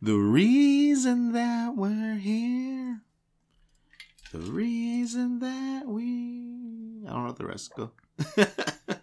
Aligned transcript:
The 0.00 0.14
reason 0.14 1.32
that 1.32 1.74
we're 1.74 2.14
here. 2.14 3.00
The 4.32 4.38
reason 4.38 5.40
that 5.40 5.86
we. 5.86 7.02
I 7.06 7.10
don't 7.10 7.22
know 7.22 7.26
what 7.26 7.36
the 7.36 7.46
rest 7.46 7.72
go. 7.74 7.90
all 8.36 8.96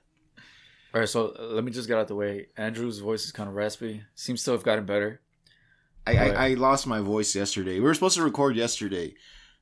right. 0.94 1.10
So 1.10 1.36
uh, 1.38 1.44
let 1.48 1.66
me 1.66 1.72
just 1.72 1.90
get 1.90 1.98
out 1.98 2.08
the 2.08 2.16
way. 2.16 2.48
Andrew's 2.56 3.00
voice 3.00 3.26
is 3.26 3.34
kind 3.34 3.50
of 3.50 3.56
raspy. 3.56 4.04
Seems 4.14 4.44
to 4.46 4.52
have 4.52 4.64
gotten 4.64 4.86
better. 4.86 5.20
I, 6.08 6.18
I, 6.18 6.28
I 6.28 6.54
lost 6.54 6.88
my 6.88 7.00
voice 7.00 7.36
yesterday. 7.36 7.76
We 7.76 7.82
were 7.82 7.94
supposed 7.94 8.16
to 8.16 8.24
record 8.24 8.56
yesterday, 8.56 9.16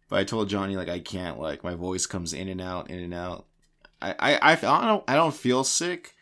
but 0.10 0.20
I 0.20 0.26
told 0.26 0.50
Johnny 0.50 0.76
like 0.76 0.90
I 0.90 1.00
can't. 1.00 1.40
Like 1.40 1.64
my 1.64 1.74
voice 1.74 2.06
comes 2.06 2.34
in 2.34 2.48
and 2.48 2.62
out, 2.62 2.92
in 2.92 3.00
and 3.00 3.14
out. 3.14 3.46
I 4.02 4.12
I, 4.20 4.36
I, 4.36 4.52
I 4.52 4.86
don't 4.86 5.04
I 5.08 5.16
don't 5.16 5.34
feel 5.34 5.64
sick, 5.64 6.14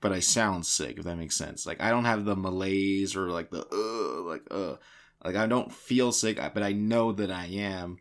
but 0.00 0.12
I 0.12 0.20
sound 0.20 0.66
sick. 0.66 0.98
If 0.98 1.04
that 1.04 1.16
makes 1.16 1.36
sense. 1.36 1.66
Like 1.66 1.80
I 1.80 1.90
don't 1.90 2.04
have 2.04 2.24
the 2.24 2.36
malaise 2.36 3.16
or 3.16 3.30
like 3.30 3.50
the 3.50 3.66
uh 3.72 4.28
like 4.28 4.42
uh 4.50 4.76
like 5.24 5.36
I 5.36 5.46
don't 5.46 5.72
feel 5.72 6.12
sick, 6.12 6.38
but 6.54 6.62
I 6.62 6.72
know 6.72 7.12
that 7.12 7.30
I 7.30 7.46
am 7.46 7.98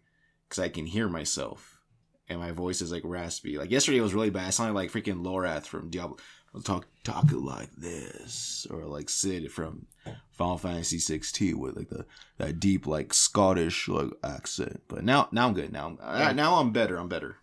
because 0.48 0.64
I 0.64 0.70
can 0.70 0.86
hear 0.86 1.10
myself, 1.10 1.80
and 2.28 2.40
my 2.40 2.52
voice 2.52 2.82
is 2.82 2.92
like 2.92 3.04
raspy. 3.06 3.58
Like 3.58 3.72
yesterday 3.72 4.00
was 4.00 4.14
really 4.14 4.30
bad. 4.30 4.48
I 4.48 4.52
sounded 4.52 4.74
like 4.74 4.92
freaking 4.92 5.24
Lorath 5.24 5.66
from 5.66 5.90
Diablo. 5.90 6.18
Talk 6.64 6.88
talk 7.04 7.32
it 7.32 7.38
like 7.38 7.72
this, 7.76 8.66
or 8.72 8.86
like 8.86 9.08
Cid 9.08 9.52
from 9.52 9.86
Final 10.32 10.58
Fantasy 10.58 10.98
16 10.98 11.60
with 11.60 11.78
like 11.78 11.90
the 11.90 12.08
that 12.38 12.60
deep 12.60 12.88
like 12.88 13.14
Scottish 13.14 13.88
like 13.88 14.10
accent. 14.24 14.82
But 14.88 15.04
now 15.04 15.28
now 15.32 15.48
I'm 15.48 15.54
good. 15.54 15.72
Now 15.72 15.86
I'm, 15.88 16.00
uh, 16.02 16.32
now 16.32 16.56
I'm 16.56 16.72
better. 16.72 16.98
I'm 16.98 17.10
better. 17.10 17.38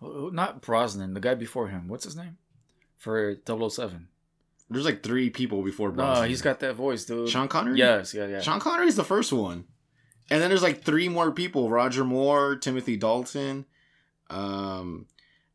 Not 0.00 0.62
Brosnan, 0.62 1.14
the 1.14 1.20
guy 1.20 1.34
before 1.34 1.68
him. 1.68 1.86
What's 1.86 2.04
his 2.04 2.16
name? 2.16 2.38
For 2.98 3.36
007. 3.46 4.08
There's 4.70 4.84
like 4.84 5.02
three 5.02 5.30
people 5.30 5.62
before 5.62 5.88
No, 5.88 5.94
Brosnan. 5.94 6.28
he's 6.28 6.42
got 6.42 6.60
that 6.60 6.74
voice, 6.74 7.04
dude. 7.06 7.28
Sean 7.30 7.48
Connery. 7.48 7.78
Yes, 7.78 8.12
yeah, 8.12 8.26
yeah. 8.26 8.40
Sean 8.40 8.60
Connery's 8.60 8.96
the 8.96 9.04
first 9.04 9.32
one, 9.32 9.64
and 10.30 10.42
then 10.42 10.50
there's 10.50 10.62
like 10.62 10.82
three 10.82 11.08
more 11.08 11.32
people: 11.32 11.70
Roger 11.70 12.04
Moore, 12.04 12.56
Timothy 12.56 12.96
Dalton. 12.98 13.64
Um, 14.28 15.06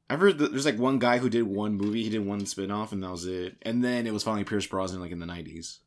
I've 0.09 0.19
heard 0.19 0.39
that 0.39 0.51
there's 0.51 0.65
like 0.65 0.79
one 0.79 0.97
guy 0.99 1.19
who 1.19 1.29
did 1.29 1.43
one 1.43 1.75
movie. 1.75 2.03
He 2.03 2.09
did 2.09 2.25
one 2.25 2.45
spin-off 2.47 2.91
and 2.91 3.03
that 3.03 3.11
was 3.11 3.25
it. 3.27 3.55
And 3.61 3.83
then 3.83 4.07
it 4.07 4.13
was 4.13 4.23
finally 4.23 4.43
Pierce 4.43 4.65
Brosnan, 4.65 4.99
like 5.01 5.11
in 5.11 5.19
the 5.19 5.25
'90s, 5.27 5.77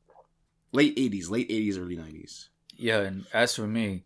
late 0.72 0.96
'80s, 0.96 1.28
late 1.30 1.48
'80s, 1.48 1.78
early 1.80 1.96
'90s. 1.96 2.48
Yeah, 2.76 3.00
and 3.00 3.26
as 3.32 3.56
for 3.56 3.66
me, 3.66 4.04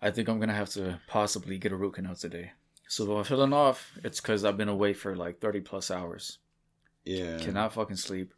I 0.00 0.10
think 0.10 0.28
I'm 0.28 0.38
gonna 0.38 0.52
have 0.54 0.70
to 0.70 1.00
possibly 1.08 1.58
get 1.58 1.72
a 1.72 1.76
root 1.76 1.94
canal 1.94 2.14
today. 2.14 2.52
So 2.88 3.04
if 3.04 3.18
I'm 3.18 3.24
feeling 3.24 3.52
off, 3.52 3.90
it's 4.04 4.20
because 4.20 4.44
I've 4.44 4.56
been 4.56 4.68
away 4.68 4.92
for 4.92 5.16
like 5.16 5.40
30 5.40 5.60
plus 5.60 5.90
hours. 5.90 6.38
Yeah. 7.04 7.38
Cannot 7.38 7.72
fucking 7.72 7.96
sleep. 7.96 8.32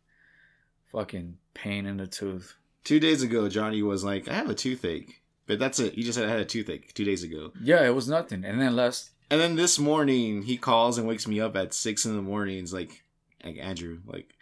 Fucking 0.92 1.36
pain 1.54 1.86
in 1.86 1.96
the 1.96 2.06
tooth. 2.06 2.54
Two 2.84 3.00
days 3.00 3.22
ago, 3.22 3.48
Johnny 3.48 3.82
was 3.82 4.04
like, 4.04 4.28
"I 4.28 4.34
have 4.34 4.48
a 4.48 4.54
toothache," 4.54 5.20
but 5.46 5.58
that's 5.58 5.80
it. 5.80 5.94
He 5.94 6.02
just 6.02 6.16
said 6.16 6.28
I 6.28 6.30
had 6.30 6.40
a 6.40 6.44
toothache 6.44 6.94
two 6.94 7.04
days 7.04 7.24
ago. 7.24 7.52
Yeah, 7.60 7.84
it 7.84 7.94
was 7.94 8.08
nothing. 8.08 8.44
And 8.44 8.60
then 8.60 8.76
last, 8.76 9.10
And 9.30 9.40
then 9.40 9.56
this 9.56 9.78
morning, 9.78 10.42
he 10.42 10.56
calls 10.56 10.96
and 10.96 11.08
wakes 11.08 11.26
me 11.26 11.40
up 11.40 11.56
at 11.56 11.74
six 11.74 12.06
in 12.06 12.14
the 12.14 12.22
morning. 12.22 12.58
He's 12.60 12.72
like, 12.72 13.02
like 13.44 13.58
Andrew, 13.58 13.98
like, 14.06 14.34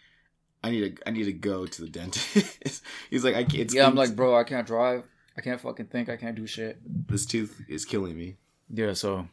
I 0.63 0.71
need 0.71 0.97
to, 0.97 1.09
I 1.09 1.11
need 1.13 1.25
to 1.25 1.33
go 1.33 1.65
to 1.67 1.81
the 1.83 1.89
dentist. 1.89 2.83
He's 3.11 3.25
like, 3.25 3.35
I 3.35 3.45
can't. 3.45 3.73
Yeah, 3.73 3.87
I'm 3.87 3.95
like, 3.95 4.15
bro, 4.15 4.37
I 4.37 4.45
can't 4.45 4.67
drive. 4.67 5.09
I 5.37 5.41
can't 5.41 5.61
fucking 5.61 5.87
think. 5.87 6.11
I 6.11 6.17
can't 6.19 6.37
do 6.37 6.47
shit. 6.47 6.79
this 7.09 7.25
tooth 7.27 7.63
is 7.69 7.85
killing 7.87 8.17
me. 8.17 8.37
Yeah, 8.69 8.93
so 8.93 9.27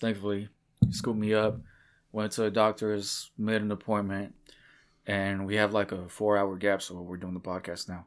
thankfully, 0.00 0.48
he 0.84 0.92
scooped 0.92 1.18
me 1.18 1.34
up, 1.34 1.60
went 2.12 2.32
to 2.32 2.44
a 2.44 2.50
doctor's, 2.50 3.30
made 3.38 3.62
an 3.62 3.70
appointment, 3.70 4.34
and 5.06 5.46
we 5.46 5.56
have 5.56 5.72
like 5.72 5.92
a 5.92 6.08
four 6.08 6.36
hour 6.36 6.56
gap, 6.56 6.82
so 6.82 7.00
we're 7.00 7.16
doing 7.16 7.34
the 7.34 7.40
podcast 7.40 7.88
now. 7.88 8.06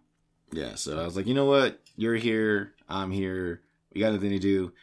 Yeah, 0.52 0.76
so 0.76 1.00
I 1.00 1.06
was 1.06 1.16
like, 1.16 1.28
you 1.28 1.34
know 1.34 1.46
what? 1.46 1.80
You're 1.96 2.16
here. 2.16 2.74
I'm 2.88 3.12
here. 3.12 3.62
We 3.94 4.02
got 4.02 4.14
nothing 4.14 4.30
to 4.32 4.40
do. 4.40 4.74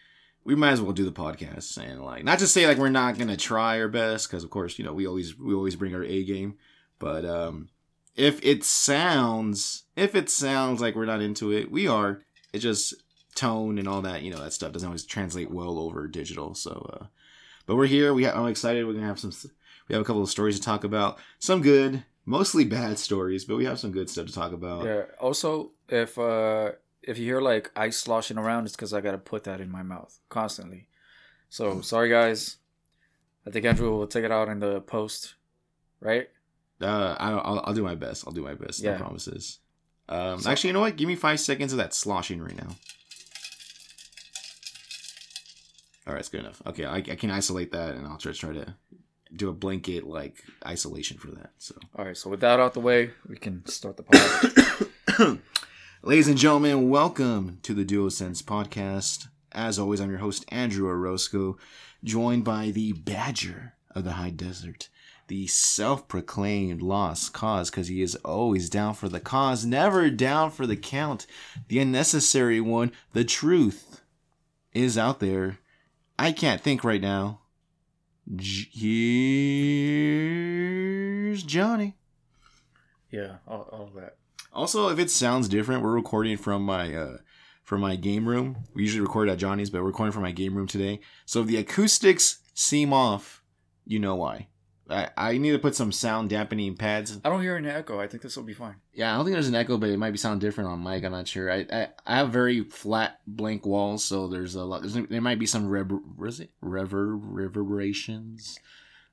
We 0.44 0.54
might 0.54 0.72
as 0.72 0.80
well 0.80 0.92
do 0.92 1.04
the 1.04 1.12
podcast 1.12 1.76
and 1.78 2.02
like 2.02 2.24
not 2.24 2.38
to 2.38 2.46
say 2.46 2.66
like 2.66 2.78
we're 2.78 2.88
not 2.88 3.18
gonna 3.18 3.36
try 3.36 3.78
our 3.78 3.88
best 3.88 4.28
because 4.28 4.42
of 4.42 4.50
course 4.50 4.78
you 4.78 4.84
know 4.84 4.94
we 4.94 5.06
always 5.06 5.38
we 5.38 5.54
always 5.54 5.76
bring 5.76 5.94
our 5.94 6.02
A 6.02 6.24
game, 6.24 6.56
but 6.98 7.24
um 7.24 7.68
if 8.16 8.44
it 8.44 8.64
sounds 8.64 9.84
if 9.96 10.14
it 10.14 10.30
sounds 10.30 10.80
like 10.80 10.94
we're 10.94 11.04
not 11.04 11.20
into 11.20 11.52
it, 11.52 11.70
we 11.70 11.86
are. 11.86 12.22
It 12.52 12.60
just 12.60 12.94
tone 13.34 13.78
and 13.78 13.86
all 13.88 14.02
that 14.02 14.22
you 14.22 14.30
know 14.30 14.40
that 14.42 14.52
stuff 14.52 14.72
doesn't 14.72 14.86
always 14.86 15.04
translate 15.04 15.50
well 15.50 15.78
over 15.78 16.06
digital. 16.08 16.54
So, 16.54 16.90
uh 17.00 17.06
but 17.66 17.76
we're 17.76 17.86
here. 17.86 18.12
We 18.12 18.24
ha- 18.24 18.32
I'm 18.32 18.48
excited. 18.48 18.84
We're 18.86 18.94
gonna 18.94 19.06
have 19.06 19.20
some. 19.20 19.32
We 19.88 19.94
have 19.94 20.02
a 20.02 20.04
couple 20.04 20.22
of 20.22 20.30
stories 20.30 20.56
to 20.58 20.62
talk 20.64 20.82
about. 20.84 21.18
Some 21.38 21.62
good, 21.62 22.04
mostly 22.26 22.64
bad 22.64 22.98
stories, 22.98 23.44
but 23.44 23.56
we 23.56 23.64
have 23.64 23.78
some 23.78 23.92
good 23.92 24.08
stuff 24.10 24.26
to 24.26 24.32
talk 24.32 24.52
about. 24.52 24.84
Yeah. 24.84 25.02
Also, 25.20 25.70
if 25.88 26.18
uh 26.18 26.72
if 27.02 27.18
you 27.18 27.24
hear 27.24 27.40
like 27.40 27.70
ice 27.76 27.96
sloshing 27.96 28.38
around, 28.38 28.64
it's 28.66 28.74
because 28.76 28.92
I 28.92 29.00
gotta 29.00 29.18
put 29.18 29.44
that 29.44 29.60
in 29.60 29.70
my 29.70 29.82
mouth 29.82 30.18
constantly. 30.28 30.88
So 31.48 31.80
sorry, 31.80 32.08
guys. 32.08 32.56
I 33.46 33.50
think 33.50 33.64
Andrew 33.64 33.90
will 33.90 34.06
take 34.06 34.24
it 34.24 34.30
out 34.32 34.48
in 34.48 34.58
the 34.60 34.80
post, 34.82 35.34
right? 36.00 36.28
Uh, 36.80 37.16
I, 37.18 37.30
I'll, 37.32 37.62
I'll 37.64 37.74
do 37.74 37.82
my 37.82 37.94
best. 37.94 38.24
I'll 38.26 38.32
do 38.32 38.42
my 38.42 38.54
best. 38.54 38.80
Yeah. 38.80 38.92
No 38.92 38.98
promises. 38.98 39.58
Um, 40.08 40.40
So- 40.40 40.50
actually, 40.50 40.68
you 40.68 40.74
know 40.74 40.80
what? 40.80 40.96
Give 40.96 41.08
me 41.08 41.14
five 41.16 41.40
seconds 41.40 41.72
of 41.72 41.78
that 41.78 41.94
sloshing 41.94 42.40
right 42.42 42.56
now. 42.56 42.76
All 46.10 46.14
right, 46.14 46.18
it's 46.18 46.28
good 46.28 46.40
enough. 46.40 46.60
Okay, 46.66 46.84
I, 46.84 46.96
I 46.96 47.14
can 47.14 47.30
isolate 47.30 47.70
that, 47.70 47.94
and 47.94 48.04
I'll 48.04 48.16
try 48.16 48.32
try 48.32 48.52
to 48.52 48.74
do 49.36 49.48
a 49.48 49.52
blanket 49.52 50.08
like 50.08 50.42
isolation 50.66 51.18
for 51.18 51.28
that. 51.28 51.52
So, 51.58 51.76
All 51.96 52.04
right. 52.04 52.16
So 52.16 52.28
with 52.28 52.40
that 52.40 52.58
out 52.58 52.74
the 52.74 52.80
way, 52.80 53.12
we 53.28 53.36
can 53.36 53.64
start 53.66 53.96
the 53.96 54.02
podcast. 54.02 55.40
ladies 56.02 56.26
and 56.26 56.36
gentlemen, 56.36 56.90
welcome 56.90 57.60
to 57.62 57.74
the 57.74 57.84
Duo 57.84 58.08
Sense 58.08 58.42
podcast. 58.42 59.28
As 59.52 59.78
always, 59.78 60.00
I'm 60.00 60.10
your 60.10 60.18
host 60.18 60.44
Andrew 60.48 60.88
Orozco, 60.88 61.58
joined 62.02 62.42
by 62.44 62.72
the 62.72 62.90
Badger 62.92 63.74
of 63.94 64.02
the 64.02 64.14
High 64.14 64.30
Desert, 64.30 64.88
the 65.28 65.46
self-proclaimed 65.46 66.82
lost 66.82 67.32
cause, 67.32 67.70
because 67.70 67.86
he 67.86 68.02
is 68.02 68.16
always 68.24 68.68
down 68.68 68.94
for 68.94 69.08
the 69.08 69.20
cause, 69.20 69.64
never 69.64 70.10
down 70.10 70.50
for 70.50 70.66
the 70.66 70.74
count, 70.74 71.28
the 71.68 71.78
unnecessary 71.78 72.60
one. 72.60 72.90
The 73.12 73.22
truth 73.22 74.00
is 74.72 74.98
out 74.98 75.20
there. 75.20 75.60
I 76.20 76.32
can't 76.32 76.60
think 76.60 76.84
right 76.84 77.00
now. 77.00 77.40
J- 78.36 78.68
here's 80.10 81.42
Johnny. 81.42 81.96
yeah. 83.10 83.36
All, 83.48 83.62
all 83.72 83.84
of 83.84 83.94
that. 83.94 84.18
Also, 84.52 84.90
if 84.90 84.98
it 84.98 85.10
sounds 85.10 85.48
different, 85.48 85.82
we're 85.82 85.94
recording 85.94 86.36
from 86.36 86.62
my 86.62 86.94
uh 86.94 87.16
from 87.62 87.80
my 87.80 87.96
game 87.96 88.28
room. 88.28 88.58
We 88.74 88.82
usually 88.82 89.00
record 89.00 89.30
at 89.30 89.38
Johnny's, 89.38 89.70
but 89.70 89.80
we're 89.80 89.86
recording 89.88 90.12
from 90.12 90.22
my 90.24 90.32
game 90.32 90.54
room 90.54 90.66
today. 90.66 91.00
So 91.24 91.40
if 91.40 91.46
the 91.46 91.56
acoustics 91.56 92.40
seem 92.52 92.92
off, 92.92 93.42
you 93.86 93.98
know 93.98 94.16
why. 94.16 94.48
I, 94.90 95.08
I 95.16 95.38
need 95.38 95.52
to 95.52 95.58
put 95.58 95.74
some 95.76 95.92
sound 95.92 96.30
dampening 96.30 96.76
pads. 96.76 97.18
I 97.24 97.28
don't 97.28 97.42
hear 97.42 97.56
an 97.56 97.66
echo. 97.66 98.00
I 98.00 98.08
think 98.08 98.22
this 98.22 98.36
will 98.36 98.44
be 98.44 98.54
fine. 98.54 98.76
Yeah, 98.92 99.12
I 99.12 99.16
don't 99.16 99.24
think 99.24 99.34
there's 99.34 99.48
an 99.48 99.54
echo, 99.54 99.78
but 99.78 99.88
it 99.90 99.98
might 99.98 100.10
be 100.10 100.18
sound 100.18 100.40
different 100.40 100.68
on 100.70 100.82
mic. 100.82 101.04
I'm 101.04 101.12
not 101.12 101.28
sure. 101.28 101.50
I 101.50 101.66
I, 101.72 101.88
I 102.06 102.16
have 102.16 102.30
very 102.30 102.64
flat 102.64 103.20
blank 103.26 103.64
walls, 103.64 104.04
so 104.04 104.26
there's 104.26 104.54
a 104.56 104.64
lot. 104.64 104.82
There's, 104.82 104.94
there 104.94 105.20
might 105.20 105.38
be 105.38 105.46
some 105.46 105.68
rever, 105.68 105.96
what 105.96 106.28
is 106.28 106.40
it? 106.40 106.50
Rever 106.60 107.16
reverberations. 107.16 108.58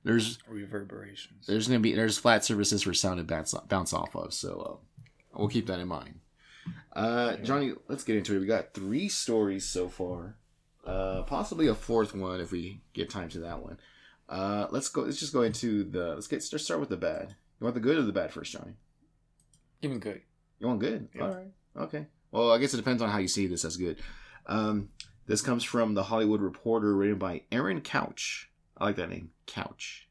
There's 0.03 0.39
Reverberations. 0.47 1.47
there's 1.47 1.67
gonna 1.67 1.79
be 1.79 1.93
there's 1.93 2.17
flat 2.17 2.45
surfaces 2.45 2.83
for 2.83 2.93
sound 2.93 3.17
to 3.17 3.23
bounce 3.23 3.53
bounce 3.67 3.93
off 3.93 4.15
of, 4.15 4.33
so 4.33 4.81
uh, 5.35 5.37
we'll 5.37 5.49
keep 5.49 5.67
that 5.67 5.79
in 5.79 5.87
mind. 5.87 6.19
Uh, 6.93 7.35
Johnny, 7.37 7.73
let's 7.87 8.03
get 8.03 8.15
into 8.15 8.35
it. 8.35 8.39
We 8.39 8.45
got 8.45 8.73
three 8.73 9.09
stories 9.09 9.65
so 9.65 9.89
far, 9.89 10.35
uh, 10.85 11.23
possibly 11.23 11.67
a 11.67 11.75
fourth 11.75 12.15
one 12.15 12.39
if 12.39 12.51
we 12.51 12.81
get 12.93 13.09
time 13.09 13.29
to 13.29 13.39
that 13.39 13.61
one. 13.61 13.77
Uh, 14.29 14.67
let's 14.71 14.89
go. 14.89 15.01
Let's 15.01 15.19
just 15.19 15.33
go 15.33 15.43
into 15.43 15.83
the. 15.83 16.15
Let's 16.15 16.27
get 16.27 16.43
let's 16.51 16.63
start 16.63 16.79
with 16.79 16.89
the 16.89 16.97
bad. 16.97 17.35
You 17.59 17.65
want 17.65 17.75
the 17.75 17.81
good 17.81 17.97
or 17.97 18.03
the 18.03 18.11
bad 18.11 18.31
first, 18.31 18.51
Johnny? 18.51 18.73
Give 19.81 19.91
me 19.91 19.97
good. 19.97 20.21
You 20.59 20.67
want 20.67 20.79
good? 20.79 21.07
Yeah. 21.15 21.21
All 21.23 21.29
right. 21.29 21.51
Okay. 21.77 22.07
Well, 22.31 22.51
I 22.51 22.57
guess 22.57 22.73
it 22.73 22.77
depends 22.77 23.01
on 23.01 23.09
how 23.09 23.19
you 23.19 23.27
see 23.27 23.47
this 23.47 23.63
as 23.63 23.77
good. 23.77 23.99
Um, 24.47 24.89
this 25.27 25.41
comes 25.41 25.63
from 25.63 25.93
the 25.93 26.03
Hollywood 26.03 26.41
Reporter, 26.41 26.95
written 26.95 27.17
by 27.17 27.43
Aaron 27.51 27.81
Couch. 27.81 28.49
I 28.77 28.85
like 28.85 28.95
that 28.97 29.09
name, 29.09 29.31
Couch. 29.45 30.07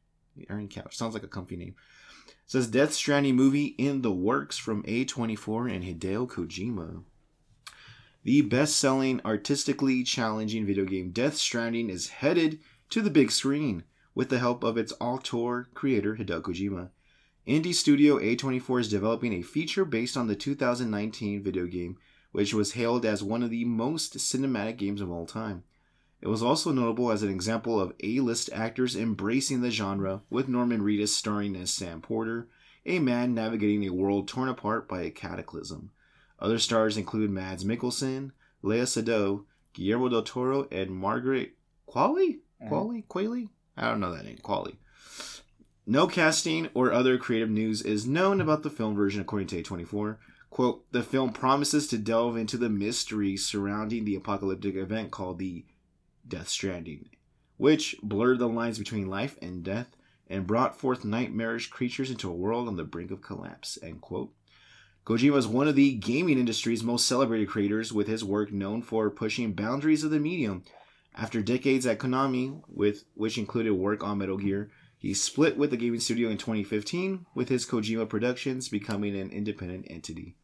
Aaron 0.49 0.67
Couch 0.67 0.95
sounds 0.95 1.13
like 1.13 1.23
a 1.23 1.27
comfy 1.27 1.55
name. 1.55 1.75
It 2.27 2.33
says 2.45 2.67
Death 2.67 2.93
Stranding 2.93 3.35
movie 3.35 3.75
in 3.77 4.01
the 4.01 4.11
works 4.11 4.57
from 4.57 4.83
A24 4.83 5.73
and 5.73 5.83
Hideo 5.83 6.27
Kojima. 6.27 7.03
The 8.23 8.41
best-selling, 8.41 9.21
artistically 9.25 10.03
challenging 10.03 10.65
video 10.65 10.85
game 10.85 11.11
Death 11.11 11.37
Stranding 11.37 11.89
is 11.89 12.09
headed 12.09 12.59
to 12.89 13.01
the 13.01 13.09
big 13.09 13.31
screen 13.31 13.83
with 14.17 14.29
the 14.29 14.39
help 14.39 14.63
of 14.63 14.79
its 14.79 14.91
auteur 14.99 15.69
creator 15.75 16.15
Hideo 16.15 16.41
Kojima. 16.41 16.89
Indie 17.47 17.71
studio 17.71 18.17
A24 18.17 18.81
is 18.81 18.89
developing 18.89 19.31
a 19.31 19.43
feature 19.43 19.85
based 19.85 20.17
on 20.17 20.25
the 20.25 20.35
2019 20.35 21.43
video 21.43 21.67
game, 21.67 21.99
which 22.31 22.51
was 22.51 22.73
hailed 22.73 23.05
as 23.05 23.21
one 23.21 23.43
of 23.43 23.51
the 23.51 23.63
most 23.63 24.17
cinematic 24.17 24.77
games 24.77 25.01
of 25.01 25.11
all 25.11 25.27
time. 25.27 25.63
It 26.19 26.29
was 26.29 26.41
also 26.41 26.71
notable 26.71 27.11
as 27.11 27.21
an 27.21 27.29
example 27.29 27.79
of 27.79 27.93
A-list 28.01 28.49
actors 28.51 28.95
embracing 28.95 29.61
the 29.61 29.69
genre, 29.69 30.23
with 30.31 30.47
Norman 30.47 30.81
Reedus 30.81 31.09
starring 31.09 31.55
as 31.55 31.69
Sam 31.69 32.01
Porter, 32.01 32.47
a 32.87 32.97
man 32.97 33.35
navigating 33.35 33.85
a 33.85 33.93
world 33.93 34.27
torn 34.27 34.49
apart 34.49 34.89
by 34.89 35.01
a 35.03 35.11
cataclysm. 35.11 35.91
Other 36.39 36.57
stars 36.57 36.97
include 36.97 37.29
Mads 37.29 37.63
Mikkelsen, 37.63 38.31
Léa 38.63 38.87
Seydoux, 38.87 39.45
Guillermo 39.73 40.09
del 40.09 40.23
Toro, 40.23 40.67
and 40.71 40.89
Margaret 40.89 41.51
Qualley? 41.87 42.39
Mm-hmm. 42.59 42.73
Qualley? 42.73 43.05
Qualley? 43.07 43.49
I 43.77 43.89
don't 43.89 43.99
know 43.99 44.13
that 44.13 44.25
name. 44.25 44.39
Qualley. 44.43 44.77
No 45.85 46.07
casting 46.07 46.69
or 46.73 46.91
other 46.91 47.17
creative 47.17 47.49
news 47.49 47.81
is 47.81 48.05
known 48.05 48.41
about 48.41 48.63
the 48.63 48.69
film 48.69 48.95
version, 48.95 49.21
according 49.21 49.47
to 49.49 49.63
A24. 49.63 50.17
Quote, 50.49 50.91
the 50.91 51.03
film 51.03 51.31
promises 51.31 51.87
to 51.87 51.97
delve 51.97 52.35
into 52.35 52.57
the 52.57 52.69
mystery 52.69 53.37
surrounding 53.37 54.03
the 54.03 54.15
apocalyptic 54.15 54.75
event 54.75 55.11
called 55.11 55.39
the 55.39 55.65
Death 56.27 56.49
Stranding, 56.49 57.09
which 57.57 57.95
blurred 58.01 58.39
the 58.39 58.47
lines 58.49 58.79
between 58.79 59.07
life 59.07 59.37
and 59.41 59.63
death 59.63 59.95
and 60.29 60.47
brought 60.47 60.77
forth 60.77 61.05
nightmarish 61.05 61.69
creatures 61.69 62.11
into 62.11 62.29
a 62.29 62.35
world 62.35 62.67
on 62.67 62.75
the 62.75 62.83
brink 62.83 63.11
of 63.11 63.21
collapse. 63.21 63.77
End 63.81 64.01
quote. 64.01 64.33
Kojima 65.05 65.37
is 65.37 65.47
one 65.47 65.69
of 65.69 65.75
the 65.75 65.93
gaming 65.93 66.37
industry's 66.37 66.83
most 66.83 67.07
celebrated 67.07 67.47
creators, 67.47 67.93
with 67.93 68.07
his 68.07 68.25
work 68.25 68.51
known 68.51 68.81
for 68.81 69.09
pushing 69.09 69.53
boundaries 69.53 70.03
of 70.03 70.11
the 70.11 70.19
medium. 70.19 70.63
After 71.17 71.41
decades 71.41 71.87
at 71.87 71.97
Konami, 71.97 72.61
with 72.67 73.05
which 73.15 73.39
included 73.39 73.73
work 73.73 74.03
on 74.03 74.19
Metal 74.19 74.37
Gear, 74.37 74.69
he 74.99 75.15
split 75.15 75.57
with 75.57 75.71
the 75.71 75.77
gaming 75.77 75.99
studio 75.99 76.29
in 76.29 76.37
2015, 76.37 77.25
with 77.33 77.49
his 77.49 77.65
Kojima 77.65 78.07
Productions 78.07 78.69
becoming 78.69 79.17
an 79.17 79.31
independent 79.31 79.87
entity. 79.89 80.35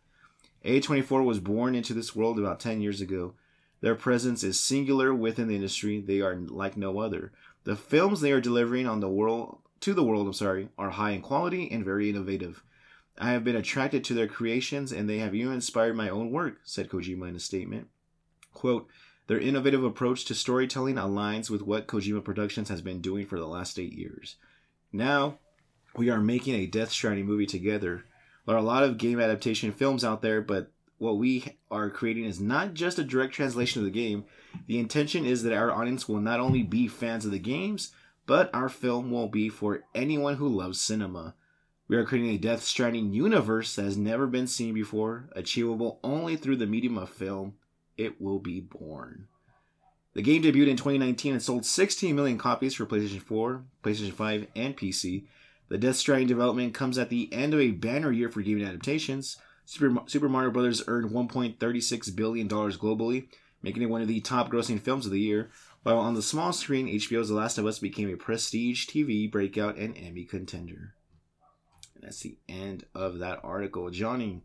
A24 0.66 1.24
was 1.24 1.40
born 1.40 1.76
into 1.76 1.94
this 1.94 2.16
world 2.16 2.40
about 2.40 2.60
10 2.60 2.82
years 2.82 3.02
ago. 3.02 3.36
Their 3.82 3.94
presence 3.94 4.44
is 4.44 4.60
singular 4.60 5.14
within 5.14 5.48
the 5.48 5.56
industry. 5.56 6.02
They 6.02 6.22
are 6.22 6.36
like 6.36 6.76
no 6.76 7.00
other. 7.00 7.34
The 7.66 7.76
films 7.76 8.22
they 8.22 8.32
are 8.32 8.42
delivering 8.42 8.88
on 8.88 9.00
the 9.00 9.10
world 9.10 9.60
to 9.82 9.94
the 9.94 10.04
world, 10.04 10.26
I'm 10.26 10.34
sorry, 10.34 10.70
are 10.78 10.92
high 10.92 11.12
in 11.12 11.22
quality 11.22 11.70
and 11.70 11.86
very 11.86 12.10
innovative. 12.10 12.64
I 13.20 13.32
have 13.32 13.44
been 13.44 13.56
attracted 13.56 14.04
to 14.06 14.16
their 14.16 14.28
creations 14.28 14.92
and 14.92 15.08
they 15.08 15.20
have 15.20 15.36
even 15.36 15.54
inspired 15.54 15.96
my 15.96 16.10
own 16.10 16.32
work, 16.32 16.62
said 16.64 16.90
Kojima 16.90 17.30
in 17.30 17.36
a 17.36 17.40
statement. 17.40 17.90
Quote, 18.54 18.88
their 19.28 19.40
innovative 19.40 19.84
approach 19.84 20.26
to 20.26 20.36
storytelling 20.36 20.96
aligns 20.96 21.50
with 21.50 21.62
what 21.62 21.88
Kojima 21.88 22.24
Productions 22.24 22.70
has 22.70 22.82
been 22.82 23.02
doing 23.02 23.26
for 23.26 23.40
the 23.40 23.48
last 23.48 23.80
eight 23.80 23.94
years. 23.94 24.36
Now, 24.92 25.40
we 25.96 26.10
are 26.10 26.20
making 26.20 26.56
a 26.56 26.66
Death 26.66 26.92
Stranding 26.92 27.26
movie 27.26 27.46
together. 27.46 28.06
There 28.46 28.56
are 28.56 28.60
a 28.60 28.64
lot 28.64 28.84
of 28.84 28.98
game 28.98 29.20
adaptation 29.20 29.72
films 29.72 30.04
out 30.04 30.22
there, 30.22 30.42
but 30.42 30.72
what 30.98 31.18
we 31.18 31.58
are 31.72 31.90
creating 31.90 32.26
is 32.26 32.40
not 32.40 32.74
just 32.74 33.00
a 33.00 33.04
direct 33.04 33.34
translation 33.34 33.82
of 33.82 33.86
the 33.86 33.92
game. 33.92 34.26
The 34.68 34.80
intention 34.80 35.26
is 35.26 35.44
that 35.44 35.54
our 35.54 35.72
audience 35.72 36.08
will 36.08 36.20
not 36.20 36.40
only 36.40 36.64
be 36.64 36.88
fans 36.88 37.26
of 37.26 37.32
the 37.32 37.40
games, 37.40 37.92
but 38.26 38.50
our 38.54 38.70
film 38.70 39.12
will 39.12 39.28
be 39.28 39.50
for 39.50 39.84
anyone 39.94 40.36
who 40.36 40.48
loves 40.48 40.80
cinema. 40.80 41.36
We 41.88 41.98
are 41.98 42.06
creating 42.06 42.32
a 42.32 42.38
Death 42.38 42.64
Stranding 42.64 43.14
universe 43.14 43.76
that 43.76 43.84
has 43.84 43.98
never 43.98 44.28
been 44.28 44.48
seen 44.48 44.74
before, 44.74 45.30
achievable 45.34 46.00
only 46.04 46.36
through 46.36 46.56
the 46.58 46.66
medium 46.66 46.98
of 46.98 47.10
film. 47.10 47.56
It 47.98 48.22
will 48.22 48.40
be 48.40 48.60
born. 48.60 49.28
The 50.14 50.22
game 50.22 50.44
debuted 50.44 50.68
in 50.68 50.78
2019 50.78 51.34
and 51.34 51.42
sold 51.42 51.66
16 51.66 52.16
million 52.16 52.38
copies 52.38 52.76
for 52.76 52.86
PlayStation 52.86 53.22
4, 53.22 53.64
PlayStation 53.84 54.14
5, 54.14 54.48
and 54.56 54.78
PC. 54.78 55.26
The 55.70 55.78
Death 55.78 55.96
Stranding 55.96 56.28
development 56.28 56.74
comes 56.74 56.98
at 56.98 57.10
the 57.10 57.32
end 57.34 57.54
of 57.54 57.60
a 57.60 57.72
banner 57.72 58.12
year 58.12 58.30
for 58.30 58.42
gaming 58.42 58.66
adaptations. 58.66 59.38
Super, 59.66 60.02
Super 60.08 60.30
Mario 60.30 60.52
Bros. 60.52 60.84
earned 60.88 61.10
$1.36 61.10 62.16
billion 62.16 62.48
globally, 62.48 63.28
making 63.64 63.82
it 63.82 63.90
one 63.90 64.02
of 64.02 64.08
the 64.08 64.22
top 64.22 64.52
grossing 64.52 64.80
films 64.80 65.06
of 65.06 65.12
the 65.12 65.20
year, 65.20 65.50
while 65.84 65.98
on 65.98 66.14
the 66.14 66.22
small 66.22 66.54
screen, 66.54 66.88
HBO's 66.88 67.30
The 67.30 67.36
Last 67.36 67.58
of 67.58 67.66
Us 67.66 67.80
became 67.80 68.10
a 68.10 68.18
prestige 68.18 68.88
TV 68.88 69.30
breakout 69.30 69.78
and 69.78 69.98
Emmy 69.98 70.26
contender. 70.26 70.94
And 71.96 72.04
that's 72.04 72.22
the 72.22 72.38
end 72.48 72.86
of 72.94 73.20
that 73.20 73.40
article. 73.44 73.90
Johnny, 73.90 74.44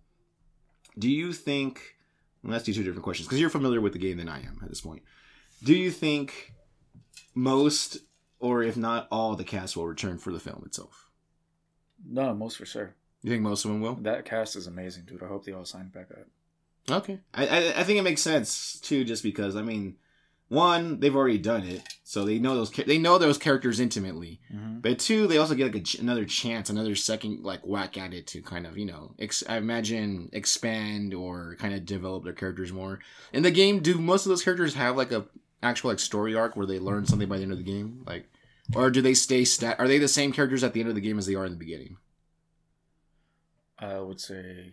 do 0.98 1.10
you 1.10 1.32
think. 1.32 1.97
Ask 2.50 2.68
you 2.68 2.74
two 2.74 2.82
different 2.82 3.04
questions 3.04 3.26
because 3.26 3.40
you're 3.40 3.50
familiar 3.50 3.80
with 3.80 3.92
the 3.92 3.98
game 3.98 4.16
than 4.18 4.28
I 4.28 4.38
am 4.38 4.60
at 4.62 4.68
this 4.68 4.80
point. 4.80 5.02
Do 5.62 5.74
you 5.74 5.90
think 5.90 6.54
most, 7.34 7.98
or 8.38 8.62
if 8.62 8.76
not 8.76 9.08
all, 9.10 9.34
the 9.34 9.44
cast 9.44 9.76
will 9.76 9.86
return 9.86 10.18
for 10.18 10.32
the 10.32 10.40
film 10.40 10.62
itself? 10.64 11.08
No, 12.06 12.32
most 12.34 12.56
for 12.56 12.66
sure. 12.66 12.94
You 13.22 13.30
think 13.30 13.42
most 13.42 13.64
of 13.64 13.70
them 13.72 13.80
will? 13.80 13.96
That 13.96 14.24
cast 14.24 14.56
is 14.56 14.66
amazing, 14.66 15.04
dude. 15.06 15.22
I 15.22 15.26
hope 15.26 15.44
they 15.44 15.52
all 15.52 15.64
sign 15.64 15.88
back 15.88 16.10
up. 16.12 16.26
Okay, 16.90 17.20
I, 17.34 17.46
I 17.46 17.80
I 17.80 17.84
think 17.84 17.98
it 17.98 18.02
makes 18.02 18.22
sense 18.22 18.80
too, 18.80 19.04
just 19.04 19.22
because 19.22 19.56
I 19.56 19.62
mean, 19.62 19.96
one 20.48 21.00
they've 21.00 21.14
already 21.14 21.38
done 21.38 21.62
it, 21.64 21.82
so 22.04 22.24
they 22.24 22.38
know 22.38 22.54
those 22.54 22.70
they 22.70 22.98
know 22.98 23.18
those 23.18 23.38
characters 23.38 23.80
intimately. 23.80 24.40
Mm-hmm. 24.52 24.80
But 24.80 24.98
two, 24.98 25.26
they 25.26 25.36
also 25.36 25.54
get 25.54 25.72
like 25.74 25.94
a, 25.94 26.00
another 26.00 26.24
chance, 26.24 26.70
another 26.70 26.94
second 26.94 27.44
like 27.44 27.60
whack 27.66 27.98
at 27.98 28.14
it 28.14 28.26
to 28.28 28.42
kind 28.42 28.66
of 28.66 28.78
you 28.78 28.86
know, 28.86 29.14
ex- 29.18 29.44
I 29.48 29.58
imagine 29.58 30.30
expand 30.32 31.12
or 31.12 31.56
kind 31.58 31.74
of 31.74 31.84
develop 31.84 32.24
their 32.24 32.32
characters 32.32 32.72
more. 32.72 33.00
In 33.32 33.42
the 33.42 33.50
game, 33.50 33.80
do 33.80 33.98
most 33.98 34.24
of 34.24 34.30
those 34.30 34.42
characters 34.42 34.74
have 34.74 34.96
like 34.96 35.12
a 35.12 35.26
actual 35.62 35.90
like 35.90 35.98
story 35.98 36.34
arc 36.34 36.56
where 36.56 36.66
they 36.66 36.78
learn 36.78 37.06
something 37.06 37.28
by 37.28 37.36
the 37.36 37.42
end 37.42 37.52
of 37.52 37.58
the 37.58 37.64
game, 37.64 38.02
like, 38.06 38.26
or 38.74 38.90
do 38.90 39.02
they 39.02 39.14
stay 39.14 39.44
stat? 39.44 39.76
Are 39.78 39.88
they 39.88 39.98
the 39.98 40.08
same 40.08 40.32
characters 40.32 40.64
at 40.64 40.72
the 40.72 40.80
end 40.80 40.88
of 40.88 40.94
the 40.94 41.00
game 41.02 41.18
as 41.18 41.26
they 41.26 41.34
are 41.34 41.44
in 41.44 41.52
the 41.52 41.58
beginning? 41.58 41.98
I 43.78 43.98
would 43.98 44.20
say 44.20 44.72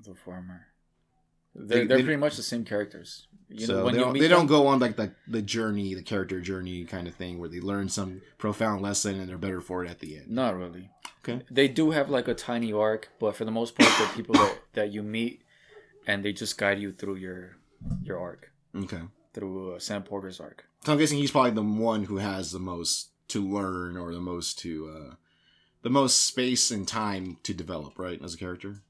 the 0.00 0.14
former. 0.14 0.68
They're, 1.58 1.66
They- 1.80 1.86
they, 1.86 1.94
are 1.94 1.96
they- 1.98 2.04
pretty 2.04 2.20
much 2.20 2.36
the 2.36 2.42
same 2.42 2.64
characters. 2.64 3.26
You 3.48 3.64
so 3.64 3.84
when 3.84 3.94
they 3.94 4.00
you 4.00 4.04
don't, 4.04 4.18
they 4.18 4.28
don't 4.28 4.46
go 4.48 4.66
on 4.66 4.80
like 4.80 4.96
the 4.96 5.12
the 5.28 5.40
journey, 5.40 5.94
the 5.94 6.02
character 6.02 6.40
journey 6.40 6.84
kind 6.84 7.06
of 7.06 7.14
thing, 7.14 7.38
where 7.38 7.48
they 7.48 7.60
learn 7.60 7.88
some 7.88 8.20
profound 8.38 8.82
lesson 8.82 9.20
and 9.20 9.28
they're 9.28 9.38
better 9.38 9.60
for 9.60 9.84
it 9.84 9.88
at 9.90 10.00
the 10.00 10.16
end. 10.16 10.28
Not 10.30 10.56
really. 10.56 10.90
Okay. 11.22 11.44
They 11.48 11.68
do 11.68 11.92
have 11.92 12.10
like 12.10 12.26
a 12.26 12.34
tiny 12.34 12.72
arc, 12.72 13.08
but 13.20 13.36
for 13.36 13.44
the 13.44 13.52
most 13.52 13.76
part, 13.78 13.88
they're 13.98 14.08
people 14.16 14.34
that, 14.34 14.58
that 14.72 14.92
you 14.92 15.04
meet, 15.04 15.42
and 16.08 16.24
they 16.24 16.32
just 16.32 16.58
guide 16.58 16.80
you 16.80 16.90
through 16.92 17.16
your 17.16 17.56
your 18.02 18.18
arc 18.18 18.50
Okay. 18.74 19.02
through 19.32 19.74
uh, 19.74 19.78
Sam 19.78 20.02
Porter's 20.02 20.40
arc. 20.40 20.64
So 20.84 20.92
I'm 20.92 20.98
guessing 20.98 21.18
he's 21.18 21.30
probably 21.30 21.52
the 21.52 21.62
one 21.62 22.02
who 22.04 22.16
has 22.16 22.50
the 22.50 22.58
most 22.58 23.10
to 23.28 23.40
learn 23.48 23.96
or 23.96 24.12
the 24.12 24.20
most 24.20 24.58
to 24.60 24.90
uh 24.92 25.14
the 25.82 25.90
most 25.90 26.22
space 26.26 26.72
and 26.72 26.86
time 26.88 27.36
to 27.44 27.54
develop, 27.54 27.96
right, 27.96 28.20
as 28.24 28.34
a 28.34 28.38
character. 28.38 28.82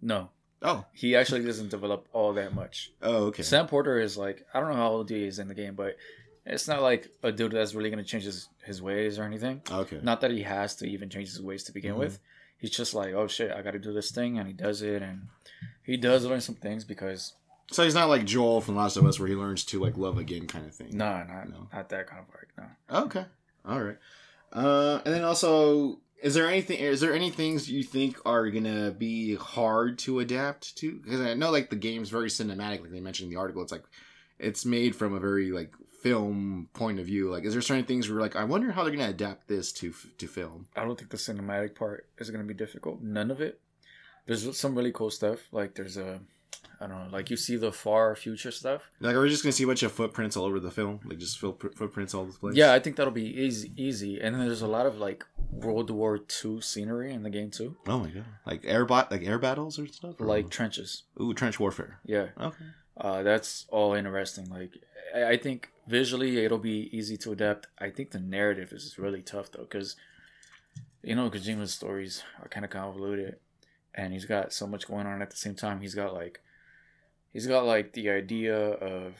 No, 0.00 0.30
Oh. 0.62 0.84
he 0.92 1.14
actually 1.14 1.44
doesn't 1.44 1.68
develop 1.70 2.08
all 2.12 2.32
that 2.34 2.54
much. 2.54 2.90
Oh, 3.02 3.26
okay. 3.26 3.42
Sam 3.42 3.66
Porter 3.66 3.98
is 4.00 4.16
like 4.16 4.46
I 4.54 4.60
don't 4.60 4.70
know 4.70 4.76
how 4.76 4.88
old 4.90 5.10
he 5.10 5.24
is 5.24 5.38
in 5.38 5.48
the 5.48 5.54
game, 5.54 5.74
but 5.74 5.96
it's 6.44 6.66
not 6.68 6.80
like 6.82 7.08
a 7.22 7.30
dude 7.32 7.52
that's 7.52 7.74
really 7.74 7.90
gonna 7.90 8.04
change 8.04 8.24
his, 8.24 8.48
his 8.64 8.80
ways 8.80 9.18
or 9.18 9.24
anything. 9.24 9.60
Okay. 9.70 10.00
Not 10.02 10.20
that 10.22 10.30
he 10.30 10.42
has 10.42 10.74
to 10.76 10.86
even 10.86 11.08
change 11.10 11.28
his 11.28 11.42
ways 11.42 11.64
to 11.64 11.72
begin 11.72 11.94
Mhm. 11.94 11.98
with. 11.98 12.18
He's 12.58 12.70
just 12.70 12.94
like, 12.94 13.12
oh 13.14 13.26
shit, 13.26 13.50
I 13.50 13.60
got 13.62 13.72
to 13.72 13.78
do 13.78 13.92
this 13.92 14.10
thing, 14.10 14.38
and 14.38 14.46
he 14.48 14.54
does 14.54 14.80
it, 14.80 15.02
and 15.02 15.28
he 15.82 15.98
does 15.98 16.24
learn 16.24 16.40
some 16.40 16.54
things 16.54 16.84
because 16.84 17.34
So 17.70 17.82
he's 17.84 17.94
not 17.94 18.08
like 18.08 18.24
Joel 18.24 18.60
from 18.62 18.76
Last 18.76 18.96
of 18.96 19.04
Us 19.04 19.18
where 19.20 19.28
he 19.28 19.34
learns 19.34 19.62
to 19.66 19.78
like 19.80 19.96
love 19.98 20.16
again 20.18 20.46
kind 20.46 20.64
of 20.66 20.74
thing. 20.74 20.96
no, 20.96 21.22
not 21.24 21.50
No. 21.50 21.68
not 21.72 21.88
that 21.90 22.06
kind 22.06 22.22
of 22.26 22.34
arc. 22.34 22.48
No. 22.56 23.00
Okay. 23.04 23.26
All 23.66 23.82
right. 23.82 23.98
Uh, 24.52 25.02
and 25.04 25.12
then 25.14 25.24
also, 25.24 25.98
is 26.22 26.34
there 26.34 26.48
anything? 26.48 26.78
Is 26.78 27.00
there 27.00 27.14
any 27.14 27.30
things 27.30 27.70
you 27.70 27.82
think 27.82 28.18
are 28.24 28.48
gonna 28.50 28.90
be 28.90 29.34
hard 29.34 29.98
to 30.00 30.20
adapt 30.20 30.76
to? 30.78 31.00
Because 31.02 31.20
I 31.20 31.34
know 31.34 31.50
like 31.50 31.70
the 31.70 31.76
game's 31.76 32.10
very 32.10 32.28
cinematic, 32.28 32.80
like 32.80 32.90
they 32.90 33.00
mentioned 33.00 33.28
in 33.28 33.34
the 33.34 33.40
article. 33.40 33.62
It's 33.62 33.72
like 33.72 33.84
it's 34.38 34.64
made 34.64 34.96
from 34.96 35.14
a 35.14 35.20
very 35.20 35.50
like 35.50 35.74
film 36.02 36.68
point 36.72 36.98
of 36.98 37.06
view. 37.06 37.30
Like, 37.30 37.44
is 37.44 37.52
there 37.52 37.62
certain 37.62 37.84
things 37.84 38.08
where 38.08 38.20
like 38.20 38.36
I 38.36 38.44
wonder 38.44 38.72
how 38.72 38.82
they're 38.82 38.92
gonna 38.92 39.10
adapt 39.10 39.48
this 39.48 39.72
to 39.72 39.92
to 40.18 40.26
film? 40.26 40.66
I 40.76 40.84
don't 40.84 40.98
think 40.98 41.10
the 41.10 41.16
cinematic 41.16 41.74
part 41.74 42.06
is 42.18 42.30
gonna 42.30 42.44
be 42.44 42.54
difficult. 42.54 43.02
None 43.02 43.30
of 43.30 43.40
it. 43.40 43.60
There's 44.26 44.58
some 44.58 44.74
really 44.74 44.92
cool 44.92 45.10
stuff. 45.10 45.40
Like 45.52 45.74
there's 45.74 45.96
a, 45.96 46.20
I 46.80 46.86
don't 46.86 46.98
know, 46.98 47.08
like 47.12 47.30
you 47.30 47.36
see 47.36 47.56
the 47.56 47.72
far 47.72 48.16
future 48.16 48.50
stuff. 48.50 48.90
Like, 49.00 49.14
are 49.14 49.20
we 49.20 49.28
just 49.28 49.42
gonna 49.42 49.52
see 49.52 49.64
a 49.64 49.66
bunch 49.68 49.82
of 49.82 49.92
footprints 49.92 50.36
all 50.36 50.44
over 50.44 50.58
the 50.58 50.70
film? 50.70 51.00
Like, 51.04 51.18
just 51.18 51.38
footprints 51.38 52.14
all 52.14 52.22
over 52.22 52.32
the 52.32 52.38
place? 52.38 52.56
Yeah, 52.56 52.72
I 52.72 52.80
think 52.80 52.96
that'll 52.96 53.12
be 53.12 53.40
easy, 53.40 53.72
easy. 53.76 54.20
And 54.20 54.34
then 54.34 54.46
there's 54.46 54.62
a 54.62 54.66
lot 54.66 54.86
of 54.86 54.98
like 54.98 55.24
World 55.62 55.90
War 55.90 56.18
II 56.44 56.60
scenery 56.60 57.12
in 57.12 57.22
the 57.22 57.30
game 57.30 57.50
too, 57.50 57.76
Oh 57.86 57.98
my 57.98 58.10
god! 58.10 58.24
Like 58.44 58.62
air 58.64 58.84
bot, 58.84 59.10
like 59.10 59.22
air 59.24 59.38
battles 59.38 59.78
or 59.78 59.86
stuff. 59.86 60.20
Or- 60.20 60.26
like 60.26 60.50
trenches. 60.50 61.04
ooh, 61.20 61.34
trench 61.34 61.58
warfare. 61.58 62.00
Yeah, 62.04 62.28
Okay. 62.40 62.64
uh, 62.96 63.22
that's 63.22 63.66
all 63.70 63.94
interesting. 63.94 64.48
Like 64.48 64.72
I 65.14 65.24
I 65.32 65.36
think 65.38 65.70
visually 65.86 66.44
it'll 66.44 66.58
be 66.58 66.88
easy 66.96 67.16
to 67.18 67.32
adapt. 67.32 67.68
I 67.78 67.90
think 67.90 68.10
the 68.10 68.20
narrative 68.20 68.72
is 68.72 68.98
really 68.98 69.22
tough 69.22 69.50
though, 69.52 69.62
because 69.68 69.96
you 71.02 71.14
know 71.14 71.30
Kojima's 71.30 71.72
stories 71.74 72.22
are 72.42 72.48
kind 72.48 72.64
of 72.64 72.70
convoluted, 72.70 73.36
and 73.94 74.12
he's 74.12 74.24
got 74.26 74.52
so 74.52 74.66
much 74.66 74.86
going 74.86 75.06
on 75.06 75.22
at 75.22 75.30
the 75.30 75.36
same 75.36 75.54
time. 75.54 75.80
He's 75.80 75.94
got 75.94 76.12
like, 76.14 76.40
he's 77.32 77.46
got 77.46 77.64
like 77.64 77.92
the 77.92 78.10
idea 78.10 78.56
of 78.56 79.14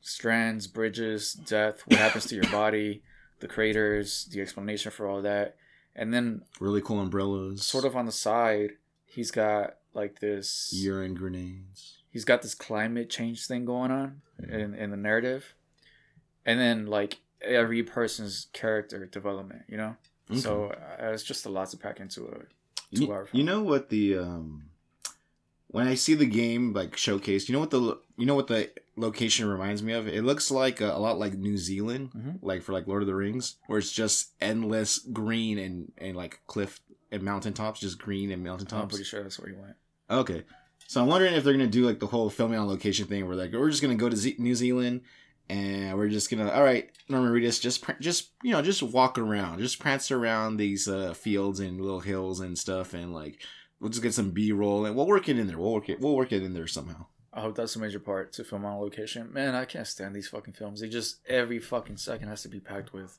strands, 0.00 0.66
bridges, 0.66 1.32
death, 1.32 1.82
what 1.86 1.98
happens 1.98 2.26
to 2.26 2.34
your 2.36 2.50
body, 2.52 3.02
the 3.40 3.48
craters, 3.48 4.26
the 4.32 4.40
explanation 4.40 4.90
for 4.90 5.06
all 5.06 5.22
that, 5.22 5.56
and 5.94 6.12
then 6.12 6.42
Really 6.60 6.80
cool 6.80 7.00
umbrellas. 7.00 7.62
sort 7.64 7.84
of 7.84 7.96
on 7.96 8.06
the 8.06 8.12
side, 8.12 8.72
he's 9.04 9.30
got 9.30 9.76
like 9.94 10.20
this 10.20 10.70
urine 10.74 11.14
grenades. 11.14 11.98
he's 12.10 12.24
got 12.24 12.42
this 12.42 12.54
climate 12.54 13.10
change 13.10 13.46
thing 13.46 13.64
going 13.64 13.90
on 13.90 14.22
in 14.48 14.74
in 14.74 14.90
the 14.90 14.96
narrative, 14.96 15.54
and 16.44 16.58
then 16.60 16.86
like 16.86 17.18
every 17.40 17.82
person's 17.82 18.48
character 18.52 19.06
development, 19.06 19.62
you 19.68 19.76
know. 19.76 19.96
Okay. 20.30 20.40
So 20.40 20.66
uh, 21.00 21.12
it's 21.12 21.22
just 21.22 21.46
a 21.46 21.48
lot 21.48 21.70
to 21.70 21.76
pack 21.76 22.00
into 22.00 22.26
a 22.26 22.94
two 22.94 23.04
you, 23.04 23.12
hour. 23.12 23.28
You 23.32 23.44
know 23.44 23.62
what 23.62 23.88
the 23.88 24.18
um 24.18 24.64
when 25.68 25.86
I 25.86 25.94
see 25.94 26.14
the 26.14 26.26
game 26.26 26.72
like 26.72 26.96
showcased, 26.96 27.48
you 27.48 27.52
know 27.54 27.60
what 27.60 27.70
the 27.70 27.98
you 28.16 28.26
know 28.26 28.34
what 28.34 28.46
the 28.48 28.70
location 28.98 29.48
reminds 29.48 29.82
me 29.82 29.92
of? 29.92 30.08
It 30.08 30.24
looks 30.24 30.50
like 30.50 30.80
a, 30.80 30.92
a 30.92 30.98
lot 30.98 31.18
like 31.18 31.34
New 31.34 31.56
Zealand, 31.56 32.10
mm-hmm. 32.12 32.46
like 32.46 32.62
for 32.62 32.72
like 32.72 32.86
Lord 32.86 33.02
of 33.02 33.06
the 33.06 33.14
Rings, 33.14 33.56
where 33.66 33.78
it's 33.78 33.92
just 33.92 34.32
endless 34.40 34.98
green 34.98 35.58
and 35.58 35.92
and 35.98 36.16
like 36.16 36.40
cliff 36.46 36.80
and 37.10 37.22
mountaintops, 37.22 37.80
just 37.80 37.98
green 37.98 38.30
and 38.30 38.42
mountaintops. 38.42 38.82
I'm 38.82 38.88
pretty 38.88 39.04
sure 39.04 39.22
that's 39.22 39.38
where 39.38 39.50
you 39.50 39.58
went. 39.58 39.76
Okay, 40.10 40.44
so 40.86 41.00
I'm 41.00 41.06
wondering 41.06 41.34
if 41.34 41.44
they're 41.44 41.52
gonna 41.52 41.66
do 41.66 41.86
like 41.86 42.00
the 42.00 42.06
whole 42.06 42.30
filming 42.30 42.58
on 42.58 42.68
location 42.68 43.06
thing, 43.06 43.26
where 43.26 43.36
like 43.36 43.52
we're 43.52 43.70
just 43.70 43.82
gonna 43.82 43.94
go 43.94 44.08
to 44.08 44.16
Z- 44.16 44.36
New 44.38 44.54
Zealand 44.54 45.02
and 45.50 45.96
we're 45.96 46.08
just 46.08 46.30
gonna 46.30 46.50
all 46.50 46.62
right, 46.62 46.90
Norman 47.08 47.32
Reedus, 47.32 47.60
just 47.60 47.84
just 48.00 48.30
you 48.42 48.52
know 48.52 48.62
just 48.62 48.82
walk 48.82 49.18
around, 49.18 49.60
just 49.60 49.78
prance 49.78 50.10
around 50.10 50.56
these 50.56 50.88
uh, 50.88 51.14
fields 51.14 51.60
and 51.60 51.80
little 51.80 52.00
hills 52.00 52.40
and 52.40 52.58
stuff, 52.58 52.94
and 52.94 53.12
like 53.12 53.40
we'll 53.80 53.90
just 53.90 54.02
get 54.02 54.14
some 54.14 54.30
B 54.30 54.52
roll 54.52 54.86
and 54.86 54.96
we'll 54.96 55.06
work 55.06 55.28
it 55.28 55.38
in 55.38 55.46
there. 55.46 55.58
We'll 55.58 55.72
work 55.72 55.88
it. 55.88 56.00
We'll 56.00 56.16
work 56.16 56.32
it 56.32 56.42
in 56.42 56.54
there 56.54 56.66
somehow. 56.66 57.06
I 57.38 57.40
hope 57.40 57.54
that's 57.54 57.76
a 57.76 57.78
major 57.78 58.00
part 58.00 58.32
to 58.34 58.44
film 58.44 58.64
on 58.64 58.80
location. 58.80 59.32
Man, 59.32 59.54
I 59.54 59.64
can't 59.64 59.86
stand 59.86 60.14
these 60.14 60.28
fucking 60.28 60.54
films. 60.54 60.80
They 60.80 60.88
just 60.88 61.18
every 61.28 61.60
fucking 61.60 61.98
second 61.98 62.28
has 62.28 62.42
to 62.42 62.48
be 62.48 62.58
packed 62.58 62.92
with 62.92 63.18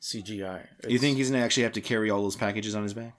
CGI. 0.00 0.66
It's... 0.80 0.88
You 0.88 0.98
think 0.98 1.16
he's 1.16 1.30
gonna 1.30 1.44
actually 1.44 1.62
have 1.62 1.72
to 1.72 1.80
carry 1.80 2.10
all 2.10 2.22
those 2.22 2.36
packages 2.36 2.74
on 2.74 2.82
his 2.82 2.92
back? 2.92 3.16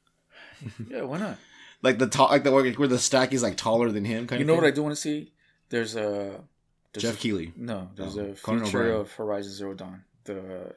yeah, 0.90 1.02
why 1.02 1.18
not? 1.18 1.38
like 1.82 1.98
the 1.98 2.06
top, 2.06 2.30
like 2.30 2.44
the 2.44 2.50
where 2.50 2.88
the 2.88 2.98
stack 2.98 3.32
is 3.32 3.42
like 3.42 3.56
taller 3.56 3.90
than 3.90 4.04
him. 4.04 4.26
Kind 4.26 4.40
of 4.40 4.46
you 4.46 4.46
know 4.46 4.54
what 4.54 4.64
I 4.64 4.70
do 4.70 4.82
want 4.82 4.94
to 4.94 5.00
see? 5.00 5.32
There's 5.68 5.96
a 5.96 6.40
there's 6.92 7.02
Jeff 7.02 7.16
a, 7.16 7.18
Keighley. 7.18 7.52
No, 7.56 7.90
there's 7.94 8.16
oh, 8.16 8.26
a 8.26 8.34
feature 8.34 8.92
of 8.92 9.12
Horizon 9.12 9.52
Zero 9.52 9.74
Dawn. 9.74 10.04
The 10.24 10.74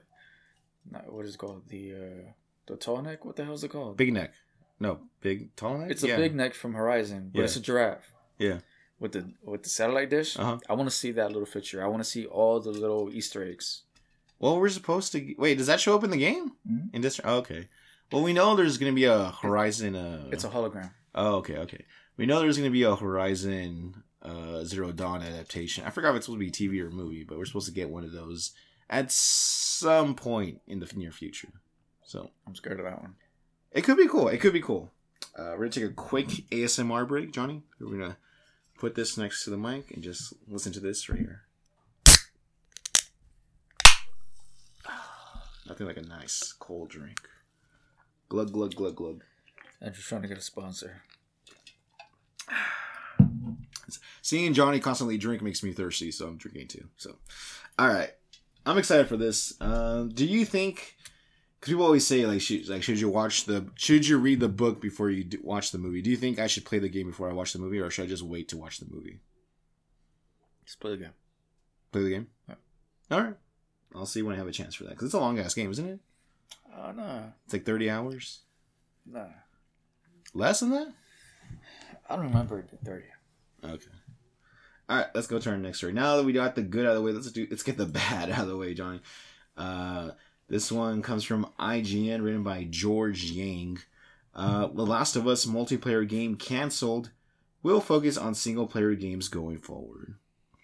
not, 0.92 1.12
what 1.12 1.26
is 1.26 1.36
it 1.36 1.38
called? 1.38 1.64
The 1.70 1.94
uh, 1.94 2.32
the 2.68 2.76
tall 2.76 3.02
neck. 3.02 3.26
What 3.26 3.36
the 3.36 3.46
hell 3.46 3.54
is 3.54 3.64
it 3.64 3.70
called? 3.70 3.98
Big 3.98 4.14
neck. 4.14 4.34
No, 4.80 5.00
big 5.22 5.56
tall 5.56 5.78
neck. 5.78 5.92
It's 5.92 6.04
a 6.04 6.10
yeah. 6.10 6.18
big 6.18 6.36
neck 6.36 6.54
from 6.54 6.74
Horizon, 6.74 7.30
but 7.34 7.40
yeah. 7.40 7.46
it's 7.46 7.56
a 7.56 7.62
giraffe. 7.62 8.12
Yeah. 8.38 8.60
With 9.02 9.14
the 9.14 9.34
with 9.44 9.64
the 9.64 9.70
satellite 9.70 10.12
dish, 10.12 10.38
uh-huh. 10.38 10.60
I 10.70 10.74
want 10.74 10.88
to 10.88 10.96
see 10.96 11.12
that 11.12 11.32
little 11.32 11.48
feature. 11.48 11.84
I 11.84 11.88
want 11.88 12.04
to 12.04 12.10
see 12.10 12.26
all 12.28 12.60
the 12.60 12.70
little 12.70 13.10
Easter 13.12 13.44
eggs. 13.44 13.82
Well, 14.38 14.60
we're 14.60 14.70
supposed 14.70 15.12
to 15.14 15.36
wait. 15.38 15.58
Does 15.58 15.68
that 15.68 15.80
show 15.80 15.96
up 15.96 16.04
in 16.04 16.12
the 16.12 16.18
game? 16.18 16.52
Mm-hmm. 16.70 16.96
In 16.96 17.02
this, 17.02 17.20
oh, 17.24 17.38
okay. 17.38 17.68
Well, 18.12 18.22
we 18.22 18.32
know 18.32 18.56
there's 18.56 18.78
going 18.78 18.92
to 18.92 18.96
be 18.96 19.06
a 19.06 19.32
Horizon. 19.42 19.96
Uh, 19.96 20.30
it's 20.32 20.44
a 20.44 20.50
hologram. 20.50 20.92
Oh, 21.16 21.38
okay, 21.38 21.58
okay. 21.58 21.86
We 22.18 22.26
know 22.26 22.40
there's 22.40 22.58
going 22.58 22.70
to 22.70 22.74
be 22.74 22.84
a 22.84 22.96
Horizon 22.96 24.04
uh, 24.22 24.64
Zero 24.64 24.92
Dawn 24.92 25.22
adaptation. 25.22 25.84
I 25.86 25.90
forgot 25.90 26.12
if 26.12 26.18
it's 26.18 26.26
supposed 26.28 26.42
to 26.42 26.68
be 26.68 26.70
TV 26.70 26.84
or 26.86 26.92
movie, 26.92 27.24
but 27.24 27.38
we're 27.38 27.46
supposed 27.46 27.68
to 27.68 27.74
get 27.74 27.90
one 27.90 28.04
of 28.04 28.12
those 28.12 28.52
at 28.90 29.12
some 29.12 30.14
point 30.14 30.62
in 30.68 30.80
the 30.80 30.92
near 30.96 31.12
future. 31.12 31.50
So 32.04 32.30
I'm 32.46 32.56
scared 32.56 32.80
of 32.80 32.86
that 32.86 33.02
one. 33.02 33.16
It 33.72 33.84
could 33.84 33.98
be 33.98 34.08
cool. 34.08 34.28
It 34.28 34.40
could 34.40 34.54
be 34.54 34.62
cool. 34.62 34.92
Uh, 35.38 35.54
we're 35.54 35.70
gonna 35.70 35.70
take 35.70 35.84
a 35.86 35.90
quick 35.90 36.28
ASMR 36.52 37.08
break, 37.08 37.32
Johnny. 37.32 37.64
We're 37.80 37.98
gonna 37.98 38.18
put 38.82 38.96
this 38.96 39.16
next 39.16 39.44
to 39.44 39.52
the 39.52 39.58
mic 39.58 39.92
and 39.92 40.02
just 40.02 40.34
listen 40.48 40.74
to 40.74 40.80
this 40.80 41.08
right 41.08 41.20
here. 41.20 41.44
Nothing 45.70 45.86
like 45.86 45.98
a 45.98 46.02
nice 46.02 46.52
cold 46.54 46.90
drink. 46.90 47.20
Glug 48.28 48.52
glug 48.52 48.74
glug 48.74 48.96
glug. 48.96 49.24
I'm 49.84 49.94
just 49.94 50.08
trying 50.08 50.24
to 50.24 50.28
get 50.28 50.40
a 50.40 50.42
sponsor. 50.42 51.04
Seeing 54.24 54.52
Johnny 54.56 54.80
constantly 54.80 55.20
drink 55.20 55.44
makes 55.44 55.62
me 55.62 55.74
thirsty, 55.74 56.10
so 56.10 56.26
I'm 56.28 56.38
drinking 56.38 56.70
too. 56.70 56.88
So, 56.98 57.18
all 57.78 57.88
right, 57.88 58.10
I'm 58.66 58.80
excited 58.80 59.08
for 59.08 59.18
this. 59.18 59.54
Uh, 59.62 60.06
do 60.12 60.26
you 60.26 60.44
think? 60.44 60.96
Because 61.62 61.74
people 61.74 61.86
always 61.86 62.08
say 62.08 62.26
like, 62.26 62.42
should, 62.42 62.68
like, 62.68 62.82
should 62.82 63.00
you 63.00 63.08
watch 63.08 63.46
the? 63.46 63.68
Should 63.76 64.08
you 64.08 64.18
read 64.18 64.40
the 64.40 64.50
book 64.50 64.82
before 64.82 65.12
you 65.12 65.24
do, 65.24 65.40
watch 65.44 65.70
the 65.70 65.78
movie? 65.78 66.02
Do 66.02 66.10
you 66.10 66.18
think 66.18 66.40
I 66.40 66.48
should 66.48 66.66
play 66.66 66.80
the 66.80 66.90
game 66.90 67.06
before 67.06 67.30
I 67.30 67.34
watch 67.34 67.54
the 67.54 67.60
movie, 67.60 67.80
or 67.80 67.92
should 67.92 68.06
I 68.06 68.08
just 68.08 68.24
wait 68.24 68.48
to 68.48 68.58
watch 68.58 68.80
the 68.80 68.88
movie? 68.92 69.20
Just 70.66 70.80
play 70.80 70.92
the 70.92 70.98
game. 70.98 71.14
Play 71.92 72.02
the 72.02 72.10
game. 72.10 72.28
Yeah. 72.50 72.56
All 73.12 73.22
right. 73.22 73.36
I'll 73.94 74.08
see 74.08 74.24
when 74.24 74.34
I 74.34 74.40
have 74.40 74.48
a 74.48 74.52
chance 74.52 74.74
for 74.74 74.86
that 74.86 74.92
because 74.92 75.06
it's 75.06 75.14
a 75.14 75.20
long 75.20 75.38
ass 75.38 75.54
game, 75.54 75.70
isn't 75.70 75.88
it? 75.88 76.00
Uh, 76.76 76.94
no. 76.94 77.34
It's 77.46 77.54
like 77.54 77.66
thirty 77.66 77.92
hours. 77.92 78.40
Nah. 79.06 79.26
Less 80.34 80.62
than 80.62 80.72
that? 80.72 80.88
I 82.10 82.16
don't 82.16 82.26
remember 82.26 82.66
thirty. 82.84 83.06
Okay. 83.64 83.86
All 84.90 84.98
right, 84.98 85.08
let's 85.14 85.28
go 85.28 85.38
to 85.38 85.50
our 85.52 85.58
next 85.58 85.78
story. 85.78 85.94
Now 85.94 86.18
that 86.18 86.26
we 86.26 86.34
got 86.34 86.56
the 86.56 86.64
good 86.64 86.88
out 86.88 86.94
of 86.94 86.96
the 86.96 87.02
way, 87.04 87.12
let's 87.12 87.32
do 87.32 87.46
let's 87.52 87.62
get 87.62 87.78
the 87.78 87.86
bad 88.10 88.32
out 88.32 88.42
of 88.42 88.48
the 88.48 88.58
way, 88.58 88.74
Johnny. 88.74 89.02
Uh, 89.56 90.12
this 90.52 90.70
one 90.70 91.02
comes 91.02 91.24
from 91.24 91.48
IGN, 91.58 92.22
written 92.22 92.44
by 92.44 92.68
George 92.70 93.24
Yang. 93.24 93.80
Uh, 94.36 94.68
the 94.68 94.86
Last 94.86 95.16
of 95.16 95.26
Us 95.26 95.46
multiplayer 95.46 96.06
game 96.06 96.36
canceled. 96.36 97.12
We'll 97.64 97.80
focus 97.80 98.18
on 98.18 98.36
single 98.36 98.68
player 98.68 98.94
games 98.96 99.30
going 99.30 99.60
forward. 99.60 100.16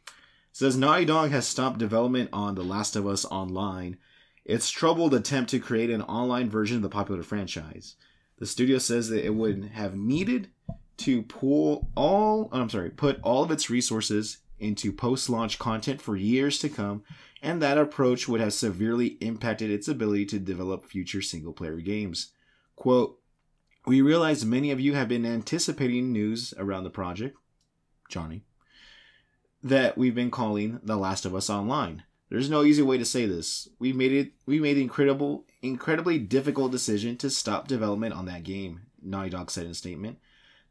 It 0.06 0.14
says 0.52 0.76
Naughty 0.76 1.06
Dog 1.06 1.32
has 1.32 1.48
stopped 1.48 1.80
development 1.80 2.32
on 2.34 2.56
The 2.56 2.66
Last 2.66 2.98
of 2.98 3.08
Us 3.08 3.24
Online, 3.24 3.96
its 4.44 4.70
troubled 4.70 5.14
attempt 5.14 5.52
to 5.52 5.60
create 5.60 5.90
an 5.90 6.02
online 6.02 6.50
version 6.50 6.76
of 6.76 6.84
the 6.84 6.90
popular 6.90 7.24
franchise. 7.24 7.96
The 8.40 8.46
studio 8.46 8.80
says 8.80 9.08
that 9.08 9.26
it 9.26 9.36
would 9.36 9.70
have 9.74 9.96
needed 9.96 10.50
to 10.98 11.22
pull 11.22 11.88
all 11.96 12.50
I'm 12.52 12.70
sorry, 12.70 12.90
put 12.90 13.22
all 13.22 13.44
of 13.44 13.52
its 13.52 13.70
resources 13.70 14.40
into 14.60 14.92
post-launch 14.92 15.60
content 15.60 16.02
for 16.02 16.18
years 16.18 16.60
to 16.60 16.68
come, 16.68 17.04
and 17.48 17.62
that 17.62 17.78
approach 17.78 18.28
would 18.28 18.42
have 18.42 18.52
severely 18.52 19.18
impacted 19.22 19.72
its 19.72 19.88
ability 19.88 20.26
to 20.26 20.38
develop 20.38 20.86
future 20.86 21.22
single-player 21.22 21.78
games. 21.78 22.34
Quote, 22.76 23.22
we 23.86 24.02
realize 24.02 24.44
many 24.44 24.70
of 24.70 24.82
you 24.82 24.96
have 24.96 25.08
been 25.08 25.26
anticipating 25.26 26.12
news 26.12 26.54
around 26.58 26.84
the 26.84 26.90
project, 26.90 27.38
Johnny, 28.10 28.44
that 29.64 29.98
we've 29.98 30.14
been 30.14 30.30
calling 30.30 30.82
The 30.84 30.98
Last 30.98 31.24
of 31.24 31.34
Us 31.34 31.50
Online. 31.50 32.04
There's 32.30 32.50
no 32.50 32.64
easy 32.64 32.82
way 32.82 32.98
to 32.98 33.06
say 33.06 33.26
this. 33.26 33.70
We 33.80 33.94
made 33.94 34.12
it 34.12 34.34
we 34.46 34.60
made 34.60 34.74
the 34.74 34.82
incredible 34.82 35.46
incredibly 35.62 36.20
difficult 36.20 36.74
decision 36.74 37.16
to 37.20 37.30
stop 37.30 37.70
development 37.70 38.14
on 38.14 38.26
that 38.26 38.44
game, 38.44 38.82
Naughty 39.02 39.30
Dog 39.30 39.52
said 39.52 39.64
in 39.64 39.72
a 39.72 39.74
statement. 39.74 40.18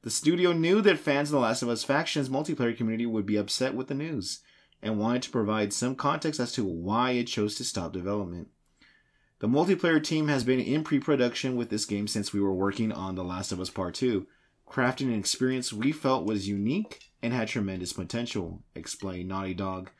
The 0.02 0.10
studio 0.10 0.52
knew 0.52 0.82
that 0.82 0.98
fans 0.98 1.30
of 1.30 1.32
The 1.32 1.38
Last 1.38 1.62
of 1.62 1.70
Us 1.70 1.84
Factions 1.84 2.28
multiplayer 2.28 2.76
community 2.76 3.06
would 3.06 3.24
be 3.24 3.36
upset 3.36 3.74
with 3.74 3.88
the 3.88 3.94
news 3.94 4.40
and 4.82 4.98
wanted 4.98 5.22
to 5.22 5.30
provide 5.30 5.72
some 5.72 5.94
context 5.94 6.40
as 6.40 6.52
to 6.52 6.64
why 6.64 7.12
it 7.12 7.24
chose 7.24 7.54
to 7.56 7.64
stop 7.64 7.92
development. 7.92 8.48
The 9.38 9.48
multiplayer 9.48 10.02
team 10.02 10.28
has 10.28 10.44
been 10.44 10.60
in 10.60 10.82
pre 10.82 10.98
production 10.98 11.56
with 11.56 11.70
this 11.70 11.84
game 11.84 12.06
since 12.08 12.32
we 12.32 12.40
were 12.40 12.54
working 12.54 12.92
on 12.92 13.14
The 13.14 13.24
Last 13.24 13.52
of 13.52 13.60
Us 13.60 13.70
Part 13.70 13.94
2, 13.94 14.26
crafting 14.66 15.08
an 15.08 15.18
experience 15.18 15.72
we 15.72 15.92
felt 15.92 16.24
was 16.24 16.48
unique 16.48 17.10
and 17.22 17.32
had 17.32 17.48
tremendous 17.48 17.92
potential, 17.92 18.62
explained 18.74 19.28
Naughty 19.28 19.54
Dog. 19.54 19.90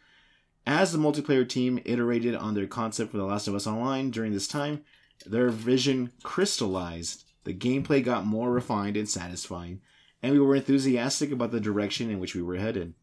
As 0.67 0.91
the 0.91 0.99
multiplayer 0.99 1.49
team 1.49 1.81
iterated 1.85 2.35
on 2.35 2.55
their 2.55 2.67
concept 2.67 3.11
for 3.11 3.19
The 3.19 3.25
Last 3.25 3.47
of 3.47 3.55
Us 3.55 3.67
Online 3.67 4.11
during 4.11 4.33
this 4.33 4.49
time, 4.49 4.83
their 5.25 5.51
vision 5.51 6.13
crystallized. 6.23 7.25
The 7.45 7.55
gameplay 7.55 8.05
got 8.05 8.27
more 8.27 8.51
refined 8.51 8.97
and 8.97 9.09
satisfying, 9.09 9.81
and 10.23 10.33
we 10.33 10.41
were 10.41 10.57
enthusiastic 10.57 11.31
about 11.31 11.53
the 11.53 11.61
direction 11.61 12.11
in 12.11 12.19
which 12.19 12.35
we 12.35 12.43
were 12.43 12.57
headed. 12.57 12.95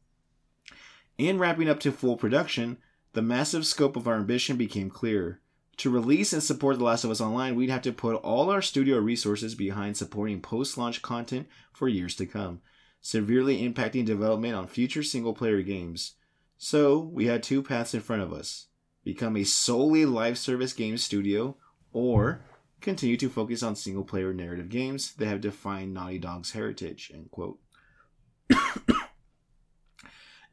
In 1.17 1.37
wrapping 1.37 1.69
up 1.69 1.79
to 1.81 1.91
full 1.91 2.17
production, 2.17 2.77
the 3.13 3.21
massive 3.21 3.65
scope 3.65 3.95
of 3.95 4.07
our 4.07 4.15
ambition 4.15 4.57
became 4.57 4.89
clear. 4.89 5.39
To 5.77 5.89
release 5.89 6.33
and 6.33 6.41
support 6.41 6.77
The 6.77 6.83
Last 6.83 7.03
of 7.03 7.11
Us 7.11 7.21
Online, 7.21 7.55
we'd 7.55 7.69
have 7.69 7.81
to 7.83 7.91
put 7.91 8.15
all 8.17 8.49
our 8.49 8.61
studio 8.61 8.97
resources 8.97 9.55
behind 9.55 9.97
supporting 9.97 10.41
post 10.41 10.77
launch 10.77 11.01
content 11.01 11.47
for 11.71 11.87
years 11.87 12.15
to 12.15 12.25
come, 12.25 12.61
severely 13.01 13.61
impacting 13.61 14.05
development 14.05 14.55
on 14.55 14.67
future 14.67 15.03
single 15.03 15.33
player 15.33 15.61
games. 15.61 16.13
So, 16.57 16.99
we 16.99 17.25
had 17.25 17.43
two 17.43 17.61
paths 17.61 17.93
in 17.93 18.01
front 18.01 18.21
of 18.21 18.33
us 18.33 18.67
become 19.03 19.35
a 19.35 19.43
solely 19.43 20.05
live 20.05 20.37
service 20.37 20.73
game 20.73 20.97
studio, 20.97 21.57
or 21.91 22.45
continue 22.81 23.17
to 23.17 23.29
focus 23.29 23.61
on 23.61 23.75
single 23.75 24.03
player 24.03 24.33
narrative 24.33 24.69
games 24.69 25.13
that 25.15 25.27
have 25.27 25.41
defined 25.41 25.93
Naughty 25.93 26.19
Dog's 26.19 26.51
heritage. 26.51 27.11
End 27.13 27.29
quote. 27.31 27.59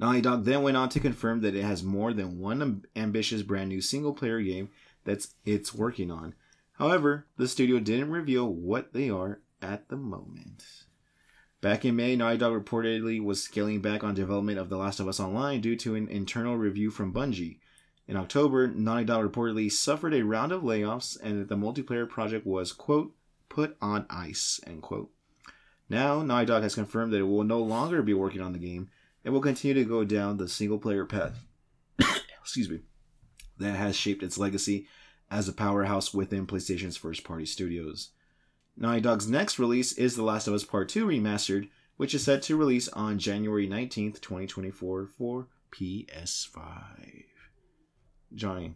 Naughty 0.00 0.22
Dog 0.22 0.44
then 0.44 0.62
went 0.62 0.78
on 0.78 0.88
to 0.88 0.98
confirm 0.98 1.42
that 1.42 1.54
it 1.54 1.62
has 1.62 1.84
more 1.84 2.14
than 2.14 2.38
one 2.38 2.84
ambitious 2.96 3.42
brand 3.42 3.68
new 3.68 3.82
single 3.82 4.14
player 4.14 4.40
game 4.40 4.70
that's 5.04 5.34
it's 5.44 5.74
working 5.74 6.10
on. 6.10 6.34
However, 6.78 7.26
the 7.36 7.46
studio 7.46 7.78
didn't 7.78 8.10
reveal 8.10 8.48
what 8.48 8.94
they 8.94 9.10
are 9.10 9.40
at 9.60 9.90
the 9.90 9.96
moment. 9.96 10.64
Back 11.60 11.84
in 11.84 11.96
May, 11.96 12.16
Naughty 12.16 12.38
Dog 12.38 12.54
reportedly 12.54 13.22
was 13.22 13.42
scaling 13.42 13.82
back 13.82 14.02
on 14.02 14.14
development 14.14 14.58
of 14.58 14.70
The 14.70 14.78
Last 14.78 15.00
of 15.00 15.06
Us 15.06 15.20
Online 15.20 15.60
due 15.60 15.76
to 15.76 15.94
an 15.94 16.08
internal 16.08 16.56
review 16.56 16.90
from 16.90 17.12
Bungie. 17.12 17.58
In 18.08 18.16
October, 18.16 18.68
Naughty 18.68 19.04
Dog 19.04 19.30
reportedly 19.30 19.70
suffered 19.70 20.14
a 20.14 20.24
round 20.24 20.50
of 20.50 20.62
layoffs 20.62 21.20
and 21.22 21.38
that 21.38 21.48
the 21.50 21.56
multiplayer 21.56 22.08
project 22.08 22.46
was, 22.46 22.72
quote, 22.72 23.12
put 23.50 23.76
on 23.82 24.06
ice, 24.08 24.60
end 24.66 24.80
quote. 24.80 25.10
Now, 25.90 26.22
Naughty 26.22 26.46
Dog 26.46 26.62
has 26.62 26.74
confirmed 26.74 27.12
that 27.12 27.20
it 27.20 27.24
will 27.24 27.44
no 27.44 27.60
longer 27.60 28.00
be 28.00 28.14
working 28.14 28.40
on 28.40 28.54
the 28.54 28.58
game 28.58 28.88
and 29.24 29.34
will 29.34 29.40
continue 29.40 29.74
to 29.74 29.88
go 29.88 30.04
down 30.04 30.36
the 30.36 30.48
single 30.48 30.78
player 30.78 31.04
path. 31.04 31.44
Excuse 32.40 32.68
me. 32.68 32.80
That 33.58 33.76
has 33.76 33.94
shaped 33.94 34.22
its 34.22 34.38
legacy 34.38 34.86
as 35.30 35.48
a 35.48 35.52
powerhouse 35.52 36.12
within 36.14 36.46
PlayStation's 36.46 36.96
first 36.96 37.24
party 37.24 37.46
studios. 37.46 38.10
Naughty 38.76 39.00
Dog's 39.00 39.28
next 39.28 39.58
release 39.58 39.92
is 39.92 40.16
The 40.16 40.22
Last 40.22 40.48
of 40.48 40.54
Us 40.54 40.64
Part 40.64 40.88
2 40.88 41.06
Remastered, 41.06 41.68
which 41.96 42.14
is 42.14 42.24
set 42.24 42.42
to 42.42 42.56
release 42.56 42.88
on 42.88 43.18
January 43.18 43.68
19th, 43.68 44.20
2024 44.20 45.06
for 45.06 45.48
PS5. 45.70 47.24
Johnny, 48.34 48.74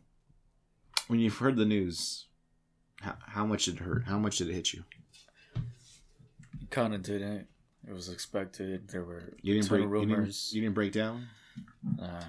when 1.08 1.20
you've 1.20 1.38
heard 1.38 1.56
the 1.56 1.64
news, 1.64 2.26
how, 3.00 3.14
how 3.26 3.46
much 3.46 3.64
did 3.64 3.76
it 3.76 3.80
hurt? 3.80 4.04
How 4.04 4.18
much 4.18 4.38
did 4.38 4.50
it 4.50 4.54
hit 4.54 4.72
you? 4.74 4.84
Kind 6.70 6.94
of 6.94 7.02
didn't. 7.02 7.46
It 7.86 7.92
was 7.92 8.08
expected. 8.08 8.88
There 8.88 9.04
were 9.04 9.34
you 9.42 9.54
didn't 9.54 9.68
break 9.68 9.86
rumors. 9.86 10.06
You 10.06 10.16
didn't, 10.16 10.52
you 10.54 10.60
didn't, 10.62 10.74
break 10.74 10.92
down. 10.92 11.28
Nah. 11.98 12.20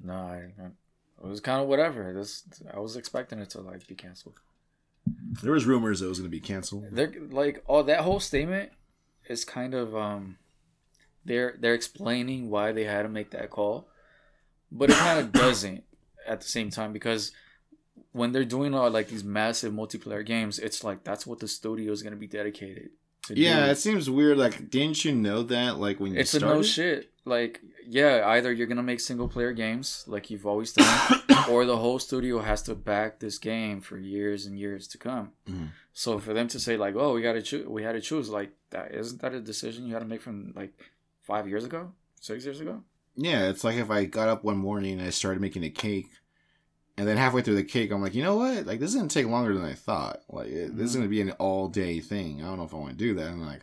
No, 0.00 0.14
I, 0.14 0.52
it 1.24 1.26
was 1.26 1.40
kind 1.40 1.60
of 1.60 1.68
whatever. 1.68 2.12
This 2.12 2.44
I 2.72 2.78
was 2.78 2.96
expecting 2.96 3.40
it 3.40 3.50
to 3.50 3.60
like 3.60 3.86
be 3.86 3.94
canceled. 3.94 4.40
There 5.42 5.52
was 5.52 5.66
rumors 5.66 6.02
it 6.02 6.06
was 6.06 6.18
going 6.18 6.30
to 6.30 6.36
be 6.36 6.40
canceled. 6.40 6.86
They're 6.92 7.12
like, 7.30 7.64
oh, 7.68 7.82
that 7.82 8.00
whole 8.00 8.20
statement 8.20 8.70
is 9.28 9.44
kind 9.44 9.74
of 9.74 9.96
um, 9.96 10.38
they're 11.24 11.56
they're 11.58 11.74
explaining 11.74 12.50
why 12.50 12.72
they 12.72 12.84
had 12.84 13.02
to 13.02 13.08
make 13.08 13.30
that 13.32 13.50
call, 13.50 13.88
but 14.70 14.90
it 14.90 14.96
kind 14.96 15.18
of 15.18 15.32
doesn't 15.44 15.82
at 16.26 16.40
the 16.40 16.48
same 16.48 16.70
time 16.70 16.92
because 16.92 17.32
when 18.12 18.32
they're 18.32 18.44
doing 18.44 18.74
all 18.74 18.90
like 18.90 19.08
these 19.08 19.24
massive 19.24 19.72
multiplayer 19.72 20.24
games, 20.24 20.60
it's 20.60 20.84
like 20.84 21.02
that's 21.02 21.26
what 21.26 21.40
the 21.40 21.48
studio 21.48 21.92
is 21.92 22.02
going 22.02 22.14
to 22.14 22.18
be 22.18 22.28
dedicated 22.28 22.90
yeah, 23.30 23.66
do. 23.66 23.72
it 23.72 23.78
seems 23.78 24.08
weird. 24.08 24.38
Like, 24.38 24.70
didn't 24.70 25.04
you 25.04 25.12
know 25.12 25.42
that? 25.44 25.78
Like 25.78 26.00
when 26.00 26.12
you 26.12 26.20
it's 26.20 26.30
started? 26.30 26.46
a 26.46 26.54
no 26.56 26.62
shit. 26.62 27.10
Like, 27.24 27.60
yeah, 27.86 28.22
either 28.26 28.52
you're 28.52 28.66
gonna 28.66 28.82
make 28.82 29.00
single 29.00 29.28
player 29.28 29.52
games 29.52 30.04
like 30.06 30.30
you've 30.30 30.46
always 30.46 30.72
done, 30.72 31.20
or 31.50 31.64
the 31.64 31.76
whole 31.76 31.98
studio 31.98 32.40
has 32.40 32.62
to 32.62 32.74
back 32.74 33.18
this 33.18 33.38
game 33.38 33.80
for 33.80 33.98
years 33.98 34.46
and 34.46 34.58
years 34.58 34.88
to 34.88 34.98
come. 34.98 35.32
Mm. 35.48 35.68
So 35.92 36.18
for 36.18 36.32
them 36.32 36.48
to 36.48 36.60
say 36.60 36.76
like, 36.76 36.94
"Oh, 36.96 37.14
we 37.14 37.22
got 37.22 37.34
to 37.34 37.42
choose," 37.42 37.66
we 37.66 37.82
had 37.82 37.92
to 37.92 38.00
choose 38.00 38.30
like 38.30 38.52
that. 38.70 38.94
Isn't 38.94 39.20
that 39.20 39.34
a 39.34 39.40
decision 39.40 39.86
you 39.86 39.92
had 39.92 40.00
to 40.00 40.06
make 40.06 40.22
from 40.22 40.52
like 40.56 40.72
five 41.22 41.48
years 41.48 41.64
ago, 41.64 41.92
six 42.20 42.44
years 42.44 42.60
ago? 42.60 42.82
Yeah, 43.16 43.48
it's 43.48 43.64
like 43.64 43.76
if 43.76 43.90
I 43.90 44.04
got 44.04 44.28
up 44.28 44.44
one 44.44 44.58
morning 44.58 44.98
and 44.98 45.06
I 45.06 45.10
started 45.10 45.40
making 45.40 45.64
a 45.64 45.70
cake 45.70 46.08
and 46.98 47.06
then 47.06 47.16
halfway 47.16 47.42
through 47.42 47.54
the 47.54 47.62
cake, 47.62 47.92
I'm 47.92 48.02
like, 48.02 48.16
you 48.16 48.24
know 48.24 48.36
what? 48.36 48.66
Like 48.66 48.80
this 48.80 48.90
is 48.90 48.96
gonna 48.96 49.08
take 49.08 49.28
longer 49.28 49.54
than 49.54 49.64
I 49.64 49.74
thought. 49.74 50.20
Like 50.28 50.48
it, 50.48 50.76
this 50.76 50.86
is 50.86 50.92
mm-hmm. 50.92 51.02
gonna 51.02 51.10
be 51.10 51.20
an 51.20 51.30
all 51.32 51.68
day 51.68 52.00
thing. 52.00 52.42
I 52.42 52.46
don't 52.46 52.58
know 52.58 52.64
if 52.64 52.74
I 52.74 52.78
want 52.78 52.90
to 52.90 52.96
do 52.96 53.14
that. 53.14 53.28
And 53.28 53.46
like, 53.46 53.60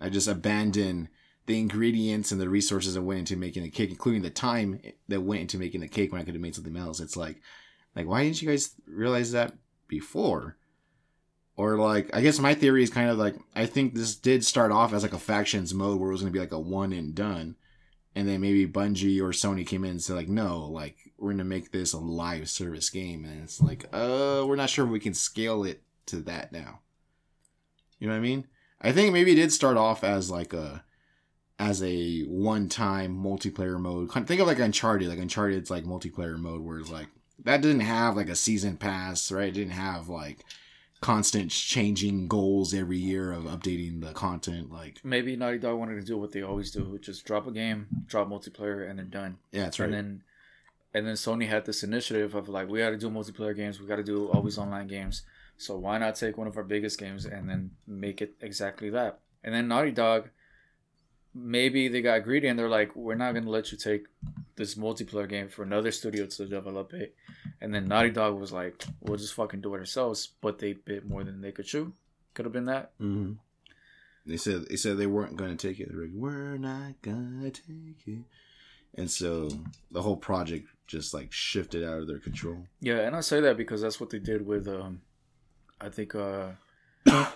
I 0.00 0.08
just 0.08 0.26
abandoned 0.26 1.08
the 1.44 1.58
ingredients 1.58 2.32
and 2.32 2.40
the 2.40 2.48
resources 2.48 2.94
that 2.94 3.02
went 3.02 3.20
into 3.20 3.36
making 3.36 3.62
the 3.62 3.70
cake, 3.70 3.90
including 3.90 4.22
the 4.22 4.30
time 4.30 4.80
that 5.08 5.20
went 5.20 5.42
into 5.42 5.58
making 5.58 5.82
the 5.82 5.88
cake 5.88 6.12
when 6.12 6.20
I 6.20 6.24
could 6.24 6.32
have 6.32 6.40
made 6.40 6.54
something 6.54 6.76
else. 6.78 6.98
It's 6.98 7.16
like, 7.16 7.42
like 7.94 8.06
why 8.06 8.24
didn't 8.24 8.40
you 8.40 8.48
guys 8.48 8.74
realize 8.86 9.32
that 9.32 9.52
before? 9.86 10.56
Or 11.56 11.76
like, 11.76 12.16
I 12.16 12.22
guess 12.22 12.38
my 12.38 12.54
theory 12.54 12.82
is 12.82 12.90
kind 12.90 13.10
of 13.10 13.18
like, 13.18 13.36
I 13.54 13.66
think 13.66 13.94
this 13.94 14.16
did 14.16 14.46
start 14.46 14.72
off 14.72 14.94
as 14.94 15.02
like 15.02 15.12
a 15.12 15.18
factions 15.18 15.74
mode 15.74 16.00
where 16.00 16.08
it 16.08 16.12
was 16.12 16.22
gonna 16.22 16.32
be 16.32 16.40
like 16.40 16.52
a 16.52 16.58
one 16.58 16.94
and 16.94 17.14
done 17.14 17.56
and 18.18 18.28
then 18.28 18.40
maybe 18.40 18.66
Bungie 18.66 19.20
or 19.20 19.28
Sony 19.28 19.64
came 19.64 19.84
in 19.84 19.92
and 19.92 20.02
said 20.02 20.16
like, 20.16 20.28
no, 20.28 20.66
like 20.66 20.96
we're 21.18 21.30
gonna 21.30 21.44
make 21.44 21.70
this 21.70 21.92
a 21.92 21.98
live 21.98 22.50
service 22.50 22.90
game, 22.90 23.24
and 23.24 23.44
it's 23.44 23.60
like, 23.60 23.84
uh, 23.92 24.44
we're 24.44 24.56
not 24.56 24.70
sure 24.70 24.84
if 24.84 24.90
we 24.90 24.98
can 24.98 25.14
scale 25.14 25.62
it 25.62 25.82
to 26.06 26.16
that 26.22 26.50
now. 26.50 26.80
You 28.00 28.08
know 28.08 28.14
what 28.14 28.18
I 28.18 28.22
mean? 28.22 28.48
I 28.80 28.90
think 28.90 29.12
maybe 29.12 29.30
it 29.30 29.36
did 29.36 29.52
start 29.52 29.76
off 29.76 30.02
as 30.02 30.32
like 30.32 30.52
a 30.52 30.82
as 31.60 31.80
a 31.80 32.22
one-time 32.22 33.16
multiplayer 33.16 33.78
mode. 33.78 34.10
Think 34.10 34.40
of 34.40 34.48
like 34.48 34.58
Uncharted. 34.58 35.08
Like 35.08 35.20
Uncharted's 35.20 35.70
like 35.70 35.84
multiplayer 35.84 36.36
mode, 36.36 36.62
where 36.62 36.80
it's 36.80 36.90
like 36.90 37.06
that 37.44 37.62
didn't 37.62 37.82
have 37.82 38.16
like 38.16 38.28
a 38.28 38.34
season 38.34 38.78
pass, 38.78 39.30
right? 39.30 39.46
It 39.46 39.54
didn't 39.54 39.74
have 39.74 40.08
like 40.08 40.44
constant 41.00 41.50
changing 41.50 42.26
goals 42.28 42.74
every 42.74 42.98
year 42.98 43.32
of 43.32 43.44
updating 43.44 44.00
the 44.00 44.12
content. 44.12 44.72
Like 44.72 45.00
maybe 45.04 45.36
Naughty 45.36 45.58
Dog 45.58 45.78
wanted 45.78 45.96
to 45.96 46.06
do 46.06 46.18
what 46.18 46.32
they 46.32 46.42
always 46.42 46.70
do, 46.70 46.84
which 46.84 47.08
is 47.08 47.20
drop 47.20 47.46
a 47.46 47.52
game, 47.52 47.86
drop 48.06 48.28
multiplayer, 48.28 48.88
and 48.88 48.98
they're 48.98 49.06
done. 49.06 49.38
Yeah, 49.52 49.64
that's 49.64 49.78
right. 49.78 49.86
And 49.86 49.94
then 49.94 50.22
and 50.94 51.06
then 51.06 51.14
Sony 51.14 51.48
had 51.48 51.66
this 51.66 51.82
initiative 51.82 52.34
of 52.34 52.48
like 52.48 52.68
we 52.68 52.80
got 52.80 52.90
to 52.90 52.96
do 52.96 53.10
multiplayer 53.10 53.54
games, 53.54 53.80
we 53.80 53.86
got 53.86 53.96
to 53.96 54.04
do 54.04 54.28
always 54.28 54.58
online 54.58 54.88
games. 54.88 55.22
So 55.56 55.76
why 55.76 55.98
not 55.98 56.14
take 56.14 56.38
one 56.38 56.46
of 56.46 56.56
our 56.56 56.62
biggest 56.62 56.98
games 56.98 57.24
and 57.24 57.48
then 57.48 57.72
make 57.86 58.22
it 58.22 58.34
exactly 58.40 58.90
that? 58.90 59.20
And 59.42 59.54
then 59.54 59.68
Naughty 59.68 59.90
Dog, 59.90 60.30
maybe 61.38 61.88
they 61.88 62.02
got 62.02 62.24
greedy 62.24 62.48
and 62.48 62.58
they're 62.58 62.68
like, 62.68 62.94
we're 62.96 63.14
not 63.14 63.34
gonna 63.34 63.50
let 63.50 63.72
you 63.72 63.78
take 63.78 64.06
this 64.56 64.74
multiplayer 64.74 65.28
game 65.28 65.48
for 65.48 65.62
another 65.62 65.90
studio 65.90 66.26
to 66.26 66.46
develop 66.46 66.92
it. 66.92 67.14
And 67.60 67.72
then 67.72 67.86
Naughty 67.86 68.10
Dog 68.10 68.38
was 68.38 68.52
like, 68.52 68.84
we'll 69.00 69.16
just 69.16 69.34
fucking 69.34 69.60
do 69.60 69.74
it 69.74 69.78
ourselves. 69.78 70.28
But 70.40 70.58
they 70.58 70.72
bit 70.74 71.08
more 71.08 71.24
than 71.24 71.40
they 71.40 71.52
could 71.52 71.66
chew. 71.66 71.92
Could 72.34 72.44
have 72.44 72.52
been 72.52 72.66
that. 72.66 72.92
Mm-hmm. 73.00 73.34
They 74.26 74.36
said 74.36 74.66
they 74.68 74.76
said 74.76 74.98
they 74.98 75.06
weren't 75.06 75.36
going 75.36 75.56
to 75.56 75.68
take 75.68 75.80
it. 75.80 75.88
They're 75.90 76.02
like, 76.02 76.10
we're 76.12 76.58
not 76.58 77.00
gonna 77.02 77.50
take 77.50 78.06
it. 78.06 78.24
And 78.94 79.10
so 79.10 79.48
the 79.90 80.02
whole 80.02 80.16
project 80.16 80.68
just 80.86 81.14
like 81.14 81.32
shifted 81.32 81.84
out 81.84 81.98
of 81.98 82.06
their 82.06 82.18
control. 82.18 82.66
Yeah, 82.80 83.00
and 83.00 83.14
I 83.14 83.20
say 83.20 83.40
that 83.40 83.56
because 83.56 83.80
that's 83.80 84.00
what 84.00 84.10
they 84.10 84.18
did 84.18 84.46
with 84.46 84.66
um 84.68 85.02
I 85.80 85.88
think 85.88 86.14
uh 86.14 86.50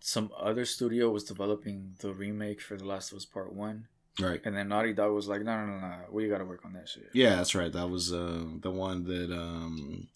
some 0.00 0.32
other 0.38 0.64
studio 0.64 1.10
was 1.10 1.24
developing 1.24 1.94
the 1.98 2.12
remake 2.12 2.60
for 2.60 2.76
The 2.76 2.86
Last 2.86 3.12
of 3.12 3.18
Us 3.18 3.24
Part 3.24 3.52
One. 3.52 3.86
Right. 4.18 4.40
And 4.44 4.56
then 4.56 4.68
Naughty 4.68 4.92
Dog 4.92 5.12
was 5.12 5.28
like, 5.28 5.42
no, 5.42 5.56
no, 5.64 5.66
no, 5.66 5.78
no, 5.78 5.96
we 6.10 6.28
got 6.28 6.38
to 6.38 6.44
work 6.44 6.64
on 6.64 6.72
that 6.72 6.88
shit. 6.88 7.10
Yeah, 7.12 7.36
that's 7.36 7.54
right. 7.54 7.72
That 7.72 7.88
was 7.88 8.12
uh, 8.12 8.44
the 8.60 8.70
one 8.70 9.04
that 9.04 9.32
um, 9.32 10.08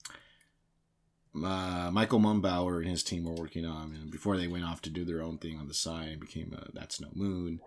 uh, 1.36 1.90
Michael 1.92 2.18
Mumbauer 2.18 2.80
and 2.80 2.90
his 2.90 3.02
team 3.02 3.24
were 3.24 3.34
working 3.34 3.64
on 3.64 3.94
and 3.94 4.10
before 4.10 4.36
they 4.36 4.48
went 4.48 4.64
off 4.64 4.82
to 4.82 4.90
do 4.90 5.04
their 5.04 5.22
own 5.22 5.38
thing 5.38 5.58
on 5.58 5.68
the 5.68 5.74
side 5.74 6.08
and 6.08 6.20
became 6.20 6.56
a, 6.58 6.72
That's 6.72 7.00
No 7.00 7.08
Moon. 7.14 7.60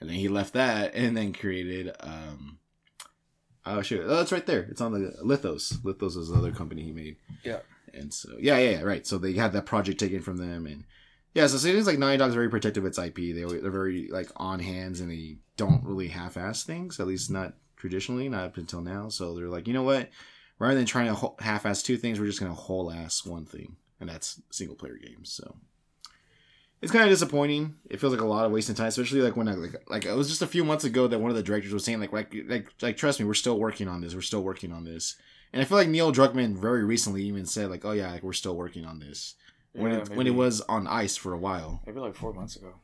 And 0.00 0.08
then 0.08 0.16
he 0.16 0.28
left 0.28 0.54
that 0.54 0.94
and 0.94 1.16
then 1.16 1.32
created. 1.32 1.94
Um, 2.00 2.58
oh, 3.66 3.82
shit. 3.82 4.02
Oh, 4.04 4.20
it's 4.20 4.32
right 4.32 4.46
there. 4.46 4.62
It's 4.70 4.80
on 4.80 4.92
the 4.92 5.14
Lithos. 5.22 5.78
Lithos 5.82 6.16
is 6.16 6.30
another 6.30 6.52
company 6.52 6.82
he 6.82 6.92
made. 6.92 7.16
Yeah. 7.44 7.60
And 7.92 8.12
so, 8.12 8.30
yeah, 8.38 8.58
yeah, 8.58 8.70
yeah, 8.70 8.82
right. 8.82 9.06
So 9.06 9.18
they 9.18 9.34
had 9.34 9.52
that 9.52 9.66
project 9.66 10.00
taken 10.00 10.22
from 10.22 10.38
them 10.38 10.66
and 10.66 10.84
yeah, 11.34 11.46
so 11.46 11.56
it 11.56 11.60
seems 11.60 11.86
like 11.86 11.98
Naughty 11.98 12.16
Dog's 12.16 12.34
very 12.34 12.50
protective 12.50 12.84
of 12.84 12.88
its 12.88 12.98
IP. 12.98 13.16
They 13.16 13.44
they're 13.44 13.70
very 13.70 14.08
like 14.08 14.30
on 14.36 14.58
hands 14.58 15.00
and 15.00 15.10
they 15.10 15.38
don't 15.56 15.84
really 15.84 16.08
half-ass 16.08 16.64
things. 16.64 16.98
At 16.98 17.06
least 17.06 17.30
not 17.30 17.54
traditionally, 17.76 18.28
not 18.28 18.44
up 18.44 18.56
until 18.56 18.80
now. 18.80 19.08
So 19.08 19.34
they're 19.34 19.48
like, 19.48 19.68
you 19.68 19.74
know 19.74 19.84
what? 19.84 20.10
Rather 20.58 20.74
than 20.74 20.86
trying 20.86 21.14
to 21.14 21.32
half-ass 21.38 21.82
two 21.82 21.96
things, 21.96 22.18
we're 22.18 22.26
just 22.26 22.40
gonna 22.40 22.54
whole-ass 22.54 23.24
one 23.24 23.46
thing, 23.46 23.76
and 24.00 24.08
that's 24.08 24.42
single-player 24.50 24.98
games. 25.02 25.30
So 25.32 25.56
it's 26.82 26.92
kind 26.92 27.04
of 27.04 27.10
disappointing. 27.10 27.76
It 27.88 28.00
feels 28.00 28.12
like 28.12 28.22
a 28.22 28.26
lot 28.26 28.44
of 28.44 28.52
wasting 28.52 28.74
time, 28.74 28.88
especially 28.88 29.20
like 29.20 29.36
when 29.36 29.48
I 29.48 29.54
like 29.54 29.88
like 29.88 30.06
it 30.06 30.16
was 30.16 30.28
just 30.28 30.42
a 30.42 30.48
few 30.48 30.64
months 30.64 30.84
ago 30.84 31.06
that 31.06 31.20
one 31.20 31.30
of 31.30 31.36
the 31.36 31.42
directors 31.44 31.72
was 31.72 31.84
saying 31.84 32.00
like 32.00 32.12
like 32.12 32.34
like, 32.48 32.72
like 32.82 32.96
trust 32.96 33.20
me, 33.20 33.26
we're 33.26 33.34
still 33.34 33.58
working 33.58 33.86
on 33.86 34.00
this. 34.00 34.14
We're 34.14 34.20
still 34.22 34.42
working 34.42 34.72
on 34.72 34.84
this. 34.84 35.16
And 35.52 35.60
I 35.60 35.64
feel 35.64 35.78
like 35.78 35.88
Neil 35.88 36.12
Druckmann 36.12 36.56
very 36.56 36.84
recently 36.84 37.24
even 37.24 37.44
said 37.46 37.70
like, 37.70 37.84
oh 37.84 37.92
yeah, 37.92 38.10
like 38.10 38.22
we're 38.22 38.32
still 38.32 38.56
working 38.56 38.84
on 38.84 38.98
this 38.98 39.34
when 39.72 39.92
yeah, 39.92 39.98
it 39.98 40.08
maybe, 40.08 40.16
when 40.16 40.26
it 40.26 40.34
was 40.34 40.60
on 40.62 40.86
ice 40.86 41.16
for 41.16 41.32
a 41.32 41.38
while. 41.38 41.82
Maybe 41.86 42.00
like 42.00 42.14
four 42.14 42.32
months 42.32 42.56
ago. 42.56 42.74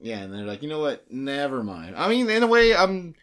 Yeah, 0.00 0.18
and 0.18 0.32
they're 0.32 0.44
like, 0.44 0.62
you 0.62 0.68
know 0.68 0.80
what? 0.80 1.10
Never 1.10 1.62
mind. 1.62 1.96
I 1.96 2.08
mean, 2.08 2.28
in 2.28 2.42
a 2.42 2.46
way, 2.46 2.74
I'm. 2.74 3.14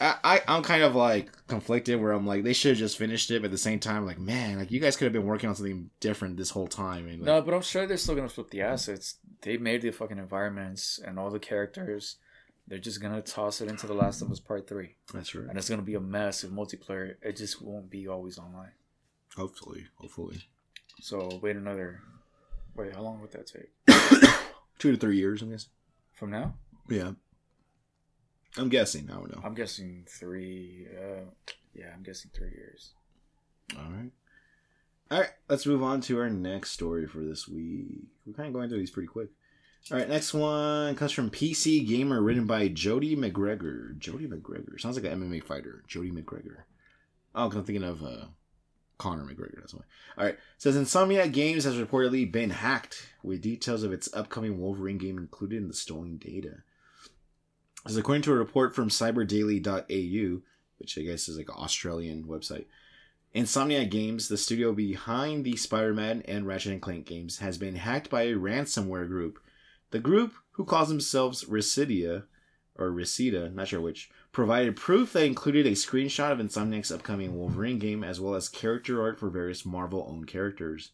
I, 0.00 0.40
I 0.46 0.56
am 0.56 0.62
kind 0.62 0.84
of 0.84 0.94
like 0.94 1.30
conflicted 1.48 2.00
where 2.00 2.12
I'm 2.12 2.24
like 2.24 2.44
they 2.44 2.52
should 2.52 2.70
have 2.70 2.78
just 2.78 2.96
finished 2.96 3.32
it, 3.32 3.42
but 3.42 3.46
at 3.46 3.50
the 3.50 3.58
same 3.58 3.80
time, 3.80 4.06
like 4.06 4.18
man, 4.18 4.58
like 4.58 4.70
you 4.70 4.78
guys 4.78 4.96
could 4.96 5.06
have 5.06 5.12
been 5.12 5.26
working 5.26 5.48
on 5.48 5.56
something 5.56 5.90
different 5.98 6.36
this 6.36 6.50
whole 6.50 6.68
time. 6.68 7.08
And, 7.08 7.18
like, 7.18 7.26
no, 7.26 7.42
but 7.42 7.52
I'm 7.52 7.62
sure 7.62 7.84
they're 7.84 7.96
still 7.96 8.14
gonna 8.14 8.28
flip 8.28 8.50
the 8.50 8.62
assets. 8.62 9.16
They 9.42 9.56
made 9.56 9.82
the 9.82 9.90
fucking 9.90 10.18
environments 10.18 11.00
and 11.04 11.18
all 11.18 11.30
the 11.30 11.40
characters. 11.40 12.16
They're 12.68 12.78
just 12.78 13.00
gonna 13.00 13.22
toss 13.22 13.60
it 13.60 13.68
into 13.68 13.88
The 13.88 13.94
Last 13.94 14.22
of 14.22 14.30
Us 14.30 14.38
Part 14.38 14.68
Three. 14.68 14.94
That's 15.12 15.34
right. 15.34 15.48
And 15.48 15.58
it's 15.58 15.68
gonna 15.68 15.82
be 15.82 15.94
a 15.94 16.00
massive 16.00 16.50
multiplayer. 16.50 17.16
It 17.20 17.36
just 17.36 17.60
won't 17.60 17.90
be 17.90 18.06
always 18.06 18.38
online. 18.38 18.72
Hopefully, 19.36 19.86
hopefully. 19.96 20.44
So 21.00 21.38
wait 21.42 21.56
another. 21.56 22.00
Wait, 22.74 22.94
how 22.94 23.02
long 23.02 23.20
would 23.20 23.32
that 23.32 23.46
take? 23.46 23.70
Two 24.78 24.92
to 24.92 24.96
three 24.96 25.16
years, 25.16 25.42
I'm 25.42 25.50
guessing. 25.50 25.70
From 26.12 26.30
now? 26.30 26.54
Yeah. 26.88 27.12
I'm 28.56 28.68
guessing. 28.68 29.08
I 29.10 29.14
don't 29.14 29.34
know. 29.34 29.40
I'm 29.44 29.54
guessing 29.54 30.04
three. 30.08 30.86
Uh, 30.96 31.22
yeah, 31.74 31.90
I'm 31.94 32.02
guessing 32.02 32.30
three 32.34 32.50
years. 32.50 32.92
All 33.76 33.84
right. 33.90 34.10
All 35.10 35.20
right. 35.20 35.30
Let's 35.48 35.66
move 35.66 35.82
on 35.82 36.00
to 36.02 36.18
our 36.18 36.30
next 36.30 36.70
story 36.70 37.06
for 37.06 37.18
this 37.18 37.46
week. 37.46 37.86
We're 38.26 38.32
kind 38.32 38.48
of 38.48 38.54
going 38.54 38.68
through 38.68 38.78
these 38.78 38.90
pretty 38.90 39.08
quick. 39.08 39.28
All 39.90 39.98
right. 39.98 40.08
Next 40.08 40.34
one 40.34 40.94
comes 40.96 41.12
from 41.12 41.30
PC 41.30 41.86
Gamer, 41.86 42.20
written 42.20 42.46
by 42.46 42.68
Jody 42.68 43.16
McGregor. 43.16 43.96
Jody 43.98 44.26
McGregor 44.26 44.80
sounds 44.80 44.96
like 45.00 45.10
an 45.10 45.20
MMA 45.20 45.42
fighter. 45.44 45.84
Jody 45.86 46.10
McGregor. 46.10 46.62
Oh, 47.34 47.48
because 47.48 47.58
I'm 47.58 47.64
thinking 47.64 47.84
of 47.84 48.02
uh, 48.02 48.26
Conor 48.98 49.24
McGregor. 49.24 49.72
Why. 49.72 49.82
All 50.16 50.24
right. 50.24 50.38
Says 50.58 50.76
Insomniac 50.76 51.32
Games 51.32 51.64
has 51.64 51.76
reportedly 51.76 52.30
been 52.30 52.50
hacked, 52.50 53.08
with 53.22 53.40
details 53.40 53.82
of 53.82 53.92
its 53.92 54.12
upcoming 54.12 54.60
Wolverine 54.60 54.98
game 54.98 55.18
included 55.18 55.58
in 55.58 55.68
the 55.68 55.74
stolen 55.74 56.18
data. 56.18 56.62
As 57.86 57.96
according 57.96 58.22
to 58.22 58.32
a 58.32 58.36
report 58.36 58.74
from 58.74 58.88
cyberdaily.au, 58.88 60.42
which 60.78 60.98
I 60.98 61.02
guess 61.02 61.28
is 61.28 61.38
like 61.38 61.48
an 61.48 61.54
Australian 61.56 62.24
website, 62.24 62.66
Insomniac 63.34 63.90
Games, 63.90 64.28
the 64.28 64.36
studio 64.36 64.72
behind 64.72 65.44
the 65.44 65.56
Spider-Man 65.56 66.22
and 66.26 66.46
Ratchet 66.46 66.72
and 66.72 66.82
Clank 66.82 67.06
games, 67.06 67.38
has 67.38 67.58
been 67.58 67.76
hacked 67.76 68.10
by 68.10 68.22
a 68.22 68.34
ransomware 68.34 69.06
group. 69.06 69.38
The 69.90 69.98
group, 69.98 70.34
who 70.52 70.64
calls 70.64 70.88
themselves 70.88 71.44
Residia, 71.44 72.24
or 72.74 72.90
Reseda, 72.90 73.50
not 73.50 73.68
sure 73.68 73.80
which, 73.80 74.10
provided 74.32 74.76
proof 74.76 75.12
that 75.12 75.24
included 75.24 75.66
a 75.66 75.72
screenshot 75.72 76.32
of 76.32 76.38
Insomniac's 76.38 76.92
upcoming 76.92 77.36
Wolverine 77.36 77.78
game 77.78 78.04
as 78.04 78.20
well 78.20 78.34
as 78.34 78.48
character 78.48 79.02
art 79.02 79.18
for 79.18 79.30
various 79.30 79.64
Marvel 79.64 80.06
owned 80.08 80.26
characters. 80.26 80.90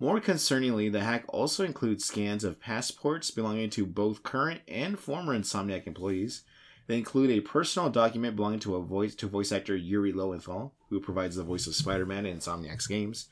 More 0.00 0.20
concerningly, 0.20 0.92
the 0.92 1.00
hack 1.00 1.24
also 1.28 1.64
includes 1.64 2.04
scans 2.04 2.44
of 2.44 2.60
passports 2.60 3.32
belonging 3.32 3.70
to 3.70 3.84
both 3.84 4.22
current 4.22 4.60
and 4.68 4.98
former 4.98 5.36
Insomniac 5.36 5.88
employees. 5.88 6.42
They 6.86 6.98
include 6.98 7.30
a 7.30 7.40
personal 7.40 7.90
document 7.90 8.36
belonging 8.36 8.60
to 8.60 8.76
a 8.76 8.82
voice 8.82 9.14
to 9.16 9.26
voice 9.26 9.50
actor 9.50 9.74
Yuri 9.74 10.12
Lowenthal, 10.12 10.72
who 10.88 11.00
provides 11.00 11.34
the 11.34 11.42
voice 11.42 11.66
of 11.66 11.74
Spider-Man 11.74 12.26
in 12.26 12.38
Insomniac's 12.38 12.86
games. 12.86 13.28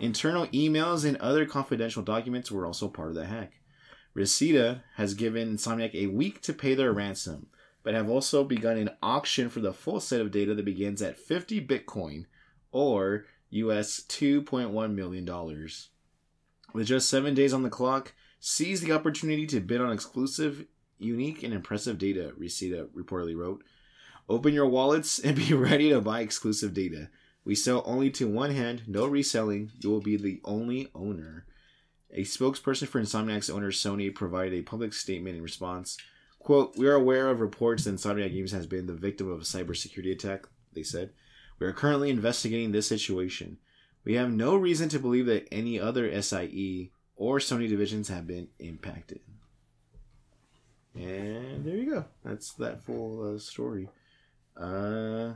Internal 0.00 0.46
emails 0.46 1.04
and 1.04 1.16
other 1.18 1.44
confidential 1.44 2.02
documents 2.02 2.50
were 2.50 2.64
also 2.64 2.88
part 2.88 3.08
of 3.08 3.14
the 3.14 3.26
hack. 3.26 3.52
Reseda 4.14 4.82
has 4.96 5.14
given 5.14 5.56
Insomniac 5.56 5.94
a 5.94 6.06
week 6.06 6.40
to 6.42 6.52
pay 6.52 6.74
their 6.74 6.92
ransom, 6.92 7.48
but 7.88 7.94
have 7.94 8.10
also 8.10 8.44
begun 8.44 8.76
an 8.76 8.90
auction 9.02 9.48
for 9.48 9.60
the 9.60 9.72
full 9.72 9.98
set 9.98 10.20
of 10.20 10.30
data 10.30 10.54
that 10.54 10.62
begins 10.66 11.00
at 11.00 11.16
50 11.16 11.66
Bitcoin 11.66 12.26
or 12.70 13.24
US 13.48 14.02
$2.1 14.06 14.94
million. 14.94 15.68
With 16.74 16.86
just 16.86 17.08
seven 17.08 17.32
days 17.32 17.54
on 17.54 17.62
the 17.62 17.70
clock, 17.70 18.12
seize 18.40 18.82
the 18.82 18.92
opportunity 18.92 19.46
to 19.46 19.60
bid 19.60 19.80
on 19.80 19.90
exclusive, 19.90 20.66
unique, 20.98 21.42
and 21.42 21.54
impressive 21.54 21.96
data, 21.96 22.34
Reseda 22.36 22.88
reportedly 22.94 23.34
wrote. 23.34 23.64
Open 24.28 24.52
your 24.52 24.68
wallets 24.68 25.18
and 25.18 25.34
be 25.34 25.54
ready 25.54 25.88
to 25.88 26.02
buy 26.02 26.20
exclusive 26.20 26.74
data. 26.74 27.08
We 27.42 27.54
sell 27.54 27.82
only 27.86 28.10
to 28.10 28.28
one 28.28 28.50
hand, 28.50 28.82
no 28.86 29.06
reselling. 29.06 29.70
You 29.80 29.88
will 29.88 30.02
be 30.02 30.18
the 30.18 30.42
only 30.44 30.90
owner. 30.94 31.46
A 32.12 32.20
spokesperson 32.20 32.86
for 32.86 33.00
Insomniac's 33.00 33.48
owner 33.48 33.70
Sony 33.70 34.14
provided 34.14 34.52
a 34.52 34.60
public 34.60 34.92
statement 34.92 35.36
in 35.36 35.42
response. 35.42 35.96
Quote, 36.38 36.76
We 36.76 36.86
are 36.86 36.94
aware 36.94 37.28
of 37.28 37.40
reports 37.40 37.84
that 37.84 37.94
Insomniac 37.94 38.32
Games 38.32 38.52
has 38.52 38.66
been 38.66 38.86
the 38.86 38.94
victim 38.94 39.30
of 39.30 39.40
a 39.40 39.44
cybersecurity 39.44 40.12
attack, 40.12 40.46
they 40.72 40.82
said. 40.82 41.10
We 41.58 41.66
are 41.66 41.72
currently 41.72 42.10
investigating 42.10 42.72
this 42.72 42.86
situation. 42.86 43.58
We 44.04 44.14
have 44.14 44.30
no 44.30 44.56
reason 44.56 44.88
to 44.90 44.98
believe 44.98 45.26
that 45.26 45.48
any 45.52 45.78
other 45.78 46.10
SIE 46.22 46.90
or 47.16 47.38
Sony 47.38 47.68
divisions 47.68 48.08
have 48.08 48.26
been 48.26 48.48
impacted. 48.58 49.20
And 50.94 51.64
there 51.64 51.76
you 51.76 51.90
go. 51.90 52.04
That's 52.24 52.52
that 52.54 52.82
full 52.82 53.34
uh, 53.34 53.38
story. 53.38 53.88
Uh, 54.56 55.32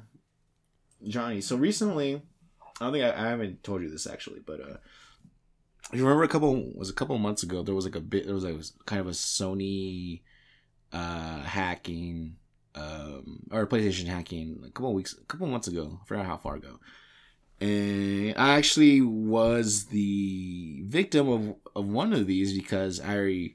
Johnny. 1.06 1.40
So 1.40 1.56
recently, 1.56 2.22
I 2.80 2.84
don't 2.84 2.92
think 2.92 3.04
I, 3.04 3.10
I 3.10 3.28
haven't 3.28 3.62
told 3.62 3.82
you 3.82 3.90
this 3.90 4.06
actually, 4.06 4.40
but 4.40 4.60
uh, 4.60 4.76
you 5.92 6.02
remember 6.02 6.24
a 6.24 6.28
couple 6.28 6.72
was 6.74 6.90
a 6.90 6.94
couple 6.94 7.16
months 7.18 7.42
ago 7.42 7.62
there 7.62 7.74
was 7.74 7.84
like 7.84 7.96
a 7.96 8.00
bit 8.00 8.26
there 8.26 8.34
was 8.34 8.44
like 8.44 8.56
kind 8.86 9.00
of 9.00 9.06
a 9.06 9.10
Sony 9.10 10.22
uh 10.92 11.40
hacking 11.42 12.36
um 12.74 13.40
or 13.50 13.66
PlayStation 13.66 14.06
hacking 14.06 14.62
a 14.66 14.70
couple 14.70 14.94
weeks 14.94 15.14
a 15.14 15.24
couple 15.24 15.46
months 15.46 15.68
ago. 15.68 15.98
I 16.02 16.06
forgot 16.06 16.26
how 16.26 16.36
far 16.36 16.56
ago. 16.56 16.78
And 17.60 18.34
I 18.36 18.56
actually 18.56 19.00
was 19.00 19.86
the 19.86 20.82
victim 20.84 21.28
of 21.28 21.54
of 21.76 21.86
one 21.86 22.12
of 22.12 22.26
these 22.26 22.56
because 22.56 23.00
I 23.00 23.54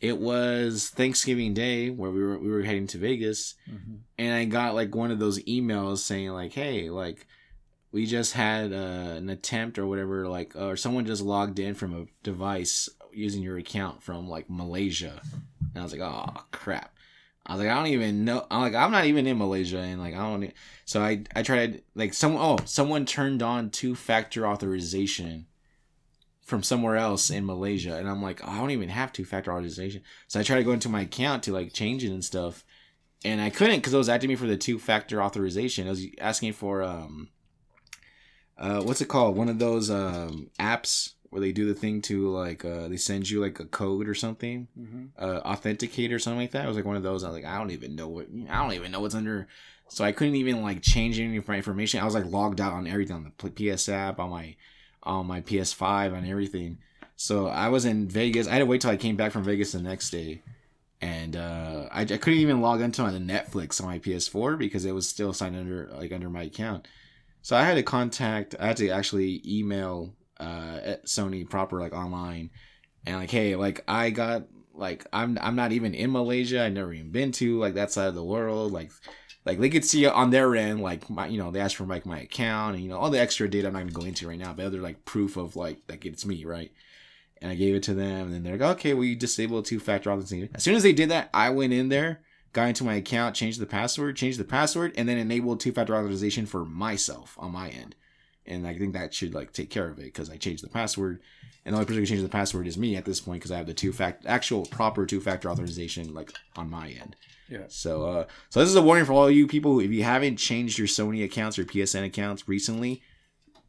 it 0.00 0.18
was 0.18 0.90
Thanksgiving 0.90 1.54
Day 1.54 1.88
where 1.90 2.10
we 2.10 2.22
were 2.22 2.38
we 2.38 2.50
were 2.50 2.62
heading 2.62 2.86
to 2.88 2.98
Vegas. 2.98 3.54
Mm-hmm. 3.70 3.94
and 4.18 4.34
I 4.34 4.44
got 4.44 4.74
like 4.74 4.94
one 4.94 5.10
of 5.10 5.18
those 5.18 5.42
emails 5.44 5.98
saying 5.98 6.30
like 6.30 6.52
hey 6.52 6.90
like 6.90 7.26
we 7.94 8.06
just 8.06 8.32
had 8.32 8.72
uh, 8.72 9.14
an 9.16 9.30
attempt 9.30 9.78
or 9.78 9.86
whatever, 9.86 10.28
like, 10.28 10.56
or 10.56 10.76
someone 10.76 11.06
just 11.06 11.22
logged 11.22 11.60
in 11.60 11.76
from 11.76 11.94
a 11.94 12.06
device 12.24 12.88
using 13.16 13.42
your 13.42 13.58
account 13.58 14.02
from 14.02 14.28
like 14.28 14.48
Malaysia, 14.48 15.20
and 15.22 15.78
I 15.78 15.82
was 15.82 15.92
like, 15.92 16.02
oh 16.02 16.42
crap. 16.50 16.90
I 17.46 17.52
was 17.52 17.62
like, 17.62 17.70
I 17.70 17.74
don't 17.74 17.88
even 17.88 18.24
know. 18.24 18.46
I'm 18.50 18.62
like, 18.62 18.74
I'm 18.74 18.90
not 18.90 19.04
even 19.04 19.26
in 19.26 19.36
Malaysia, 19.36 19.78
and 19.78 20.00
like, 20.00 20.14
I 20.14 20.18
don't. 20.18 20.52
So 20.86 21.02
I, 21.02 21.24
I 21.36 21.42
tried 21.42 21.82
like 21.94 22.14
some. 22.14 22.36
Oh, 22.36 22.58
someone 22.64 23.04
turned 23.04 23.42
on 23.42 23.70
two 23.70 23.94
factor 23.94 24.46
authorization 24.46 25.46
from 26.42 26.62
somewhere 26.62 26.96
else 26.96 27.30
in 27.30 27.44
Malaysia, 27.44 27.96
and 27.96 28.08
I'm 28.08 28.22
like, 28.22 28.40
oh, 28.42 28.50
I 28.50 28.58
don't 28.58 28.70
even 28.70 28.88
have 28.88 29.12
two 29.12 29.26
factor 29.26 29.52
authorization. 29.52 30.02
So 30.26 30.40
I 30.40 30.42
tried 30.42 30.58
to 30.58 30.64
go 30.64 30.72
into 30.72 30.88
my 30.88 31.02
account 31.02 31.42
to 31.44 31.52
like 31.52 31.74
change 31.74 32.02
it 32.02 32.12
and 32.12 32.24
stuff, 32.24 32.64
and 33.24 33.42
I 33.42 33.50
couldn't 33.50 33.76
because 33.76 33.92
it 33.92 33.98
was 33.98 34.08
asking 34.08 34.30
me 34.30 34.36
for 34.36 34.46
the 34.46 34.56
two 34.56 34.78
factor 34.78 35.22
authorization. 35.22 35.86
It 35.86 35.90
was 35.90 36.06
asking 36.20 36.54
for 36.54 36.82
um 36.82 37.28
uh, 38.56 38.82
what's 38.82 39.00
it 39.00 39.08
called? 39.08 39.36
One 39.36 39.48
of 39.48 39.58
those 39.58 39.90
um, 39.90 40.50
apps 40.60 41.14
where 41.34 41.40
they 41.40 41.50
do 41.50 41.66
the 41.66 41.74
thing 41.74 42.00
to 42.00 42.28
like 42.28 42.64
uh, 42.64 42.86
they 42.86 42.96
send 42.96 43.28
you 43.28 43.40
like 43.40 43.58
a 43.58 43.64
code 43.64 44.08
or 44.08 44.14
something, 44.14 44.68
mm-hmm. 44.78 45.06
uh, 45.18 45.40
authenticate 45.40 46.12
or 46.12 46.20
something 46.20 46.38
like 46.38 46.52
that. 46.52 46.64
It 46.64 46.68
was 46.68 46.76
like 46.76 46.86
one 46.86 46.94
of 46.94 47.02
those. 47.02 47.24
I 47.24 47.26
was 47.26 47.34
like, 47.34 47.44
I 47.44 47.58
don't 47.58 47.72
even 47.72 47.96
know 47.96 48.06
what 48.06 48.28
I 48.48 48.62
don't 48.62 48.72
even 48.72 48.92
know 48.92 49.00
what's 49.00 49.16
under. 49.16 49.48
So 49.88 50.04
I 50.04 50.12
couldn't 50.12 50.36
even 50.36 50.62
like 50.62 50.80
change 50.80 51.18
any 51.18 51.36
of 51.36 51.48
my 51.48 51.56
information. 51.56 51.98
I 51.98 52.04
was 52.04 52.14
like 52.14 52.26
logged 52.26 52.60
out 52.60 52.72
on 52.72 52.86
everything 52.86 53.16
on 53.16 53.32
the 53.36 53.72
PS 53.74 53.88
app, 53.88 54.20
on 54.20 54.30
my 54.30 54.54
on 55.02 55.26
my 55.26 55.40
PS5, 55.40 56.16
on 56.16 56.24
everything. 56.24 56.78
So 57.16 57.48
I 57.48 57.68
was 57.68 57.84
in 57.84 58.06
Vegas. 58.08 58.46
I 58.46 58.52
had 58.52 58.58
to 58.60 58.66
wait 58.66 58.80
till 58.80 58.92
I 58.92 58.96
came 58.96 59.16
back 59.16 59.32
from 59.32 59.42
Vegas 59.42 59.72
the 59.72 59.82
next 59.82 60.10
day, 60.10 60.40
and 61.00 61.34
uh, 61.34 61.88
I, 61.90 62.02
I 62.02 62.04
couldn't 62.04 62.38
even 62.38 62.60
log 62.60 62.80
into 62.80 63.02
my 63.02 63.10
Netflix 63.10 63.80
on 63.80 63.88
my 63.88 63.98
PS4 63.98 64.56
because 64.56 64.84
it 64.84 64.94
was 64.94 65.08
still 65.08 65.32
signed 65.32 65.56
under 65.56 65.88
like 65.94 66.12
under 66.12 66.30
my 66.30 66.44
account. 66.44 66.86
So 67.42 67.56
I 67.56 67.64
had 67.64 67.74
to 67.74 67.82
contact, 67.82 68.54
I 68.60 68.68
had 68.68 68.76
to 68.76 68.90
actually 68.90 69.42
email 69.44 70.14
uh, 70.40 70.80
at 70.82 71.06
Sony 71.06 71.48
proper 71.48 71.80
like 71.80 71.92
online, 71.92 72.50
and 73.06 73.16
like, 73.16 73.30
hey, 73.30 73.56
like 73.56 73.82
I 73.88 74.10
got 74.10 74.44
like 74.74 75.06
I'm 75.12 75.38
I'm 75.40 75.56
not 75.56 75.72
even 75.72 75.94
in 75.94 76.12
Malaysia. 76.12 76.64
I've 76.64 76.72
never 76.72 76.92
even 76.92 77.10
been 77.10 77.32
to 77.32 77.58
like 77.58 77.74
that 77.74 77.92
side 77.92 78.08
of 78.08 78.14
the 78.14 78.24
world. 78.24 78.72
Like 78.72 78.90
like 79.44 79.58
they 79.58 79.70
could 79.70 79.84
see 79.84 80.06
on 80.06 80.30
their 80.30 80.54
end 80.56 80.80
like 80.80 81.08
my 81.10 81.26
you 81.26 81.38
know 81.38 81.50
they 81.50 81.60
asked 81.60 81.76
for 81.76 81.84
like 81.84 82.06
my 82.06 82.20
account 82.20 82.74
and 82.74 82.82
you 82.82 82.88
know 82.88 82.98
all 82.98 83.10
the 83.10 83.20
extra 83.20 83.48
data 83.48 83.68
I'm 83.68 83.74
not 83.74 83.80
gonna 83.80 83.92
go 83.92 84.04
into 84.04 84.28
right 84.28 84.38
now, 84.38 84.52
but 84.52 84.66
other 84.66 84.80
like 84.80 85.04
proof 85.04 85.36
of 85.36 85.56
like 85.56 85.80
like 85.88 86.04
it's 86.06 86.26
me, 86.26 86.44
right? 86.44 86.72
And 87.42 87.50
I 87.50 87.56
gave 87.56 87.74
it 87.74 87.82
to 87.84 87.94
them, 87.94 88.26
and 88.26 88.34
then 88.34 88.42
they're 88.42 88.56
like, 88.56 88.78
okay, 88.78 88.94
we 88.94 89.14
disable 89.14 89.62
two 89.62 89.78
factor 89.78 90.10
authentication. 90.10 90.54
As 90.54 90.62
soon 90.62 90.76
as 90.76 90.82
they 90.82 90.94
did 90.94 91.10
that, 91.10 91.28
I 91.34 91.50
went 91.50 91.74
in 91.74 91.88
there 91.90 92.22
got 92.54 92.68
into 92.68 92.84
my 92.84 92.94
account, 92.94 93.36
changed 93.36 93.60
the 93.60 93.66
password, 93.66 94.16
changed 94.16 94.38
the 94.38 94.44
password, 94.44 94.94
and 94.96 95.06
then 95.06 95.18
enabled 95.18 95.60
two-factor 95.60 95.94
authorization 95.94 96.46
for 96.46 96.64
myself 96.64 97.36
on 97.38 97.52
my 97.52 97.68
end. 97.68 97.94
And 98.46 98.66
I 98.66 98.76
think 98.76 98.92
that 98.92 99.14
should 99.14 99.34
like 99.34 99.52
take 99.52 99.70
care 99.70 99.88
of 99.88 99.98
it 99.98 100.04
because 100.04 100.30
I 100.30 100.36
changed 100.36 100.62
the 100.62 100.68
password, 100.68 101.20
and 101.64 101.72
the 101.72 101.78
only 101.78 101.86
person 101.86 102.00
who 102.00 102.06
changed 102.06 102.24
the 102.24 102.28
password 102.28 102.66
is 102.66 102.76
me 102.76 102.96
at 102.96 103.04
this 103.04 103.20
point 103.20 103.40
because 103.40 103.52
I 103.52 103.56
have 103.56 103.66
the 103.66 103.74
two-fact 103.74 104.26
actual 104.26 104.66
proper 104.66 105.06
two-factor 105.06 105.50
authorization 105.50 106.12
like 106.12 106.32
on 106.56 106.68
my 106.68 106.88
end. 106.88 107.16
Yeah. 107.48 107.64
So, 107.68 108.06
uh, 108.06 108.24
so 108.50 108.60
this 108.60 108.68
is 108.68 108.76
a 108.76 108.82
warning 108.82 109.04
for 109.04 109.12
all 109.12 109.30
you 109.30 109.46
people. 109.46 109.80
If 109.80 109.90
you 109.90 110.02
haven't 110.02 110.36
changed 110.36 110.78
your 110.78 110.88
Sony 110.88 111.24
accounts 111.24 111.58
or 111.58 111.64
PSN 111.64 112.04
accounts 112.04 112.48
recently, 112.48 113.02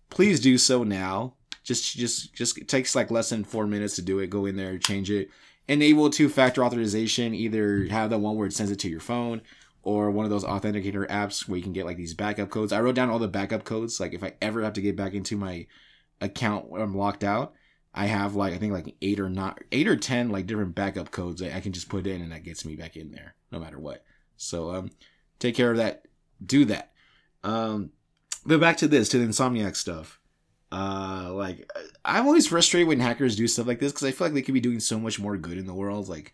please 0.10 0.40
do 0.40 0.58
so 0.58 0.84
now. 0.84 1.36
Just, 1.64 1.96
just, 1.96 2.34
just 2.34 2.58
it 2.58 2.68
takes 2.68 2.96
like 2.96 3.12
less 3.12 3.30
than 3.30 3.44
four 3.44 3.68
minutes 3.68 3.96
to 3.96 4.02
do 4.02 4.20
it. 4.20 4.30
Go 4.30 4.46
in 4.46 4.56
there, 4.56 4.78
change 4.78 5.10
it 5.10 5.30
enable 5.68 6.10
two 6.10 6.30
factor 6.30 6.64
authorization. 6.64 7.34
Either 7.34 7.86
have 7.86 8.10
the 8.10 8.18
one 8.18 8.36
where 8.36 8.48
it 8.48 8.54
sends 8.54 8.72
it 8.72 8.80
to 8.80 8.90
your 8.90 9.00
phone 9.00 9.42
or 9.86 10.12
one 10.12 10.26
of 10.26 10.32
those 10.32 10.44
authenticator 10.44 11.08
apps 11.08 11.48
where 11.48 11.58
you 11.58 11.64
can 11.64 11.72
get 11.72 11.86
like 11.86 11.96
these 11.96 12.16
backup 12.16 12.50
codes. 12.50 12.74
I 12.74 12.82
wrote 12.82 12.96
down 12.96 13.10
all 13.10 13.20
the 13.20 13.28
backup 13.28 13.64
codes. 13.64 14.00
Like 14.00 14.14
if 14.14 14.24
I 14.24 14.34
ever 14.42 14.64
have 14.64 14.74
to 14.74 14.82
get 14.82 14.98
back 14.98 15.14
into 15.14 15.38
my 15.38 15.68
account 16.20 16.70
when 16.70 16.82
I'm 16.82 16.98
locked 16.98 17.24
out, 17.24 17.54
I 17.94 18.08
have 18.08 18.36
like 18.36 18.54
I 18.54 18.58
think 18.58 18.74
like 18.74 18.96
eight 19.02 19.20
or 19.20 19.30
not 19.30 19.60
eight 19.72 19.88
or 19.88 19.96
ten 19.96 20.30
like 20.30 20.48
different 20.48 20.76
backup 20.76 21.12
codes 21.12 21.40
that 21.40 21.56
I 21.56 21.62
can 21.62 21.72
just 21.72 21.88
put 21.88 22.08
in 22.08 22.22
and 22.22 22.32
that 22.32 22.44
gets 22.44 22.66
me 22.66 22.76
back 22.76 22.98
in 22.98 23.12
there 23.12 23.36
no 23.52 23.60
matter 23.60 23.80
what. 23.80 24.04
So 24.36 24.72
um 24.72 24.90
take 25.40 25.56
care 25.56 25.72
of 25.72 25.78
that. 25.78 26.08
Do 26.44 26.66
that. 26.66 26.92
Um 27.44 27.92
but 28.46 28.60
back 28.60 28.78
to 28.78 28.88
this, 28.88 29.10
to 29.10 29.20
the 29.20 29.26
insomniac 29.26 29.76
stuff. 29.76 30.20
Uh, 30.72 31.32
like 31.32 31.72
I'm 32.04 32.26
always 32.26 32.48
frustrated 32.48 32.88
when 32.88 33.00
hackers 33.00 33.36
do 33.36 33.48
stuff 33.48 33.68
like 33.68 33.80
this 33.80 33.92
because 33.92 34.08
I 34.08 34.12
feel 34.12 34.28
like 34.28 34.34
they 34.34 34.42
could 34.42 34.54
be 34.54 34.60
doing 34.60 34.80
so 34.80 35.00
much 35.00 35.20
more 35.20 35.38
good 35.38 35.58
in 35.58 35.68
the 35.68 35.74
world. 35.74 36.10
Like, 36.10 36.34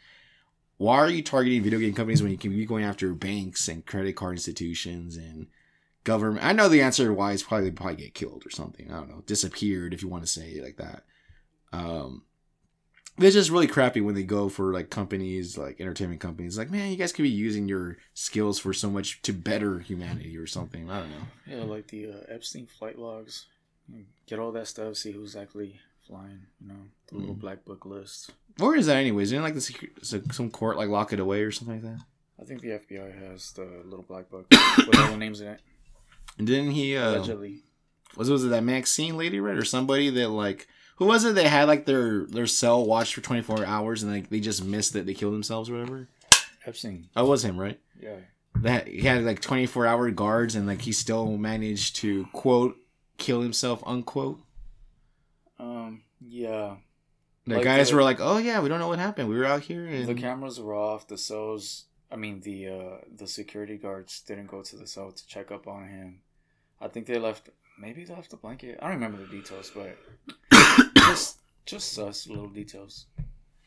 why 0.81 0.97
are 0.97 1.09
you 1.09 1.21
targeting 1.21 1.61
video 1.61 1.79
game 1.79 1.93
companies 1.93 2.23
when 2.23 2.31
you 2.31 2.37
can 2.37 2.51
be 2.51 2.65
going 2.65 2.83
after 2.83 3.13
banks 3.13 3.67
and 3.67 3.85
credit 3.85 4.15
card 4.15 4.33
institutions 4.33 5.15
and 5.15 5.47
government? 6.03 6.45
I 6.45 6.53
know 6.53 6.69
the 6.69 6.81
answer 6.81 7.05
to 7.05 7.13
why 7.13 7.33
is 7.33 7.43
probably 7.43 7.71
probably 7.71 7.97
get 7.97 8.15
killed 8.15 8.43
or 8.45 8.49
something. 8.49 8.91
I 8.91 8.97
don't 8.97 9.09
know, 9.09 9.23
disappeared 9.25 9.93
if 9.93 10.01
you 10.01 10.09
want 10.09 10.23
to 10.23 10.29
say 10.29 10.49
it 10.49 10.63
like 10.63 10.77
that. 10.77 11.03
Um, 11.71 12.23
it's 13.19 13.35
just 13.35 13.51
really 13.51 13.67
crappy 13.67 14.01
when 14.01 14.15
they 14.15 14.23
go 14.23 14.49
for 14.49 14.73
like 14.73 14.89
companies 14.89 15.57
like 15.57 15.79
entertainment 15.79 16.21
companies 16.21 16.57
like 16.57 16.71
man 16.71 16.89
you 16.89 16.95
guys 16.95 17.11
could 17.11 17.23
be 17.23 17.29
using 17.29 17.67
your 17.67 17.97
skills 18.13 18.57
for 18.57 18.73
so 18.73 18.89
much 18.89 19.21
to 19.21 19.33
better 19.33 19.79
humanity 19.79 20.37
or 20.37 20.47
something 20.47 20.89
i 20.89 21.01
don't 21.01 21.09
know 21.11 21.27
yeah 21.45 21.63
like 21.63 21.87
the 21.87 22.09
uh, 22.09 22.33
epstein 22.33 22.65
flight 22.65 22.97
logs 22.97 23.47
Get 24.27 24.39
all 24.39 24.51
that 24.53 24.67
stuff. 24.67 24.95
See 24.95 25.11
who's 25.11 25.35
actually 25.35 25.79
flying. 26.07 26.45
You 26.61 26.69
know, 26.69 26.79
the 27.07 27.15
little 27.17 27.35
mm. 27.35 27.39
black 27.39 27.65
book 27.65 27.85
list. 27.85 28.31
Where 28.57 28.75
is 28.75 28.87
that, 28.87 28.97
anyways? 28.97 29.31
Isn't 29.31 29.43
like 29.43 29.55
the 29.55 30.23
some 30.31 30.49
court 30.49 30.77
like 30.77 30.89
lock 30.89 31.13
it 31.13 31.19
away 31.19 31.41
or 31.41 31.51
something 31.51 31.81
like 31.81 31.93
that? 31.93 32.03
I 32.39 32.43
think 32.43 32.61
the 32.61 32.69
FBI 32.69 33.19
has 33.19 33.51
the 33.51 33.67
little 33.85 34.05
black 34.07 34.29
book 34.29 34.47
with 34.77 34.97
all 34.97 35.11
the 35.11 35.17
names 35.17 35.41
in 35.41 35.47
it. 35.47 35.61
And 36.37 36.47
didn't 36.47 36.71
he? 36.71 36.97
Uh, 36.97 37.11
Allegedly. 37.11 37.59
Was 38.17 38.29
was 38.29 38.43
it 38.43 38.49
that 38.49 38.63
Maxine 38.63 39.17
lady, 39.17 39.39
right, 39.39 39.57
or 39.57 39.63
somebody 39.63 40.09
that 40.09 40.29
like 40.29 40.67
who 40.97 41.05
was 41.05 41.23
it? 41.23 41.35
They 41.35 41.47
had 41.47 41.67
like 41.67 41.85
their 41.85 42.25
their 42.25 42.47
cell 42.47 42.85
watched 42.85 43.13
for 43.13 43.21
twenty 43.21 43.41
four 43.41 43.65
hours 43.65 44.03
and 44.03 44.11
like 44.11 44.29
they 44.29 44.39
just 44.39 44.63
missed 44.63 44.95
it. 44.95 45.05
They 45.05 45.13
killed 45.13 45.33
themselves 45.33 45.69
or 45.69 45.73
whatever. 45.73 46.09
Epstein. 46.65 47.07
That 47.15 47.25
was 47.25 47.43
him, 47.43 47.59
right? 47.59 47.79
Yeah. 47.99 48.17
That 48.55 48.87
he 48.87 49.01
had 49.01 49.23
like 49.23 49.41
twenty 49.41 49.65
four 49.65 49.87
hour 49.87 50.09
guards 50.11 50.55
and 50.55 50.67
like 50.67 50.81
he 50.81 50.91
still 50.91 51.37
managed 51.37 51.95
to 51.97 52.25
quote 52.33 52.77
kill 53.17 53.41
himself 53.41 53.81
unquote. 53.85 54.41
Yeah. 56.25 56.77
The 57.47 57.55
like 57.55 57.63
guys 57.63 57.89
the, 57.89 57.95
were 57.95 58.03
like, 58.03 58.19
"Oh 58.19 58.37
yeah, 58.37 58.61
we 58.61 58.69
don't 58.69 58.79
know 58.79 58.87
what 58.87 58.99
happened. 58.99 59.27
We 59.27 59.37
were 59.37 59.45
out 59.45 59.63
here." 59.63 59.85
And... 59.85 60.07
The 60.07 60.13
cameras 60.13 60.59
were 60.59 60.75
off. 60.75 61.07
The 61.07 61.17
cells. 61.17 61.85
I 62.11 62.15
mean, 62.15 62.41
the 62.41 62.67
uh, 62.67 62.97
the 63.15 63.27
security 63.27 63.77
guards 63.77 64.21
didn't 64.21 64.47
go 64.47 64.61
to 64.61 64.75
the 64.75 64.85
cell 64.85 65.11
to 65.11 65.27
check 65.27 65.51
up 65.51 65.67
on 65.67 65.87
him. 65.87 66.21
I 66.79 66.87
think 66.87 67.07
they 67.07 67.17
left. 67.17 67.49
Maybe 67.79 68.03
they 68.03 68.13
left 68.13 68.33
a 68.33 68.37
blanket. 68.37 68.77
I 68.81 68.85
don't 68.85 68.95
remember 68.95 69.17
the 69.17 69.27
details, 69.27 69.71
but 69.73 69.97
just 70.97 71.39
just 71.65 71.93
sus 71.93 72.27
little 72.27 72.49
details. 72.49 73.07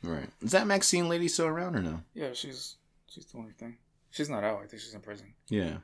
Right. 0.02 0.28
Is 0.42 0.52
that 0.52 0.66
Maxine 0.66 1.08
lady 1.08 1.28
still 1.28 1.46
around 1.46 1.76
or 1.76 1.82
no? 1.82 2.00
Yeah, 2.14 2.32
she's 2.32 2.76
she's 3.08 3.24
doing 3.24 3.46
her 3.46 3.52
thing. 3.52 3.78
She's 4.10 4.28
not 4.28 4.44
out. 4.44 4.60
I 4.62 4.66
think 4.66 4.82
she's 4.82 4.94
in 4.94 5.00
prison. 5.00 5.34
Yeah. 5.48 5.78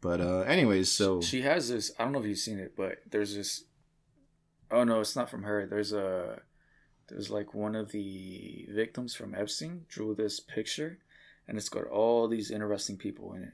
But 0.00 0.20
uh 0.20 0.40
anyways, 0.40 0.90
so 0.90 1.20
she 1.20 1.42
has 1.42 1.68
this 1.68 1.90
I 1.98 2.04
don't 2.04 2.12
know 2.12 2.20
if 2.20 2.26
you've 2.26 2.38
seen 2.38 2.58
it, 2.58 2.74
but 2.76 2.98
there's 3.10 3.34
this 3.34 3.64
Oh 4.70 4.84
no, 4.84 5.00
it's 5.00 5.16
not 5.16 5.30
from 5.30 5.44
her. 5.44 5.66
There's 5.66 5.92
a 5.92 6.40
there's 7.08 7.30
like 7.30 7.54
one 7.54 7.76
of 7.76 7.92
the 7.92 8.66
victims 8.70 9.14
from 9.14 9.34
Epstein 9.34 9.86
drew 9.88 10.14
this 10.14 10.40
picture 10.40 10.98
and 11.48 11.56
it's 11.56 11.68
got 11.68 11.86
all 11.86 12.28
these 12.28 12.50
interesting 12.50 12.96
people 12.96 13.32
in 13.34 13.44
it. 13.44 13.52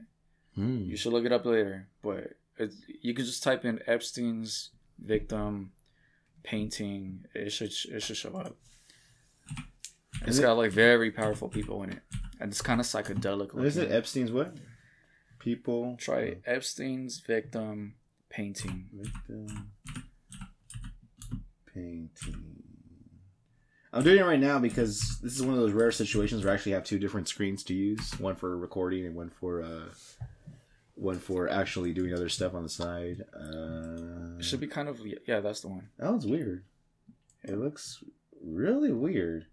Hmm. 0.55 0.83
You 0.85 0.97
should 0.97 1.13
look 1.13 1.25
it 1.25 1.31
up 1.31 1.45
later, 1.45 1.87
but 2.01 2.33
it, 2.57 2.73
you 3.01 3.13
can 3.13 3.25
just 3.25 3.43
type 3.43 3.65
in 3.65 3.79
Epstein's 3.87 4.69
victim 4.99 5.71
painting. 6.43 7.25
It 7.33 7.51
should 7.51 7.73
it 7.89 8.01
should 8.01 8.17
show 8.17 8.35
up. 8.35 8.55
It's 10.25 10.39
got 10.39 10.57
like 10.57 10.71
very 10.71 11.11
powerful 11.11 11.49
people 11.49 11.83
in 11.83 11.91
it, 11.91 12.01
and 12.39 12.51
it's 12.51 12.61
kind 12.61 12.79
of 12.79 12.85
psychedelic. 12.85 13.57
Is 13.63 13.77
it? 13.77 13.91
Epstein's 13.91 14.31
what? 14.31 14.55
People. 15.39 15.97
Try 15.99 16.37
Epstein's 16.45 17.19
victim 17.19 17.95
painting. 18.29 18.89
Victim 18.93 19.71
painting. 21.73 22.09
I'm 23.91 24.03
doing 24.03 24.19
it 24.19 24.25
right 24.25 24.39
now 24.39 24.57
because 24.57 25.19
this 25.21 25.35
is 25.35 25.43
one 25.43 25.53
of 25.53 25.59
those 25.59 25.71
rare 25.71 25.91
situations 25.91 26.43
where 26.43 26.51
I 26.51 26.55
actually 26.55 26.71
have 26.71 26.83
two 26.83 26.97
different 26.97 27.27
screens 27.27 27.63
to 27.65 27.75
use, 27.75 28.19
one 28.19 28.35
for 28.35 28.57
recording 28.57 29.05
and 29.05 29.15
one 29.15 29.29
for 29.29 29.61
uh, 29.61 29.93
one 30.95 31.19
for 31.19 31.47
actually 31.47 31.93
doing 31.93 32.13
other 32.13 32.29
stuff 32.29 32.55
on 32.55 32.63
the 32.63 32.69
side. 32.69 33.23
Uh, 33.35 34.37
it 34.39 34.45
should 34.45 34.59
be 34.59 34.67
kind 34.67 34.89
of 34.89 34.99
yeah, 35.27 35.41
that's 35.41 35.61
the 35.61 35.67
one. 35.67 35.89
That 35.99 36.09
one's 36.09 36.25
weird. 36.25 36.63
It 37.43 37.59
looks 37.59 38.03
really 38.43 38.91
weird. 38.91 39.45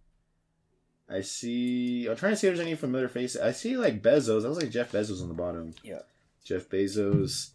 I 1.09 1.23
see. 1.23 2.07
I'm 2.09 2.17
trying 2.17 2.33
to 2.33 2.37
see 2.37 2.47
if 2.47 2.55
there's 2.55 2.67
any 2.67 2.77
familiar 2.77 3.09
faces. 3.09 3.41
I 3.41 3.53
see 3.53 3.77
like 3.77 4.01
Bezos. 4.01 4.45
I 4.45 4.49
was 4.49 4.59
like 4.59 4.71
Jeff 4.71 4.93
Bezos 4.93 5.21
on 5.21 5.29
the 5.29 5.35
bottom. 5.35 5.75
Yeah. 5.83 6.01
Jeff 6.45 6.69
Bezos. 6.69 7.51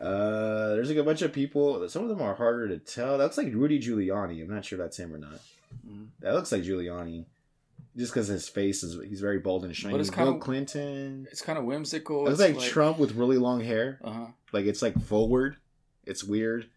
Uh, 0.00 0.74
there's 0.74 0.88
like 0.88 0.98
a 0.98 1.04
bunch 1.04 1.22
of 1.22 1.32
people. 1.32 1.88
Some 1.88 2.02
of 2.02 2.08
them 2.08 2.20
are 2.22 2.34
harder 2.34 2.68
to 2.68 2.78
tell. 2.78 3.18
That 3.18 3.24
looks 3.24 3.38
like 3.38 3.52
Rudy 3.52 3.80
Giuliani. 3.80 4.42
I'm 4.42 4.54
not 4.54 4.64
sure 4.64 4.78
that's 4.78 4.98
him 4.98 5.14
or 5.14 5.18
not. 5.18 5.40
Mm-hmm. 5.86 6.04
That 6.20 6.34
looks 6.34 6.52
like 6.52 6.62
Giuliani 6.62 7.24
just 7.96 8.12
because 8.12 8.28
his 8.28 8.48
face 8.48 8.82
is 8.82 8.98
he's 9.08 9.20
very 9.20 9.38
bold 9.38 9.64
and 9.64 9.74
shiny. 9.74 9.92
But 9.92 10.00
it's 10.00 10.10
kind 10.10 10.26
Bill 10.26 10.34
of 10.34 10.40
Clinton. 10.40 11.26
It's 11.30 11.40
kind 11.40 11.58
of 11.58 11.64
whimsical. 11.64 12.26
It 12.26 12.30
looks 12.30 12.40
like, 12.40 12.56
like, 12.56 12.68
Trump 12.68 12.98
with 12.98 13.14
really 13.14 13.38
long 13.38 13.60
hair. 13.60 13.98
Uh-huh. 14.04 14.26
Like 14.52 14.66
it's 14.66 14.82
like 14.82 15.00
forward. 15.00 15.56
It's 16.04 16.22
weird. 16.22 16.68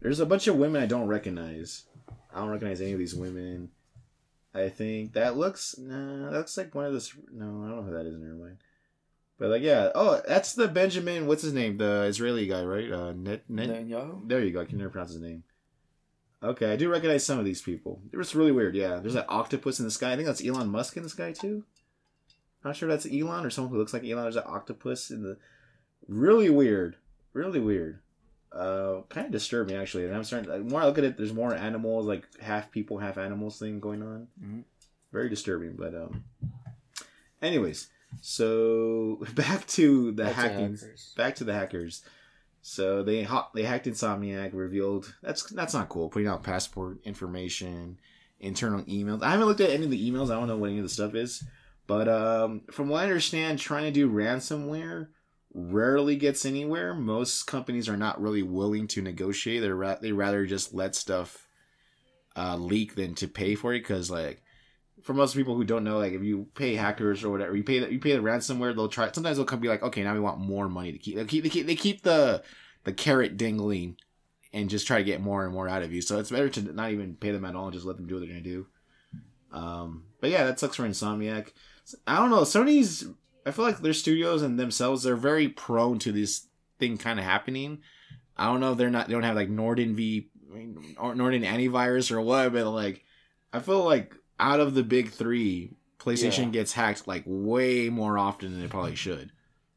There's 0.00 0.20
a 0.20 0.26
bunch 0.26 0.48
of 0.48 0.56
women 0.56 0.82
I 0.82 0.86
don't 0.86 1.06
recognize. 1.06 1.84
I 2.34 2.40
don't 2.40 2.48
recognize 2.48 2.80
any 2.80 2.92
of 2.92 2.98
these 2.98 3.14
women. 3.14 3.70
I 4.54 4.68
think 4.68 5.12
that 5.12 5.36
looks 5.36 5.76
nah, 5.78 6.30
that's 6.30 6.56
like 6.56 6.74
one 6.74 6.86
of 6.86 6.92
those. 6.92 7.12
No, 7.32 7.44
I 7.44 7.48
don't 7.48 7.76
know 7.76 7.82
who 7.82 7.92
that 7.92 8.06
is. 8.06 8.18
Never 8.18 8.34
mind. 8.34 8.56
But 9.42 9.50
like, 9.50 9.62
yeah. 9.62 9.90
Oh, 9.96 10.22
that's 10.24 10.52
the 10.52 10.68
Benjamin. 10.68 11.26
What's 11.26 11.42
his 11.42 11.52
name? 11.52 11.76
The 11.76 12.02
Israeli 12.02 12.46
guy, 12.46 12.62
right? 12.62 12.92
Uh, 12.92 13.10
Net, 13.10 13.42
Net. 13.48 13.70
Netanyahu. 13.70 14.28
There 14.28 14.38
you 14.38 14.52
go. 14.52 14.60
I 14.60 14.64
can 14.64 14.78
never 14.78 14.90
pronounce 14.90 15.10
his 15.10 15.20
name. 15.20 15.42
Okay, 16.44 16.72
I 16.72 16.76
do 16.76 16.88
recognize 16.88 17.26
some 17.26 17.40
of 17.40 17.44
these 17.44 17.60
people. 17.60 18.00
It 18.12 18.16
was 18.16 18.36
really 18.36 18.52
weird. 18.52 18.76
Yeah, 18.76 19.00
there's 19.00 19.14
that 19.14 19.26
octopus 19.28 19.80
in 19.80 19.84
the 19.84 19.90
sky. 19.90 20.12
I 20.12 20.14
think 20.14 20.26
that's 20.26 20.46
Elon 20.46 20.68
Musk 20.68 20.96
in 20.96 21.02
the 21.02 21.08
sky 21.08 21.32
too. 21.32 21.64
Not 22.64 22.76
sure 22.76 22.88
that's 22.88 23.04
Elon 23.04 23.44
or 23.44 23.50
someone 23.50 23.72
who 23.72 23.78
looks 23.78 23.92
like 23.92 24.04
Elon. 24.04 24.22
There's 24.22 24.36
an 24.36 24.44
octopus 24.46 25.10
in 25.10 25.24
the. 25.24 25.36
Really 26.06 26.48
weird. 26.48 26.94
Really 27.32 27.58
weird. 27.58 27.98
Uh, 28.52 29.00
kind 29.08 29.26
of 29.26 29.32
disturbing 29.32 29.74
actually. 29.74 30.04
And 30.04 30.14
I'm 30.14 30.22
starting. 30.22 30.50
The 30.50 30.60
more 30.60 30.82
I 30.82 30.86
look 30.86 30.98
at 30.98 31.04
it, 31.04 31.16
there's 31.16 31.32
more 31.32 31.52
animals, 31.52 32.06
like 32.06 32.28
half 32.40 32.70
people, 32.70 32.98
half 32.98 33.18
animals 33.18 33.58
thing 33.58 33.80
going 33.80 34.04
on. 34.04 34.28
Mm-hmm. 34.40 34.60
Very 35.12 35.28
disturbing. 35.28 35.74
But 35.76 35.96
um. 35.96 36.22
Anyways, 37.42 37.88
so 38.20 39.24
back 39.34 39.66
to 39.68 40.12
the 40.12 40.24
back 40.24 40.34
hacking. 40.34 40.78
Back 41.16 41.36
to 41.36 41.44
the 41.44 41.54
hackers. 41.54 42.02
So 42.60 43.02
they 43.02 43.24
ha- 43.24 43.50
they 43.54 43.64
hacked 43.64 43.86
Insomniac, 43.86 44.50
revealed 44.52 45.14
that's 45.22 45.42
that's 45.50 45.74
not 45.74 45.88
cool. 45.88 46.08
Putting 46.08 46.28
out 46.28 46.44
passport 46.44 46.98
information, 47.04 47.98
internal 48.38 48.82
emails. 48.84 49.22
I 49.22 49.30
haven't 49.30 49.46
looked 49.46 49.60
at 49.60 49.70
any 49.70 49.84
of 49.84 49.90
the 49.90 50.10
emails. 50.10 50.30
I 50.30 50.38
don't 50.38 50.48
know 50.48 50.56
what 50.56 50.70
any 50.70 50.78
of 50.78 50.84
the 50.84 50.88
stuff 50.88 51.14
is. 51.14 51.44
But 51.86 52.08
um, 52.08 52.62
from 52.70 52.88
what 52.88 53.00
I 53.00 53.04
understand, 53.04 53.58
trying 53.58 53.84
to 53.84 53.90
do 53.90 54.10
ransomware 54.10 55.08
rarely 55.52 56.16
gets 56.16 56.44
anywhere. 56.44 56.94
Most 56.94 57.46
companies 57.46 57.88
are 57.88 57.96
not 57.96 58.20
really 58.20 58.42
willing 58.42 58.86
to 58.88 59.02
negotiate. 59.02 59.60
They 59.60 59.68
ra- 59.68 59.98
they 60.00 60.12
rather 60.12 60.46
just 60.46 60.72
let 60.72 60.94
stuff 60.94 61.48
uh, 62.36 62.56
leak 62.56 62.94
than 62.94 63.14
to 63.16 63.28
pay 63.28 63.54
for 63.54 63.72
it 63.74 63.80
because 63.80 64.10
like 64.10 64.41
for 65.02 65.14
most 65.14 65.34
people 65.34 65.56
who 65.56 65.64
don't 65.64 65.84
know, 65.84 65.98
like 65.98 66.12
if 66.12 66.22
you 66.22 66.46
pay 66.54 66.74
hackers 66.74 67.24
or 67.24 67.30
whatever, 67.30 67.56
you 67.56 67.64
pay 67.64 67.80
the, 67.80 67.92
you 67.92 67.98
pay 67.98 68.12
the 68.12 68.22
ransomware, 68.22 68.74
they'll 68.74 68.88
try. 68.88 69.10
Sometimes 69.12 69.36
they'll 69.36 69.46
come 69.46 69.60
be 69.60 69.68
like, 69.68 69.82
okay, 69.82 70.02
now 70.02 70.14
we 70.14 70.20
want 70.20 70.38
more 70.38 70.68
money 70.68 70.92
to 70.92 70.98
keep. 70.98 71.16
They 71.16 71.24
keep 71.24 71.42
they 71.42 71.50
keep, 71.50 71.66
they 71.66 71.74
keep 71.74 72.02
the 72.02 72.42
the 72.84 72.92
carrot 72.92 73.36
dangling, 73.36 73.96
and 74.52 74.70
just 74.70 74.86
try 74.86 74.98
to 74.98 75.04
get 75.04 75.20
more 75.20 75.44
and 75.44 75.52
more 75.52 75.68
out 75.68 75.82
of 75.82 75.92
you. 75.92 76.00
So 76.00 76.18
it's 76.18 76.30
better 76.30 76.48
to 76.48 76.72
not 76.72 76.92
even 76.92 77.16
pay 77.16 77.30
them 77.30 77.44
at 77.44 77.56
all 77.56 77.64
and 77.64 77.74
just 77.74 77.86
let 77.86 77.96
them 77.96 78.06
do 78.06 78.14
what 78.14 78.20
they're 78.20 78.28
gonna 78.28 78.40
do. 78.40 78.66
Um, 79.52 80.04
but 80.20 80.30
yeah, 80.30 80.44
that 80.44 80.58
sucks 80.58 80.76
for 80.76 80.84
Insomniac. 80.88 81.52
I 82.06 82.16
don't 82.16 82.30
know. 82.30 82.42
Sony's. 82.42 83.06
I 83.44 83.50
feel 83.50 83.64
like 83.64 83.78
their 83.78 83.92
studios 83.92 84.42
and 84.42 84.58
themselves 84.58 85.02
they're 85.02 85.16
very 85.16 85.48
prone 85.48 85.98
to 86.00 86.12
this 86.12 86.46
thing 86.78 86.96
kind 86.96 87.18
of 87.18 87.24
happening. 87.24 87.80
I 88.36 88.46
don't 88.46 88.60
know 88.60 88.72
if 88.72 88.78
they're 88.78 88.90
not. 88.90 89.08
They 89.08 89.14
don't 89.14 89.24
have 89.24 89.36
like 89.36 89.48
Norton 89.48 89.96
V, 89.96 90.28
Norton 90.48 91.42
antivirus 91.42 92.12
or 92.12 92.20
what, 92.20 92.52
but 92.52 92.66
like 92.70 93.04
I 93.52 93.58
feel 93.58 93.84
like 93.84 94.14
out 94.42 94.60
of 94.60 94.74
the 94.74 94.82
big 94.82 95.10
three, 95.10 95.70
PlayStation 95.98 96.46
yeah. 96.46 96.50
gets 96.50 96.72
hacked 96.72 97.06
like 97.06 97.22
way 97.24 97.88
more 97.88 98.18
often 98.18 98.52
than 98.52 98.62
it 98.62 98.70
probably 98.70 98.96
should. 98.96 99.30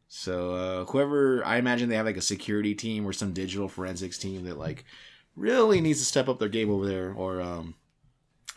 So 0.08 0.54
uh, 0.54 0.86
whoever 0.86 1.46
I 1.46 1.58
imagine 1.58 1.88
they 1.88 1.96
have 1.96 2.06
like 2.06 2.18
a 2.18 2.22
security 2.22 2.74
team 2.74 3.06
or 3.06 3.14
some 3.14 3.32
digital 3.32 3.68
forensics 3.68 4.18
team 4.18 4.44
that 4.46 4.58
like 4.58 4.86
really 5.36 5.82
needs 5.82 6.00
to 6.00 6.06
step 6.06 6.28
up 6.28 6.40
their 6.40 6.50
game 6.50 6.72
over 6.72 6.88
there, 6.88 7.14
or 7.14 7.42
um, 7.42 7.76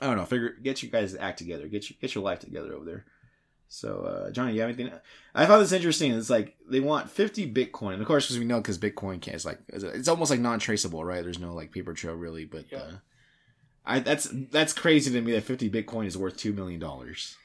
I 0.00 0.06
don't 0.06 0.16
know, 0.16 0.24
figure 0.24 0.50
get 0.62 0.82
you 0.82 0.88
guys 0.88 1.12
to 1.12 1.20
act 1.20 1.38
together, 1.38 1.68
get 1.68 1.90
you 1.90 1.96
get 2.00 2.14
your 2.14 2.24
life 2.24 2.40
together 2.40 2.72
over 2.74 2.84
there. 2.84 3.04
So 3.68 4.00
uh, 4.02 4.30
Johnny, 4.30 4.54
you 4.54 4.62
have 4.62 4.70
anything? 4.70 4.90
I 5.34 5.44
found 5.44 5.60
this 5.62 5.72
interesting. 5.72 6.12
It's 6.12 6.30
like 6.30 6.56
they 6.70 6.80
want 6.80 7.10
50 7.10 7.52
Bitcoin, 7.52 7.94
and 7.94 8.02
of 8.02 8.08
course, 8.08 8.26
because 8.26 8.38
we 8.38 8.46
know 8.46 8.60
because 8.60 8.78
Bitcoin 8.78 9.20
can't, 9.20 9.34
it's 9.34 9.44
like 9.44 9.58
it's 9.68 10.08
almost 10.08 10.30
like 10.30 10.40
non-traceable, 10.40 11.04
right? 11.04 11.22
There's 11.22 11.38
no 11.38 11.52
like 11.52 11.70
paper 11.70 11.92
trail 11.92 12.14
really, 12.14 12.46
but. 12.46 12.64
Yeah. 12.72 12.78
Uh, 12.78 12.92
I 13.88 14.00
that's 14.00 14.28
that's 14.50 14.72
crazy 14.72 15.10
to 15.10 15.20
me 15.20 15.32
that 15.32 15.44
50 15.44 15.70
Bitcoin 15.70 16.06
is 16.06 16.16
worth 16.16 16.36
two 16.36 16.52
million 16.52 16.78
dollars. 16.78 17.36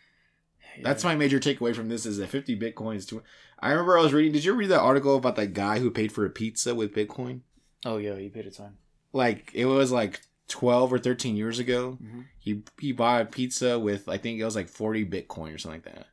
Yeah. 0.77 0.84
That's 0.84 1.03
my 1.03 1.15
major 1.15 1.39
takeaway 1.39 1.73
from 1.73 1.88
this 1.88 2.06
is 2.06 2.17
that 2.17 2.27
50 2.27 2.60
Bitcoin 2.60 2.97
is 2.97 3.06
too. 3.06 3.23
I 3.60 3.71
remember 3.71 3.97
I 3.97 4.01
was 4.01 4.13
reading. 4.13 4.34
Did 4.34 4.43
you 4.43 4.53
read 4.53 4.69
that 4.69 4.82
article 4.82 5.15
about 5.15 5.38
that 5.38 5.53
guy 5.53 5.79
who 5.79 5.89
paid 5.89 6.12
for 6.12 6.25
a 6.25 6.29
pizza 6.29 6.75
with 6.75 6.93
Bitcoin? 6.93 7.41
Oh 7.86 7.97
yeah, 7.97 8.15
he 8.15 8.27
paid 8.29 8.45
a 8.45 8.51
ton. 8.51 8.77
Like 9.13 9.51
it 9.53 9.65
was 9.65 9.91
like 9.91 10.21
12 10.49 10.91
or 10.91 10.99
13 10.99 11.38
years 11.38 11.60
ago. 11.60 11.97
Mm-hmm. 12.03 12.21
He 12.39 12.63
he 12.77 12.91
bought 12.91 13.21
a 13.21 13.25
pizza 13.25 13.79
with 13.79 14.10
I 14.10 14.17
think 14.17 14.39
it 14.39 14.45
was 14.45 14.56
like 14.56 14.67
40 14.67 15.06
Bitcoin 15.06 15.56
or 15.56 15.58
something 15.58 15.82
like 15.84 15.95
that. 15.95 16.08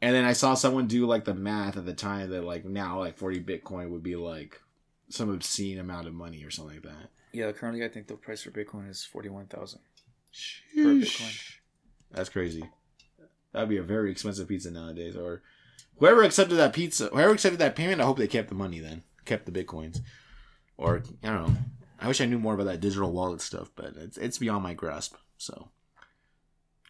And 0.00 0.14
then 0.14 0.24
I 0.24 0.32
saw 0.32 0.54
someone 0.54 0.86
do 0.86 1.06
like 1.06 1.24
the 1.24 1.34
math 1.34 1.76
at 1.76 1.84
the 1.84 1.92
time 1.92 2.30
that 2.30 2.44
like 2.44 2.64
now 2.64 3.00
like 3.00 3.18
40 3.18 3.40
Bitcoin 3.40 3.90
would 3.90 4.02
be 4.02 4.16
like 4.16 4.60
some 5.08 5.28
obscene 5.28 5.78
amount 5.80 6.06
of 6.06 6.14
money 6.14 6.44
or 6.44 6.50
something 6.50 6.76
like 6.76 6.84
that. 6.84 7.10
Yeah, 7.32 7.52
currently 7.52 7.84
I 7.84 7.88
think 7.88 8.06
the 8.06 8.14
price 8.14 8.42
for 8.42 8.50
Bitcoin 8.50 8.90
is 8.90 9.04
forty 9.04 9.28
one 9.28 9.46
thousand. 9.46 9.80
That's 12.12 12.28
crazy. 12.28 12.64
That'd 13.52 13.68
be 13.68 13.78
a 13.78 13.82
very 13.82 14.10
expensive 14.10 14.48
pizza 14.48 14.70
nowadays. 14.70 15.16
Or 15.16 15.42
whoever 15.98 16.22
accepted 16.22 16.56
that 16.56 16.72
pizza, 16.72 17.08
whoever 17.08 17.32
accepted 17.32 17.58
that 17.60 17.76
payment, 17.76 18.00
I 18.00 18.04
hope 18.04 18.18
they 18.18 18.26
kept 18.26 18.48
the 18.48 18.54
money 18.54 18.80
then, 18.80 19.02
kept 19.24 19.46
the 19.46 19.52
bitcoins. 19.52 20.00
Or 20.76 21.02
I 21.22 21.26
don't 21.28 21.46
know. 21.48 21.56
I 22.00 22.08
wish 22.08 22.20
I 22.20 22.26
knew 22.26 22.38
more 22.38 22.54
about 22.54 22.64
that 22.64 22.80
digital 22.80 23.12
wallet 23.12 23.40
stuff, 23.40 23.70
but 23.76 23.94
it's 23.96 24.16
it's 24.16 24.38
beyond 24.38 24.62
my 24.62 24.74
grasp. 24.74 25.16
So, 25.36 25.68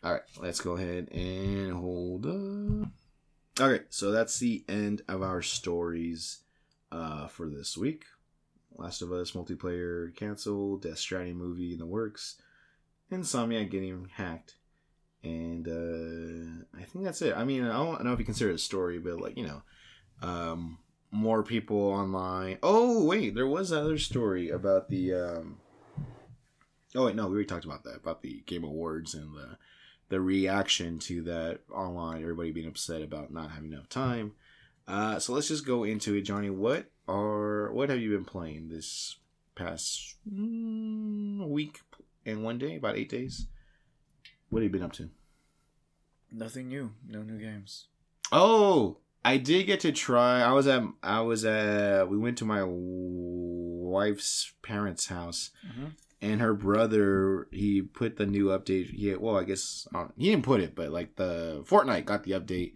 all 0.02 0.12
right, 0.12 0.22
let's 0.40 0.60
go 0.60 0.76
ahead 0.76 1.08
and 1.10 1.72
hold 1.72 2.26
up. 2.26 2.88
Okay, 3.60 3.84
so 3.90 4.10
that's 4.10 4.38
the 4.38 4.64
end 4.68 5.02
of 5.08 5.22
our 5.22 5.42
stories 5.42 6.44
uh, 6.92 7.26
for 7.26 7.48
this 7.48 7.76
week. 7.76 8.04
Last 8.76 9.02
of 9.02 9.12
Us 9.12 9.32
multiplayer 9.32 10.14
canceled, 10.14 10.82
Death 10.82 10.98
Stranding 10.98 11.36
movie 11.36 11.72
in 11.72 11.78
the 11.78 11.86
works, 11.86 12.36
Insomniac 13.12 13.70
getting 13.70 14.08
hacked, 14.14 14.56
and 15.22 15.66
uh, 15.68 16.78
I 16.78 16.84
think 16.84 17.04
that's 17.04 17.22
it. 17.22 17.36
I 17.36 17.44
mean, 17.44 17.64
I 17.64 17.72
don't 17.72 18.04
know 18.04 18.12
if 18.12 18.18
you 18.18 18.24
consider 18.24 18.50
it 18.50 18.54
a 18.54 18.58
story, 18.58 18.98
but 18.98 19.20
like 19.20 19.36
you 19.36 19.46
know, 19.46 19.62
um, 20.22 20.78
more 21.10 21.42
people 21.42 21.78
online. 21.78 22.58
Oh 22.62 23.04
wait, 23.04 23.34
there 23.34 23.46
was 23.46 23.72
another 23.72 23.98
story 23.98 24.50
about 24.50 24.88
the. 24.88 25.14
Um... 25.14 25.58
Oh 26.94 27.06
wait, 27.06 27.16
no, 27.16 27.26
we 27.26 27.34
already 27.34 27.46
talked 27.46 27.64
about 27.64 27.84
that 27.84 27.96
about 27.96 28.22
the 28.22 28.42
Game 28.46 28.64
Awards 28.64 29.14
and 29.14 29.34
the 29.36 29.58
the 30.08 30.20
reaction 30.20 30.98
to 31.00 31.22
that 31.22 31.60
online. 31.72 32.22
Everybody 32.22 32.50
being 32.50 32.68
upset 32.68 33.02
about 33.02 33.32
not 33.32 33.50
having 33.50 33.72
enough 33.72 33.88
time. 33.88 34.32
Uh, 34.90 35.20
so 35.20 35.32
let's 35.32 35.46
just 35.46 35.64
go 35.64 35.84
into 35.84 36.14
it, 36.14 36.22
Johnny. 36.22 36.50
What 36.50 36.90
are 37.06 37.72
what 37.72 37.90
have 37.90 38.00
you 38.00 38.10
been 38.10 38.24
playing 38.24 38.68
this 38.68 39.16
past 39.54 40.16
mm, 40.28 41.48
week 41.48 41.80
and 42.26 42.42
one 42.42 42.58
day? 42.58 42.76
About 42.76 42.96
eight 42.96 43.08
days. 43.08 43.46
What 44.48 44.62
have 44.62 44.64
you 44.64 44.72
been 44.72 44.82
up 44.82 44.92
to? 44.94 45.08
Nothing 46.32 46.68
new. 46.68 46.90
No 47.08 47.22
new 47.22 47.38
games. 47.38 47.86
Oh, 48.32 48.98
I 49.24 49.36
did 49.36 49.66
get 49.66 49.78
to 49.80 49.92
try. 49.92 50.40
I 50.40 50.52
was 50.52 50.66
at. 50.66 50.82
I 51.04 51.20
was 51.20 51.44
at. 51.44 52.08
We 52.08 52.18
went 52.18 52.38
to 52.38 52.44
my 52.44 52.64
wife's 52.66 54.54
parents' 54.62 55.06
house, 55.06 55.50
mm-hmm. 55.64 55.90
and 56.20 56.40
her 56.40 56.54
brother. 56.54 57.46
He 57.52 57.80
put 57.80 58.16
the 58.16 58.26
new 58.26 58.46
update. 58.46 58.90
He 58.90 59.14
well, 59.14 59.38
I 59.38 59.44
guess 59.44 59.86
he 60.18 60.30
didn't 60.30 60.44
put 60.44 60.60
it, 60.60 60.74
but 60.74 60.90
like 60.90 61.14
the 61.14 61.62
Fortnite 61.64 62.06
got 62.06 62.24
the 62.24 62.32
update, 62.32 62.72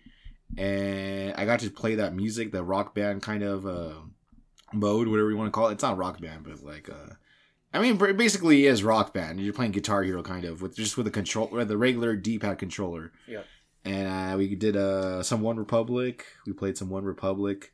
and 0.56 1.34
I 1.36 1.44
got 1.44 1.60
to 1.60 1.70
play 1.70 1.96
that 1.96 2.14
music, 2.14 2.52
the 2.52 2.64
rock 2.64 2.94
band 2.94 3.22
kind 3.22 3.42
of 3.42 3.66
uh, 3.66 3.94
mode, 4.72 5.08
whatever 5.08 5.30
you 5.30 5.36
want 5.36 5.48
to 5.48 5.52
call 5.52 5.68
it. 5.68 5.72
It's 5.72 5.82
not 5.82 5.96
rock 5.96 6.20
band, 6.20 6.44
but 6.44 6.62
like. 6.62 6.88
Uh, 6.88 7.14
I 7.72 7.80
mean, 7.80 7.96
basically, 7.96 8.66
is 8.66 8.84
rock 8.84 9.12
band. 9.12 9.40
You're 9.40 9.52
playing 9.52 9.72
Guitar 9.72 10.04
Hero, 10.04 10.22
kind 10.22 10.44
of, 10.44 10.62
with 10.62 10.76
just 10.76 10.96
with 10.96 11.08
a 11.08 11.10
control, 11.10 11.48
with 11.48 11.66
the 11.66 11.76
regular 11.76 12.14
D-pad 12.14 12.56
controller. 12.56 13.10
Yeah 13.26 13.42
and 13.84 14.08
uh, 14.08 14.36
we 14.36 14.54
did 14.54 14.76
uh, 14.76 15.22
some 15.22 15.42
OneRepublic. 15.42 16.22
We 16.46 16.52
played 16.52 16.78
some 16.78 16.88
OneRepublic. 16.88 17.64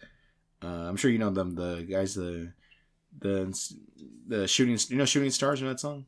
Uh, 0.63 0.67
I'm 0.67 0.97
sure 0.97 1.11
you 1.11 1.19
know 1.19 1.31
them, 1.31 1.55
the 1.55 1.87
guys, 1.89 2.15
the 2.15 2.53
the 3.19 3.73
the 4.27 4.49
shooting, 4.49 4.79
you 4.89 4.97
know, 4.97 5.05
shooting 5.05 5.31
stars 5.31 5.63
in 5.63 5.69
that 5.69 5.81
song. 5.81 6.07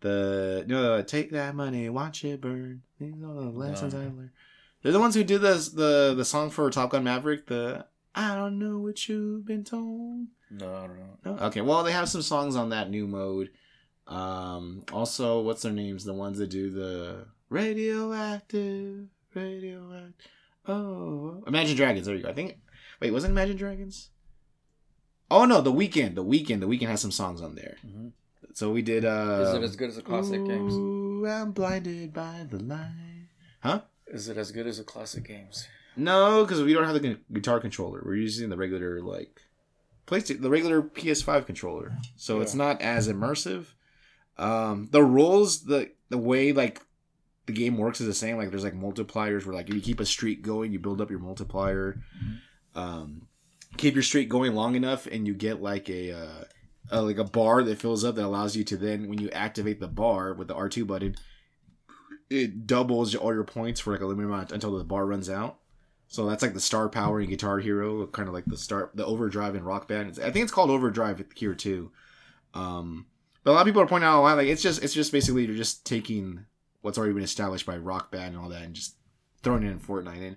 The 0.00 0.64
you 0.66 0.74
know, 0.74 1.02
take 1.02 1.30
that 1.32 1.54
money, 1.54 1.88
watch 1.88 2.24
it 2.24 2.40
burn. 2.40 2.82
These 2.98 3.14
are 3.22 3.34
the 3.34 3.50
lessons 3.50 3.94
no. 3.94 4.00
I 4.00 4.04
learned. 4.04 4.30
They're 4.82 4.92
the 4.92 5.00
ones 5.00 5.14
who 5.14 5.24
did 5.24 5.40
this, 5.40 5.68
the 5.68 6.14
the 6.16 6.24
song 6.24 6.50
for 6.50 6.68
Top 6.70 6.90
Gun 6.90 7.04
Maverick. 7.04 7.46
The 7.46 7.86
I 8.14 8.34
don't 8.34 8.58
know 8.58 8.78
what 8.78 9.08
you've 9.08 9.46
been 9.46 9.64
told. 9.64 10.26
No, 10.50 10.74
I 10.74 10.80
don't 10.86 10.98
know. 10.98 11.18
No? 11.24 11.46
Okay, 11.46 11.60
well 11.60 11.82
they 11.84 11.92
have 11.92 12.08
some 12.08 12.22
songs 12.22 12.56
on 12.56 12.70
that 12.70 12.90
new 12.90 13.06
mode. 13.06 13.50
Um, 14.06 14.82
also, 14.92 15.40
what's 15.40 15.62
their 15.62 15.72
names? 15.72 16.04
The 16.04 16.12
ones 16.12 16.38
that 16.38 16.50
do 16.50 16.70
the 16.70 17.26
Radioactive, 17.48 19.06
radioactive. 19.34 20.14
Oh, 20.66 21.42
Imagine 21.46 21.76
Dragons. 21.76 22.06
There 22.06 22.16
you 22.16 22.22
go. 22.22 22.28
I 22.28 22.32
think. 22.32 22.58
Wait, 23.00 23.12
wasn't 23.12 23.32
Imagine 23.32 23.56
Dragons? 23.56 24.10
Oh 25.30 25.44
no, 25.44 25.60
The 25.60 25.72
Weeknd. 25.72 26.14
The 26.14 26.24
Weeknd. 26.24 26.60
The 26.60 26.66
Weeknd 26.68 26.88
has 26.88 27.00
some 27.00 27.10
songs 27.10 27.40
on 27.40 27.54
there. 27.54 27.76
Mm-hmm. 27.86 28.08
So 28.54 28.70
we 28.70 28.82
did. 28.82 29.04
uh 29.04 29.44
Is 29.48 29.54
it 29.54 29.62
as 29.62 29.76
good 29.76 29.88
as 29.90 29.96
the 29.96 30.02
classic 30.02 30.40
Ooh, 30.40 30.46
games? 30.48 30.74
I'm 31.30 31.52
blinded 31.52 32.12
by 32.12 32.46
the 32.50 32.58
light. 32.58 33.11
Is 34.12 34.28
it 34.28 34.36
as 34.36 34.52
good 34.52 34.66
as 34.66 34.78
the 34.78 34.84
classic 34.84 35.24
games? 35.24 35.66
No, 35.96 36.44
because 36.44 36.62
we 36.62 36.72
don't 36.72 36.84
have 36.84 37.00
the 37.00 37.18
guitar 37.32 37.60
controller. 37.60 38.02
We're 38.04 38.16
using 38.16 38.50
the 38.50 38.56
regular 38.56 39.00
like 39.00 39.40
PlayStation, 40.06 40.42
the 40.42 40.50
regular 40.50 40.82
PS5 40.82 41.46
controller. 41.46 41.92
So 42.16 42.36
yeah. 42.36 42.42
it's 42.42 42.54
not 42.54 42.80
as 42.80 43.08
immersive. 43.08 43.66
Um, 44.38 44.88
the 44.90 45.02
rules, 45.02 45.64
the 45.64 45.90
the 46.08 46.18
way 46.18 46.52
like 46.52 46.80
the 47.46 47.52
game 47.52 47.76
works 47.76 48.00
is 48.00 48.06
the 48.06 48.14
same. 48.14 48.36
Like 48.36 48.50
there's 48.50 48.64
like 48.64 48.74
multipliers 48.74 49.44
where 49.44 49.54
like 49.54 49.68
if 49.68 49.74
you 49.74 49.80
keep 49.80 50.00
a 50.00 50.06
streak 50.06 50.42
going, 50.42 50.72
you 50.72 50.78
build 50.78 51.00
up 51.00 51.10
your 51.10 51.18
multiplier. 51.18 51.98
Mm-hmm. 52.16 52.78
Um, 52.78 53.28
keep 53.76 53.94
your 53.94 54.02
streak 54.02 54.28
going 54.28 54.54
long 54.54 54.74
enough, 54.74 55.06
and 55.06 55.26
you 55.26 55.34
get 55.34 55.62
like 55.62 55.88
a, 55.88 56.12
uh, 56.12 56.44
a 56.90 57.02
like 57.02 57.18
a 57.18 57.24
bar 57.24 57.62
that 57.62 57.78
fills 57.78 58.04
up 58.04 58.14
that 58.14 58.24
allows 58.24 58.56
you 58.56 58.64
to 58.64 58.76
then 58.76 59.08
when 59.08 59.18
you 59.18 59.30
activate 59.30 59.80
the 59.80 59.88
bar 59.88 60.34
with 60.34 60.48
the 60.48 60.54
R 60.54 60.68
two 60.68 60.84
button, 60.84 61.16
it 62.32 62.66
doubles 62.66 63.14
all 63.14 63.34
your 63.34 63.44
points 63.44 63.80
for 63.80 63.92
like 63.92 64.00
a 64.00 64.06
limited 64.06 64.28
amount 64.28 64.52
until 64.52 64.76
the 64.76 64.84
bar 64.84 65.06
runs 65.06 65.28
out. 65.28 65.58
So 66.08 66.26
that's 66.26 66.42
like 66.42 66.52
the 66.52 66.60
star 66.60 66.88
power 66.88 67.20
in 67.20 67.30
Guitar 67.30 67.58
Hero, 67.58 68.06
kind 68.06 68.28
of 68.28 68.34
like 68.34 68.44
the 68.44 68.58
start 68.58 68.90
the 68.94 69.06
overdrive 69.06 69.54
in 69.54 69.64
Rock 69.64 69.88
Band. 69.88 70.18
I 70.22 70.30
think 70.30 70.42
it's 70.42 70.52
called 70.52 70.70
overdrive 70.70 71.24
here 71.34 71.54
too. 71.54 71.90
Um, 72.54 73.06
but 73.44 73.52
a 73.52 73.54
lot 73.54 73.60
of 73.60 73.66
people 73.66 73.82
are 73.82 73.86
pointing 73.86 74.08
out 74.08 74.20
a 74.20 74.22
lot 74.22 74.36
like 74.36 74.48
it's 74.48 74.62
just 74.62 74.82
it's 74.82 74.94
just 74.94 75.10
basically 75.10 75.46
you're 75.46 75.56
just 75.56 75.86
taking 75.86 76.44
what's 76.82 76.98
already 76.98 77.14
been 77.14 77.22
established 77.22 77.64
by 77.64 77.76
Rock 77.76 78.10
Band 78.10 78.34
and 78.34 78.42
all 78.42 78.50
that, 78.50 78.62
and 78.62 78.74
just 78.74 78.96
throwing 79.42 79.62
it 79.62 79.70
in 79.70 79.80
Fortnite. 79.80 80.26
And 80.26 80.36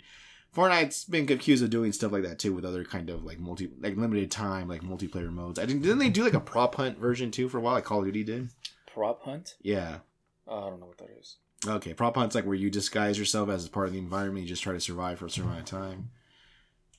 Fortnite's 0.55 1.03
been 1.03 1.29
accused 1.29 1.63
of 1.63 1.69
doing 1.69 1.91
stuff 1.91 2.13
like 2.13 2.23
that 2.23 2.39
too 2.39 2.53
with 2.53 2.63
other 2.63 2.85
kind 2.85 3.09
of 3.09 3.25
like 3.25 3.39
multi 3.39 3.69
like 3.81 3.97
limited 3.97 4.31
time 4.31 4.69
like 4.69 4.81
multiplayer 4.81 5.29
modes. 5.29 5.59
I 5.59 5.65
think 5.65 5.83
didn't 5.83 5.99
they 5.99 6.09
do 6.09 6.23
like 6.23 6.33
a 6.33 6.39
prop 6.39 6.75
hunt 6.75 6.97
version 6.97 7.31
too 7.31 7.49
for 7.49 7.57
a 7.57 7.61
while? 7.61 7.73
Like 7.73 7.83
Call 7.83 7.99
of 7.99 8.05
Duty 8.05 8.23
did. 8.23 8.49
Prop 8.87 9.23
hunt? 9.23 9.55
Yeah. 9.61 9.97
Uh, 10.47 10.67
I 10.67 10.69
don't 10.69 10.79
know 10.79 10.85
what 10.85 10.99
that 10.99 11.09
is. 11.19 11.35
Okay, 11.67 11.93
prop 11.93 12.15
hunt's 12.15 12.35
like 12.35 12.45
where 12.45 12.55
you 12.55 12.69
disguise 12.69 13.17
yourself 13.17 13.49
as 13.49 13.65
a 13.65 13.69
part 13.69 13.87
of 13.87 13.93
the 13.93 13.99
environment. 13.99 14.43
You 14.43 14.49
just 14.49 14.63
try 14.63 14.73
to 14.73 14.79
survive 14.79 15.19
for 15.19 15.25
a 15.25 15.29
certain 15.29 15.49
amount 15.49 15.71
of 15.71 15.79
time. 15.79 16.09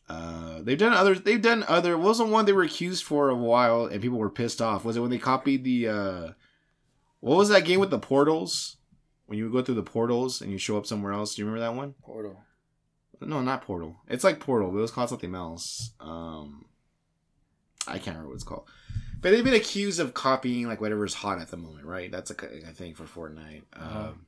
Uh, 0.08 0.60
they've 0.62 0.78
done 0.78 0.92
other. 0.92 1.14
They've 1.14 1.42
done 1.42 1.64
other. 1.68 1.96
Wasn't 1.98 2.30
one 2.30 2.44
they 2.46 2.52
were 2.52 2.62
accused 2.62 3.04
for 3.04 3.28
a 3.28 3.34
while, 3.34 3.86
and 3.86 4.02
people 4.02 4.18
were 4.18 4.30
pissed 4.30 4.62
off. 4.62 4.84
Was 4.84 4.96
it 4.96 5.00
when 5.00 5.10
they 5.10 5.18
copied 5.18 5.64
the? 5.64 5.88
uh 5.88 6.32
What 7.20 7.36
was 7.36 7.48
that 7.48 7.64
game 7.64 7.80
with 7.80 7.90
the 7.90 7.98
portals? 7.98 8.76
when 9.26 9.38
you 9.38 9.50
go 9.50 9.62
through 9.62 9.74
the 9.74 9.82
portals 9.82 10.40
and 10.40 10.50
you 10.50 10.58
show 10.58 10.76
up 10.76 10.86
somewhere 10.86 11.12
else. 11.12 11.34
Do 11.34 11.42
you 11.42 11.46
remember 11.46 11.66
that 11.66 11.76
one? 11.76 11.94
Portal. 12.02 12.40
No, 13.20 13.40
not 13.42 13.62
Portal. 13.62 13.96
It's 14.08 14.24
like 14.24 14.40
Portal, 14.40 14.70
but 14.70 14.78
it 14.78 14.82
was 14.82 14.90
called 14.90 15.08
something 15.08 15.34
else. 15.34 15.90
Um, 16.00 16.66
I 17.86 17.94
can't 17.94 18.08
remember 18.08 18.28
what 18.28 18.34
it's 18.34 18.44
called. 18.44 18.68
But 19.20 19.30
they've 19.30 19.44
been 19.44 19.54
accused 19.54 20.00
of 20.00 20.14
copying 20.14 20.66
like 20.66 20.80
whatever's 20.80 21.14
hot 21.14 21.40
at 21.40 21.48
the 21.48 21.56
moment, 21.56 21.86
right? 21.86 22.10
That's 22.12 22.30
a, 22.30 22.34
a 22.34 22.72
thing 22.72 22.94
for 22.94 23.04
Fortnite. 23.04 23.62
Uh-huh. 23.72 23.98
Um, 23.98 24.25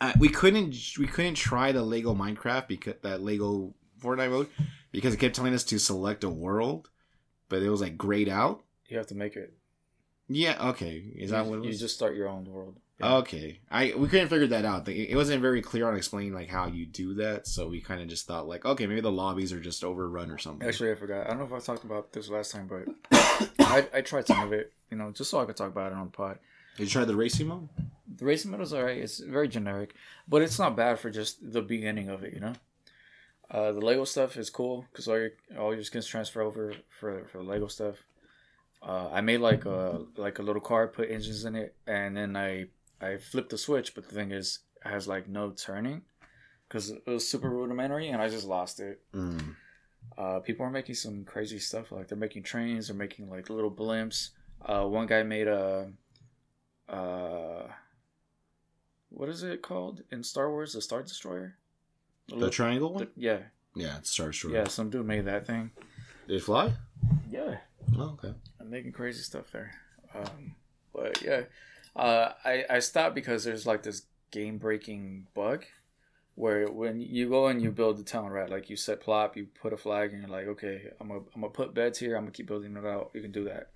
I, 0.00 0.14
we 0.18 0.28
couldn't 0.28 0.74
we 0.98 1.06
couldn't 1.06 1.34
try 1.34 1.72
the 1.72 1.82
Lego 1.82 2.14
Minecraft 2.14 2.68
because 2.68 2.94
that 3.02 3.22
Lego 3.22 3.74
Fortnite 4.00 4.30
mode 4.30 4.48
because 4.90 5.14
it 5.14 5.18
kept 5.18 5.36
telling 5.36 5.54
us 5.54 5.64
to 5.64 5.78
select 5.78 6.24
a 6.24 6.28
world, 6.28 6.90
but 7.48 7.62
it 7.62 7.70
was 7.70 7.80
like 7.80 7.96
grayed 7.96 8.28
out. 8.28 8.62
You 8.88 8.98
have 8.98 9.06
to 9.08 9.14
make 9.14 9.36
it. 9.36 9.54
Yeah. 10.28 10.70
Okay. 10.70 10.96
Is 11.16 11.30
you, 11.30 11.36
that 11.36 11.46
what 11.46 11.56
it 11.56 11.60
was? 11.60 11.66
You 11.68 11.78
just 11.78 11.94
start 11.94 12.16
your 12.16 12.28
own 12.28 12.44
world. 12.44 12.76
Okay, 13.02 13.58
I 13.68 13.94
we 13.96 14.06
couldn't 14.06 14.28
figure 14.28 14.46
that 14.48 14.64
out. 14.64 14.88
It 14.88 15.16
wasn't 15.16 15.42
very 15.42 15.60
clear 15.60 15.88
on 15.88 15.96
explaining 15.96 16.34
like 16.34 16.48
how 16.48 16.68
you 16.68 16.86
do 16.86 17.14
that, 17.14 17.48
so 17.48 17.68
we 17.68 17.80
kind 17.80 18.00
of 18.00 18.06
just 18.06 18.28
thought 18.28 18.46
like, 18.46 18.64
okay, 18.64 18.86
maybe 18.86 19.00
the 19.00 19.10
lobbies 19.10 19.52
are 19.52 19.58
just 19.58 19.82
overrun 19.82 20.30
or 20.30 20.38
something. 20.38 20.66
Actually, 20.68 20.92
I 20.92 20.94
forgot. 20.94 21.26
I 21.26 21.30
don't 21.30 21.38
know 21.38 21.44
if 21.44 21.52
I 21.52 21.58
talked 21.58 21.82
about 21.82 22.12
this 22.12 22.28
last 22.28 22.52
time, 22.52 22.68
but 22.68 22.84
I, 23.58 23.88
I 23.92 24.00
tried 24.02 24.28
some 24.28 24.44
of 24.44 24.52
it, 24.52 24.72
you 24.90 24.96
know, 24.96 25.10
just 25.10 25.30
so 25.30 25.40
I 25.40 25.46
could 25.46 25.56
talk 25.56 25.72
about 25.72 25.90
it 25.90 25.98
on 25.98 26.06
the 26.06 26.12
pod. 26.12 26.38
Did 26.76 26.84
you 26.84 26.90
try 26.90 27.04
the 27.04 27.16
racing 27.16 27.48
mode? 27.48 27.68
The 28.16 28.24
racing 28.24 28.50
mode 28.50 28.60
is 28.60 28.72
alright. 28.72 28.98
It's 28.98 29.18
very 29.18 29.48
generic, 29.48 29.94
but 30.28 30.42
it's 30.42 30.58
not 30.58 30.76
bad 30.76 30.98
for 30.98 31.10
just 31.10 31.52
the 31.52 31.62
beginning 31.62 32.08
of 32.08 32.22
it, 32.22 32.34
you 32.34 32.40
know. 32.40 32.54
Uh, 33.50 33.72
the 33.72 33.80
Lego 33.80 34.04
stuff 34.04 34.36
is 34.36 34.48
cool 34.48 34.86
because 34.90 35.08
all 35.08 35.18
your 35.18 35.30
all 35.58 35.74
your 35.74 35.84
skins 35.84 36.06
transfer 36.06 36.40
over 36.40 36.72
for 36.98 37.24
for 37.30 37.38
the 37.38 37.44
Lego 37.44 37.66
stuff. 37.66 38.04
Uh, 38.82 39.08
I 39.12 39.20
made 39.20 39.38
like 39.38 39.64
a 39.66 40.06
like 40.16 40.38
a 40.38 40.42
little 40.42 40.62
car, 40.62 40.88
put 40.88 41.10
engines 41.10 41.44
in 41.44 41.54
it, 41.54 41.74
and 41.86 42.16
then 42.16 42.34
I 42.36 42.66
I 43.00 43.18
flipped 43.18 43.50
the 43.50 43.58
switch, 43.58 43.94
but 43.94 44.08
the 44.08 44.14
thing 44.14 44.32
is, 44.32 44.60
it 44.84 44.88
has 44.88 45.06
like 45.06 45.28
no 45.28 45.50
turning 45.50 46.02
because 46.66 46.90
it 46.90 47.06
was 47.06 47.28
super 47.28 47.50
rudimentary, 47.50 48.08
and 48.08 48.22
I 48.22 48.28
just 48.28 48.46
lost 48.46 48.80
it. 48.80 49.02
Mm. 49.14 49.56
Uh, 50.16 50.40
people 50.40 50.64
are 50.64 50.70
making 50.70 50.94
some 50.94 51.24
crazy 51.24 51.58
stuff. 51.58 51.92
Like 51.92 52.08
they're 52.08 52.16
making 52.16 52.44
trains, 52.44 52.88
they're 52.88 52.96
making 52.96 53.28
like 53.28 53.50
little 53.50 53.70
blimps. 53.70 54.30
Uh, 54.64 54.84
one 54.84 55.06
guy 55.06 55.22
made 55.22 55.48
a, 55.48 55.90
uh, 56.88 57.68
what 59.10 59.28
is 59.28 59.42
it 59.42 59.62
called 59.62 60.02
in 60.10 60.22
Star 60.22 60.50
Wars? 60.50 60.72
The 60.72 60.80
Star 60.80 61.02
Destroyer. 61.02 61.56
The, 62.28 62.36
the 62.36 62.50
triangle 62.50 62.92
one. 62.94 63.04
The, 63.04 63.20
yeah. 63.20 63.38
Yeah, 63.74 63.98
it's 63.98 64.10
Star 64.10 64.28
Destroyer. 64.28 64.54
Yeah, 64.54 64.68
some 64.68 64.90
dude 64.90 65.06
made 65.06 65.24
that 65.26 65.46
thing. 65.46 65.70
Did 66.28 66.36
it 66.36 66.42
fly? 66.42 66.72
Yeah. 67.30 67.58
Oh, 67.96 68.18
okay. 68.22 68.34
I'm 68.60 68.70
making 68.70 68.92
crazy 68.92 69.22
stuff 69.22 69.50
there. 69.52 69.72
Um, 70.14 70.54
but 70.94 71.22
yeah, 71.22 71.42
uh, 71.96 72.32
I 72.44 72.64
I 72.68 72.78
stopped 72.78 73.14
because 73.14 73.44
there's 73.44 73.66
like 73.66 73.82
this 73.82 74.02
game 74.30 74.58
breaking 74.58 75.26
bug 75.34 75.64
where 76.34 76.66
when 76.70 77.00
you 77.00 77.28
go 77.28 77.48
and 77.48 77.60
you 77.60 77.70
build 77.70 77.98
the 77.98 78.02
town 78.02 78.30
right 78.30 78.48
like 78.48 78.70
you 78.70 78.76
set 78.76 78.98
plop 79.00 79.36
you 79.36 79.46
put 79.60 79.74
a 79.74 79.76
flag 79.76 80.12
and 80.14 80.22
you're 80.22 80.30
like 80.30 80.46
okay 80.46 80.84
i'm 80.98 81.08
gonna, 81.08 81.20
I'm 81.34 81.42
gonna 81.42 81.52
put 81.52 81.74
beds 81.74 81.98
here 81.98 82.16
i'm 82.16 82.22
gonna 82.22 82.32
keep 82.32 82.46
building 82.46 82.74
it 82.74 82.86
out 82.86 83.10
you 83.12 83.20
can 83.20 83.32
do 83.32 83.44
that 83.44 83.68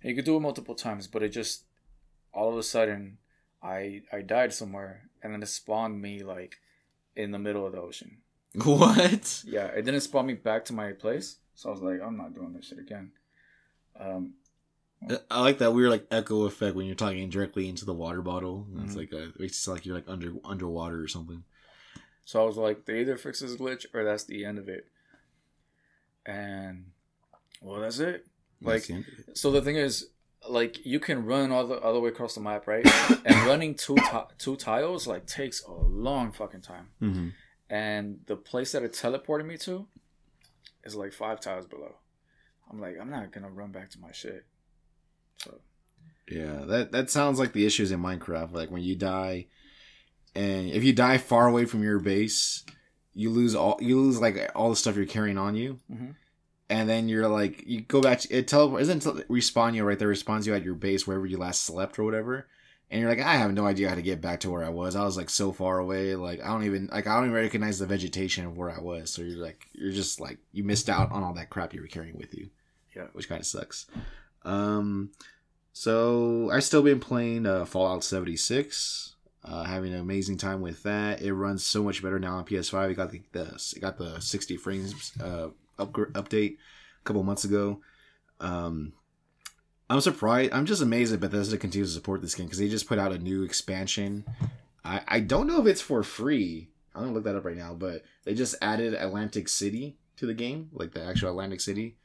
And 0.00 0.08
you 0.08 0.14
can 0.16 0.24
do 0.24 0.34
it 0.36 0.40
multiple 0.40 0.74
times, 0.74 1.06
but 1.06 1.22
it 1.22 1.28
just 1.28 1.64
all 2.32 2.50
of 2.52 2.56
a 2.58 2.62
sudden 2.62 3.18
I 3.62 4.02
I 4.12 4.22
died 4.22 4.52
somewhere 4.52 5.08
and 5.22 5.32
then 5.34 5.42
it 5.42 5.46
spawned 5.46 6.00
me 6.00 6.22
like 6.22 6.56
in 7.16 7.30
the 7.32 7.38
middle 7.38 7.66
of 7.66 7.72
the 7.72 7.80
ocean. 7.80 8.18
What? 8.64 9.42
Yeah, 9.46 9.66
it 9.66 9.84
didn't 9.84 10.00
spawn 10.00 10.26
me 10.26 10.34
back 10.34 10.64
to 10.66 10.72
my 10.72 10.92
place. 10.92 11.36
So 11.54 11.68
I 11.68 11.72
was 11.72 11.82
like, 11.82 12.00
I'm 12.02 12.16
not 12.16 12.34
doing 12.34 12.52
this 12.54 12.66
shit 12.66 12.78
again. 12.78 13.12
Um, 13.98 14.34
I 15.30 15.40
like 15.40 15.58
that 15.58 15.72
weird 15.72 15.90
like 15.90 16.06
echo 16.10 16.44
effect 16.44 16.74
when 16.76 16.86
you're 16.86 16.94
talking 16.94 17.28
directly 17.30 17.68
into 17.68 17.84
the 17.84 17.94
water 17.94 18.22
bottle. 18.22 18.66
It's 18.82 18.94
Mhm. 18.94 18.96
like 18.96 19.12
a, 19.12 19.28
it 19.28 19.40
makes 19.40 19.52
it 19.56 19.60
sound 19.60 19.76
like 19.76 19.86
you're 19.86 19.94
like 19.94 20.08
under 20.08 20.32
underwater 20.44 21.00
or 21.02 21.08
something. 21.08 21.44
so 22.24 22.42
I 22.42 22.46
was 22.46 22.56
like, 22.56 22.84
they 22.86 23.00
either 23.00 23.16
fix 23.16 23.40
this 23.40 23.56
glitch 23.56 23.86
or 23.94 24.04
that's 24.04 24.24
the 24.24 24.44
end 24.44 24.58
of 24.58 24.68
it. 24.68 24.86
And 26.26 26.86
well, 27.62 27.80
that's 27.80 27.98
it. 27.98 28.26
Like, 28.62 28.74
That's 28.76 28.86
the 28.88 28.94
end 28.94 29.04
of 29.12 29.28
it. 29.28 29.38
so 29.38 29.50
the 29.50 29.62
thing 29.62 29.76
is, 29.76 30.08
like, 30.48 30.84
you 30.86 30.98
can 31.00 31.24
run 31.26 31.52
all 31.52 31.66
the 31.66 31.78
all 31.78 31.92
the 31.92 32.00
way 32.00 32.08
across 32.10 32.34
the 32.34 32.40
map, 32.40 32.66
right? 32.66 32.86
and 33.24 33.46
running 33.46 33.74
two 33.74 33.96
ti- 33.96 34.34
two 34.38 34.56
tiles 34.56 35.06
like 35.06 35.26
takes 35.26 35.62
a 35.64 35.70
long 35.72 36.32
fucking 36.32 36.62
time. 36.62 36.88
Mhm. 37.00 37.32
And 37.68 38.20
the 38.26 38.36
place 38.36 38.72
that 38.72 38.82
it 38.82 38.92
teleported 38.92 39.46
me 39.46 39.56
to 39.58 39.86
is 40.84 40.94
like 40.96 41.12
five 41.12 41.40
tiles 41.40 41.66
below. 41.66 41.96
I'm 42.70 42.80
like, 42.80 42.96
I'm 43.00 43.10
not 43.10 43.32
gonna 43.32 43.50
run 43.50 43.70
back 43.72 43.90
to 43.90 44.00
my 44.00 44.12
shit. 44.12 44.44
So 45.38 45.60
Yeah, 46.30 46.64
that 46.66 46.92
that 46.92 47.10
sounds 47.10 47.38
like 47.38 47.52
the 47.52 47.66
issues 47.66 47.92
in 47.92 48.00
Minecraft. 48.00 48.52
Like 48.52 48.70
when 48.70 48.82
you 48.82 48.96
die, 48.96 49.46
and 50.34 50.70
if 50.70 50.82
you 50.84 50.92
die 50.92 51.18
far 51.18 51.46
away 51.48 51.64
from 51.66 51.82
your 51.82 51.98
base, 52.00 52.64
you 53.14 53.30
lose 53.30 53.54
all 53.54 53.78
you 53.80 54.00
lose 54.00 54.20
like 54.20 54.50
all 54.54 54.70
the 54.70 54.76
stuff 54.76 54.96
you're 54.96 55.04
carrying 55.06 55.38
on 55.38 55.54
you, 55.54 55.78
Mhm. 55.92 56.14
And 56.70 56.88
then 56.88 57.08
you're 57.08 57.28
like 57.28 57.64
you 57.66 57.82
go 57.82 58.00
back. 58.00 58.20
To, 58.20 58.34
it 58.34 58.48
teleport 58.48 58.80
isn't 58.82 59.04
it 59.04 59.28
respawn 59.28 59.74
you 59.74 59.84
right 59.84 59.98
there. 59.98 60.08
Respawns 60.08 60.46
you 60.46 60.54
at 60.54 60.64
your 60.64 60.74
base 60.74 61.06
wherever 61.06 61.26
you 61.26 61.36
last 61.36 61.64
slept 61.64 61.98
or 61.98 62.04
whatever. 62.04 62.46
And 62.90 63.00
you're 63.00 63.10
like, 63.10 63.20
I 63.20 63.34
have 63.34 63.52
no 63.52 63.66
idea 63.66 63.88
how 63.88 63.94
to 63.94 64.02
get 64.02 64.20
back 64.20 64.40
to 64.40 64.50
where 64.50 64.64
I 64.64 64.68
was. 64.68 64.96
I 64.96 65.04
was 65.04 65.16
like 65.16 65.30
so 65.30 65.52
far 65.52 65.78
away. 65.78 66.14
Like 66.14 66.40
I 66.40 66.46
don't 66.46 66.64
even 66.64 66.88
like 66.92 67.08
I 67.08 67.16
don't 67.16 67.24
even 67.24 67.34
recognize 67.34 67.80
the 67.80 67.86
vegetation 67.86 68.46
of 68.46 68.56
where 68.56 68.70
I 68.70 68.80
was. 68.80 69.12
So 69.12 69.22
you're 69.22 69.44
like 69.44 69.66
you're 69.72 69.92
just 69.92 70.20
like 70.20 70.38
you 70.52 70.62
missed 70.62 70.88
out 70.88 71.10
on 71.10 71.24
all 71.24 71.34
that 71.34 71.50
crap 71.50 71.74
you 71.74 71.80
were 71.80 71.88
carrying 71.88 72.16
with 72.16 72.34
you. 72.34 72.50
Yeah. 72.94 73.06
which 73.12 73.28
kind 73.28 73.40
of 73.40 73.46
sucks. 73.46 73.86
Um, 74.44 75.10
so 75.72 76.50
I've 76.52 76.64
still 76.64 76.82
been 76.82 77.00
playing 77.00 77.46
uh, 77.46 77.64
Fallout 77.64 78.04
76. 78.04 79.16
Uh, 79.42 79.64
having 79.64 79.94
an 79.94 80.00
amazing 80.00 80.36
time 80.36 80.60
with 80.60 80.82
that. 80.82 81.22
It 81.22 81.32
runs 81.32 81.64
so 81.64 81.82
much 81.82 82.02
better 82.02 82.18
now 82.18 82.36
on 82.36 82.44
PS5. 82.44 82.90
It 82.90 82.94
got 82.94 83.10
the, 83.10 83.22
the 83.32 83.72
it 83.74 83.80
got 83.80 83.96
the 83.96 84.20
60 84.20 84.56
frames 84.58 85.12
uh, 85.22 85.48
update 85.86 86.56
a 87.00 87.04
couple 87.04 87.22
months 87.22 87.44
ago. 87.44 87.80
Um, 88.40 88.92
I'm 89.90 90.00
surprised. 90.00 90.52
I'm 90.52 90.66
just 90.66 90.82
amazed 90.82 91.12
that 91.12 91.20
Bethesda 91.20 91.58
continues 91.58 91.90
to 91.90 91.94
support 91.94 92.22
this 92.22 92.34
game 92.34 92.46
because 92.46 92.58
they 92.58 92.68
just 92.68 92.86
put 92.88 92.98
out 92.98 93.12
a 93.12 93.18
new 93.18 93.42
expansion. 93.42 94.24
I 94.84 95.00
I 95.08 95.20
don't 95.20 95.48
know 95.48 95.60
if 95.60 95.66
it's 95.66 95.80
for 95.80 96.02
free. 96.02 96.70
I'm 96.94 97.02
gonna 97.02 97.12
look 97.12 97.24
that 97.24 97.36
up 97.36 97.44
right 97.44 97.56
now, 97.56 97.74
but 97.74 98.04
they 98.24 98.34
just 98.34 98.54
added 98.62 98.94
Atlantic 98.94 99.48
City 99.48 99.96
to 100.16 100.26
the 100.26 100.34
game, 100.34 100.70
like 100.72 100.92
the 100.92 101.02
actual 101.04 101.30
Atlantic 101.30 101.60
City. 101.60 101.96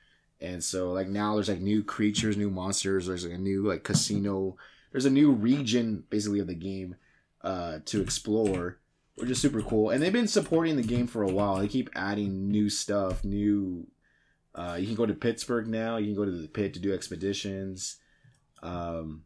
And 0.42 0.64
so 0.64 0.92
like 0.92 1.08
now 1.08 1.36
there's 1.36 1.50
like 1.50 1.62
new 1.62 1.84
creatures, 1.84 2.38
new 2.38 2.50
monsters, 2.50 3.08
there's 3.08 3.24
like 3.26 3.36
a 3.36 3.42
new 3.42 3.68
like 3.68 3.84
casino, 3.84 4.58
there's 4.92 5.06
a 5.06 5.12
new 5.12 5.32
region 5.32 6.04
basically 6.10 6.40
of 6.40 6.48
the 6.48 6.56
game 6.56 6.96
uh 7.42 7.80
to 7.86 8.02
explore, 8.02 8.80
which 9.16 9.30
is 9.30 9.42
super 9.42 9.62
cool. 9.62 9.90
And 9.90 10.02
they've 10.02 10.14
been 10.14 10.28
supporting 10.28 10.76
the 10.76 10.84
game 10.84 11.08
for 11.08 11.24
a 11.24 11.32
while. 11.32 11.58
They 11.58 11.68
keep 11.68 11.90
adding 11.96 12.50
new 12.50 12.70
stuff, 12.70 13.24
new 13.24 13.88
uh 14.54 14.78
you 14.80 14.86
can 14.86 14.96
go 14.96 15.06
to 15.06 15.14
Pittsburgh 15.14 15.68
now, 15.68 15.98
you 15.98 16.08
can 16.08 16.16
go 16.16 16.26
to 16.26 16.32
the 16.32 16.48
pit 16.48 16.74
to 16.74 16.80
do 16.80 16.94
expeditions. 16.94 17.98
Um 18.62 19.24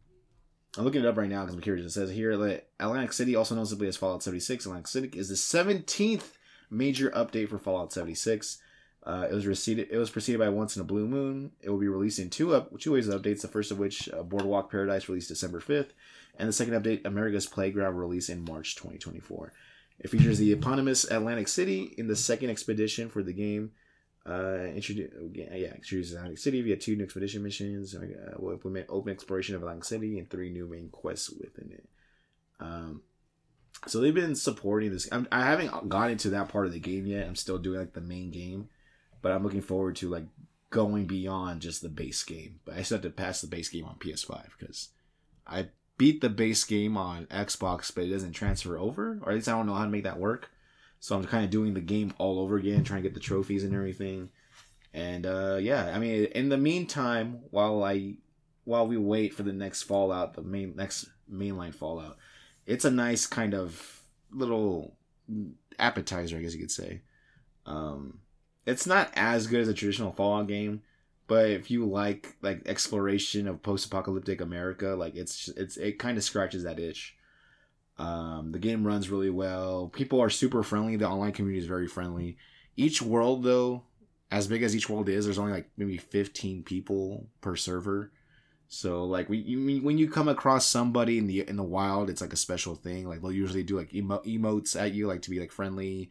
I'm 0.78 0.84
looking 0.84 1.00
it 1.00 1.06
up 1.06 1.16
right 1.16 1.28
now 1.28 1.42
because 1.42 1.56
I'm 1.56 1.62
curious. 1.62 1.86
It 1.86 1.90
says 1.90 2.10
here 2.10 2.36
that 2.36 2.68
Atlantic 2.78 3.12
City, 3.12 3.34
also 3.34 3.56
known 3.56 3.66
simply 3.66 3.88
as 3.88 3.96
Fallout 3.96 4.22
76, 4.22 4.66
Atlantic 4.66 4.86
City 4.86 5.10
is 5.14 5.28
the 5.28 5.34
17th 5.34 6.32
major 6.70 7.10
update 7.10 7.48
for 7.48 7.58
Fallout 7.58 7.92
76. 7.92 8.58
Uh, 9.02 9.26
it 9.30 9.34
was 9.34 9.44
preceded. 9.44 9.88
It 9.90 9.96
was 9.96 10.10
preceded 10.10 10.38
by 10.38 10.50
Once 10.50 10.76
in 10.76 10.82
a 10.82 10.84
Blue 10.84 11.08
Moon. 11.08 11.52
It 11.60 11.70
will 11.70 11.78
be 11.78 11.88
released 11.88 12.18
in 12.18 12.30
two 12.30 12.54
up 12.54 12.78
two 12.78 12.92
ways 12.92 13.08
of 13.08 13.20
updates. 13.20 13.40
The 13.40 13.48
first 13.48 13.70
of 13.70 13.78
which, 13.78 14.08
uh, 14.10 14.22
Boardwalk 14.22 14.70
Paradise, 14.70 15.08
released 15.08 15.28
December 15.28 15.58
fifth, 15.58 15.94
and 16.38 16.48
the 16.48 16.52
second 16.52 16.74
update, 16.74 17.06
America's 17.06 17.46
Playground, 17.46 17.96
released 17.96 18.28
in 18.28 18.44
March 18.44 18.76
2024. 18.76 19.52
It 20.00 20.08
features 20.08 20.38
the 20.38 20.52
eponymous 20.52 21.04
Atlantic 21.04 21.48
City 21.48 21.94
in 21.98 22.08
the 22.08 22.16
second 22.16 22.50
expedition 22.50 23.08
for 23.08 23.22
the 23.22 23.34
game. 23.34 23.72
Uh, 24.26 24.66
introduce 24.74 25.10
yeah, 25.34 25.74
introduces 25.74 26.14
Atlantic 26.14 26.38
City 26.38 26.62
via 26.62 26.76
two 26.76 26.96
new 26.96 27.04
expedition 27.04 27.42
missions. 27.42 27.94
Uh, 27.94 28.06
will 28.38 28.52
implement 28.52 28.86
open 28.88 29.12
exploration 29.12 29.54
of 29.54 29.62
Atlantic 29.62 29.84
City 29.84 30.18
and 30.18 30.28
three 30.28 30.50
new 30.50 30.66
main 30.66 30.88
quests 30.88 31.30
within 31.30 31.72
it. 31.72 31.88
Um, 32.60 33.02
so 33.86 34.00
they've 34.00 34.14
been 34.14 34.34
supporting 34.34 34.92
this. 34.92 35.08
I'm, 35.10 35.26
I 35.32 35.44
haven't 35.44 35.88
gotten 35.88 36.12
into 36.12 36.30
that 36.30 36.48
part 36.48 36.66
of 36.66 36.72
the 36.72 36.80
game 36.80 37.06
yet. 37.06 37.26
I'm 37.26 37.36
still 37.36 37.58
doing 37.58 37.80
like 37.80 37.92
the 37.92 38.00
main 38.00 38.30
game, 38.30 38.68
but 39.22 39.32
I'm 39.32 39.42
looking 39.42 39.62
forward 39.62 39.96
to 39.96 40.08
like 40.08 40.24
going 40.70 41.06
beyond 41.06 41.60
just 41.60 41.82
the 41.82 41.88
base 41.88 42.22
game. 42.22 42.60
But 42.64 42.76
I 42.76 42.82
still 42.82 42.96
have 42.96 43.02
to 43.02 43.10
pass 43.10 43.40
the 43.40 43.46
base 43.46 43.68
game 43.68 43.84
on 43.84 43.96
PS5 43.96 44.48
because 44.58 44.90
I 45.46 45.68
beat 46.00 46.22
the 46.22 46.30
base 46.30 46.64
game 46.64 46.96
on 46.96 47.26
Xbox, 47.26 47.94
but 47.94 48.04
it 48.04 48.08
doesn't 48.08 48.32
transfer 48.32 48.78
over, 48.78 49.18
or 49.20 49.28
at 49.28 49.34
least 49.34 49.50
I 49.50 49.52
don't 49.52 49.66
know 49.66 49.74
how 49.74 49.84
to 49.84 49.90
make 49.90 50.04
that 50.04 50.18
work. 50.18 50.50
So 50.98 51.14
I'm 51.14 51.24
kind 51.24 51.44
of 51.44 51.50
doing 51.50 51.74
the 51.74 51.82
game 51.82 52.14
all 52.16 52.38
over 52.40 52.56
again, 52.56 52.84
trying 52.84 53.02
to 53.02 53.08
get 53.08 53.12
the 53.12 53.20
trophies 53.20 53.64
and 53.64 53.74
everything. 53.74 54.30
And 54.94 55.26
uh, 55.26 55.58
yeah, 55.60 55.92
I 55.94 55.98
mean, 55.98 56.24
in 56.24 56.48
the 56.48 56.56
meantime, 56.56 57.40
while 57.50 57.84
I 57.84 58.14
while 58.64 58.86
we 58.86 58.96
wait 58.96 59.34
for 59.34 59.42
the 59.42 59.52
next 59.52 59.82
Fallout, 59.82 60.32
the 60.32 60.42
main 60.42 60.74
next 60.74 61.10
mainline 61.30 61.74
Fallout, 61.74 62.16
it's 62.64 62.86
a 62.86 62.90
nice 62.90 63.26
kind 63.26 63.52
of 63.52 64.00
little 64.32 64.96
appetizer, 65.78 66.38
I 66.38 66.40
guess 66.40 66.54
you 66.54 66.60
could 66.60 66.70
say. 66.70 67.02
Um, 67.66 68.20
it's 68.64 68.86
not 68.86 69.10
as 69.12 69.46
good 69.48 69.60
as 69.60 69.68
a 69.68 69.74
traditional 69.74 70.12
Fallout 70.12 70.48
game, 70.48 70.80
but 71.30 71.48
if 71.48 71.70
you 71.70 71.86
like 71.86 72.34
like 72.42 72.60
exploration 72.66 73.46
of 73.46 73.62
post-apocalyptic 73.62 74.40
America, 74.40 74.88
like 74.98 75.14
it's 75.14 75.46
it's 75.56 75.76
it 75.76 75.96
kind 76.00 76.18
of 76.18 76.24
scratches 76.24 76.64
that 76.64 76.80
itch. 76.80 77.14
Um, 77.98 78.50
the 78.50 78.58
game 78.58 78.84
runs 78.84 79.10
really 79.10 79.30
well. 79.30 79.92
People 79.94 80.20
are 80.20 80.28
super 80.28 80.64
friendly. 80.64 80.96
The 80.96 81.08
online 81.08 81.30
community 81.30 81.60
is 81.60 81.68
very 81.68 81.86
friendly. 81.86 82.36
Each 82.76 83.00
world, 83.00 83.44
though, 83.44 83.84
as 84.32 84.48
big 84.48 84.64
as 84.64 84.74
each 84.74 84.90
world 84.90 85.08
is, 85.08 85.24
there's 85.24 85.38
only 85.38 85.52
like 85.52 85.70
maybe 85.76 85.98
15 85.98 86.64
people 86.64 87.28
per 87.40 87.54
server. 87.54 88.10
So 88.66 89.04
like 89.04 89.28
we, 89.28 89.38
you, 89.38 89.82
when 89.82 89.98
you 89.98 90.10
come 90.10 90.26
across 90.26 90.66
somebody 90.66 91.16
in 91.16 91.28
the 91.28 91.48
in 91.48 91.54
the 91.54 91.62
wild, 91.62 92.10
it's 92.10 92.20
like 92.20 92.32
a 92.32 92.36
special 92.36 92.74
thing. 92.74 93.06
Like 93.06 93.22
they'll 93.22 93.30
usually 93.30 93.62
do 93.62 93.78
like 93.78 93.94
emo- 93.94 94.22
emotes 94.26 94.74
at 94.74 94.94
you, 94.94 95.06
like 95.06 95.22
to 95.22 95.30
be 95.30 95.38
like 95.38 95.52
friendly. 95.52 96.10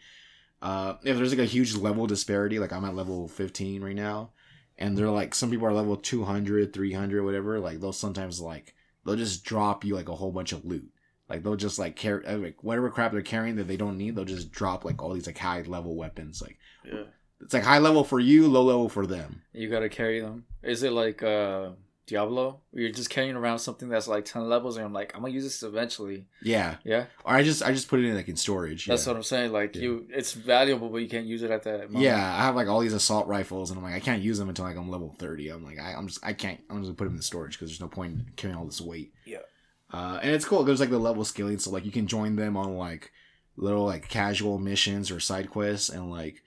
Uh, 0.62 0.94
if 1.04 1.18
there's 1.18 1.32
like 1.32 1.46
a 1.46 1.56
huge 1.56 1.76
level 1.76 2.08
disparity, 2.08 2.58
like 2.58 2.72
I'm 2.72 2.86
at 2.86 2.96
level 2.96 3.28
15 3.28 3.84
right 3.84 3.94
now, 3.98 4.32
and 4.80 4.98
they're 4.98 5.10
like 5.10 5.36
some 5.36 5.52
people 5.52 5.68
are 5.68 5.74
level 5.74 5.96
200, 5.96 6.74
300, 6.74 7.24
whatever. 7.24 7.60
Like 7.60 7.80
they'll 7.80 7.94
sometimes 7.94 8.42
like 8.42 8.74
they'll 9.06 9.16
just 9.16 9.44
drop 9.44 9.86
you 9.86 9.94
like 9.96 10.10
a 10.10 10.16
whole 10.16 10.32
bunch 10.32 10.54
of 10.54 10.66
loot. 10.66 10.90
Like 11.30 11.44
they'll 11.44 11.56
just 11.56 11.78
like 11.78 11.96
carry 11.96 12.24
like 12.38 12.64
whatever 12.64 12.90
crap 12.90 13.12
they're 13.12 13.22
carrying 13.22 13.58
that 13.58 13.68
they 13.68 13.78
don't 13.78 13.98
need. 13.98 14.16
They'll 14.16 14.26
just 14.26 14.52
drop 14.52 14.84
like 14.86 15.04
all 15.04 15.14
these 15.14 15.28
like 15.28 15.38
high 15.38 15.62
level 15.62 15.96
weapons. 15.96 16.42
Like 16.42 16.58
yeah, 16.84 17.04
it's 17.42 17.54
like 17.54 17.64
high 17.64 17.78
level 17.80 18.04
for 18.04 18.20
you, 18.20 18.48
low 18.48 18.64
level 18.64 18.90
for 18.90 19.06
them. 19.06 19.44
you 19.54 19.70
gotta 19.70 19.90
carry 19.90 20.22
them. 20.22 20.46
Is 20.64 20.82
it 20.82 20.94
like 20.94 21.22
uh 21.22 21.72
Diablo? 22.10 22.60
Where 22.72 22.84
you're 22.84 22.92
just 22.92 23.10
carrying 23.10 23.36
around 23.36 23.60
something 23.60 23.88
that's 23.88 24.08
like 24.08 24.26
ten 24.26 24.50
levels, 24.50 24.76
and 24.78 24.86
I'm 24.86 24.92
like, 24.94 25.14
I'm 25.16 25.22
gonna 25.22 25.34
use 25.34 25.44
this 25.44 25.64
eventually. 25.64 26.26
Yeah. 26.42 26.76
Yeah, 26.84 27.06
Or 27.24 27.34
I 27.34 27.44
just 27.44 27.64
I 27.64 27.72
just 27.72 27.88
put 27.88 28.00
it 28.00 28.06
in 28.06 28.16
like 28.16 28.28
in 28.28 28.36
storage. 28.36 28.86
that's 28.86 29.06
yeah. 29.06 29.12
what 29.14 29.18
I'm 29.18 29.24
saying. 29.24 29.52
Like 29.52 29.76
Yeah. 29.76 29.82
you, 29.84 30.08
it's 30.10 30.34
valuable, 30.34 30.90
but 30.90 30.98
you 30.98 31.08
can't 31.08 31.26
use 31.26 31.44
it 31.44 31.52
at 31.52 31.64
that. 31.64 31.92
Moment. 31.92 32.04
Yeah, 32.04 32.16
I 32.18 32.44
have 32.44 32.56
like 32.56 32.68
all 32.68 32.80
these 32.82 32.94
assault 32.94 33.28
rifles, 33.28 33.70
and 33.72 33.78
I'm 33.78 33.84
like, 33.84 33.94
I 33.94 34.00
can't 34.00 34.22
use 34.22 34.38
them 34.38 34.50
until 34.50 34.66
like 34.66 34.76
I'm 34.76 34.90
level 34.90 35.16
thirty. 35.18 35.50
I'm 35.50 35.64
like, 35.64 35.80
I, 35.80 35.94
I'm 35.94 36.08
just, 36.08 36.20
I 36.26 36.34
can't. 36.34 36.60
I'm 36.70 36.78
just 36.78 36.88
gonna 36.88 36.96
put 36.96 37.06
them 37.06 37.14
in 37.14 37.18
the 37.18 37.24
storage 37.24 37.54
because 37.54 37.70
there's 37.70 37.82
no 37.82 37.88
point 37.88 38.14
in 38.14 38.26
carrying 38.36 38.58
all 38.58 38.66
this 38.66 38.82
weight. 38.82 39.14
Yeah. 39.26 39.38
Uh, 39.92 40.20
and 40.22 40.32
it's 40.32 40.46
cool. 40.46 40.64
There's 40.64 40.80
like 40.80 40.90
the 40.92 41.00
level 41.00 41.24
scaling, 41.26 41.60
so 41.60 41.72
like 41.72 41.86
you 41.86 41.92
can 41.92 42.08
join 42.08 42.36
them 42.36 42.58
on 42.58 42.78
like 42.78 43.12
little 43.58 43.86
like 43.86 44.08
casual 44.10 44.58
missions 44.60 45.12
or 45.12 45.20
side 45.20 45.50
quests, 45.50 45.90
and 45.90 46.10
like 46.12 46.42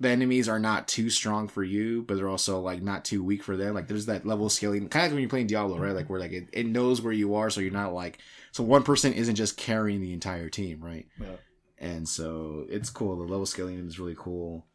the 0.00 0.08
enemies 0.08 0.48
are 0.48 0.58
not 0.58 0.88
too 0.88 1.10
strong 1.10 1.46
for 1.46 1.62
you, 1.62 2.02
but 2.02 2.16
they're 2.16 2.28
also 2.28 2.58
like 2.58 2.82
not 2.82 3.04
too 3.04 3.22
weak 3.22 3.42
for 3.42 3.56
them. 3.56 3.74
Like 3.74 3.86
there's 3.86 4.06
that 4.06 4.26
level 4.26 4.48
scaling, 4.48 4.88
kind 4.88 5.04
of 5.04 5.10
like 5.10 5.14
when 5.14 5.20
you're 5.20 5.28
playing 5.28 5.46
Diablo, 5.46 5.78
right? 5.78 5.94
Like 5.94 6.08
where 6.08 6.18
like 6.18 6.32
it, 6.32 6.48
it 6.52 6.66
knows 6.66 7.02
where 7.02 7.12
you 7.12 7.34
are, 7.34 7.50
so 7.50 7.60
you're 7.60 7.70
not 7.70 7.92
like 7.92 8.18
so 8.50 8.64
one 8.64 8.82
person 8.82 9.12
isn't 9.12 9.36
just 9.36 9.58
carrying 9.58 10.00
the 10.00 10.14
entire 10.14 10.48
team, 10.48 10.80
right? 10.80 11.06
Yeah. 11.20 11.36
and 11.78 12.08
so 12.08 12.66
it's 12.70 12.90
cool. 12.90 13.16
The 13.16 13.22
level 13.24 13.46
scaling 13.46 13.78
is 13.86 14.00
really 14.00 14.16
cool. 14.18 14.66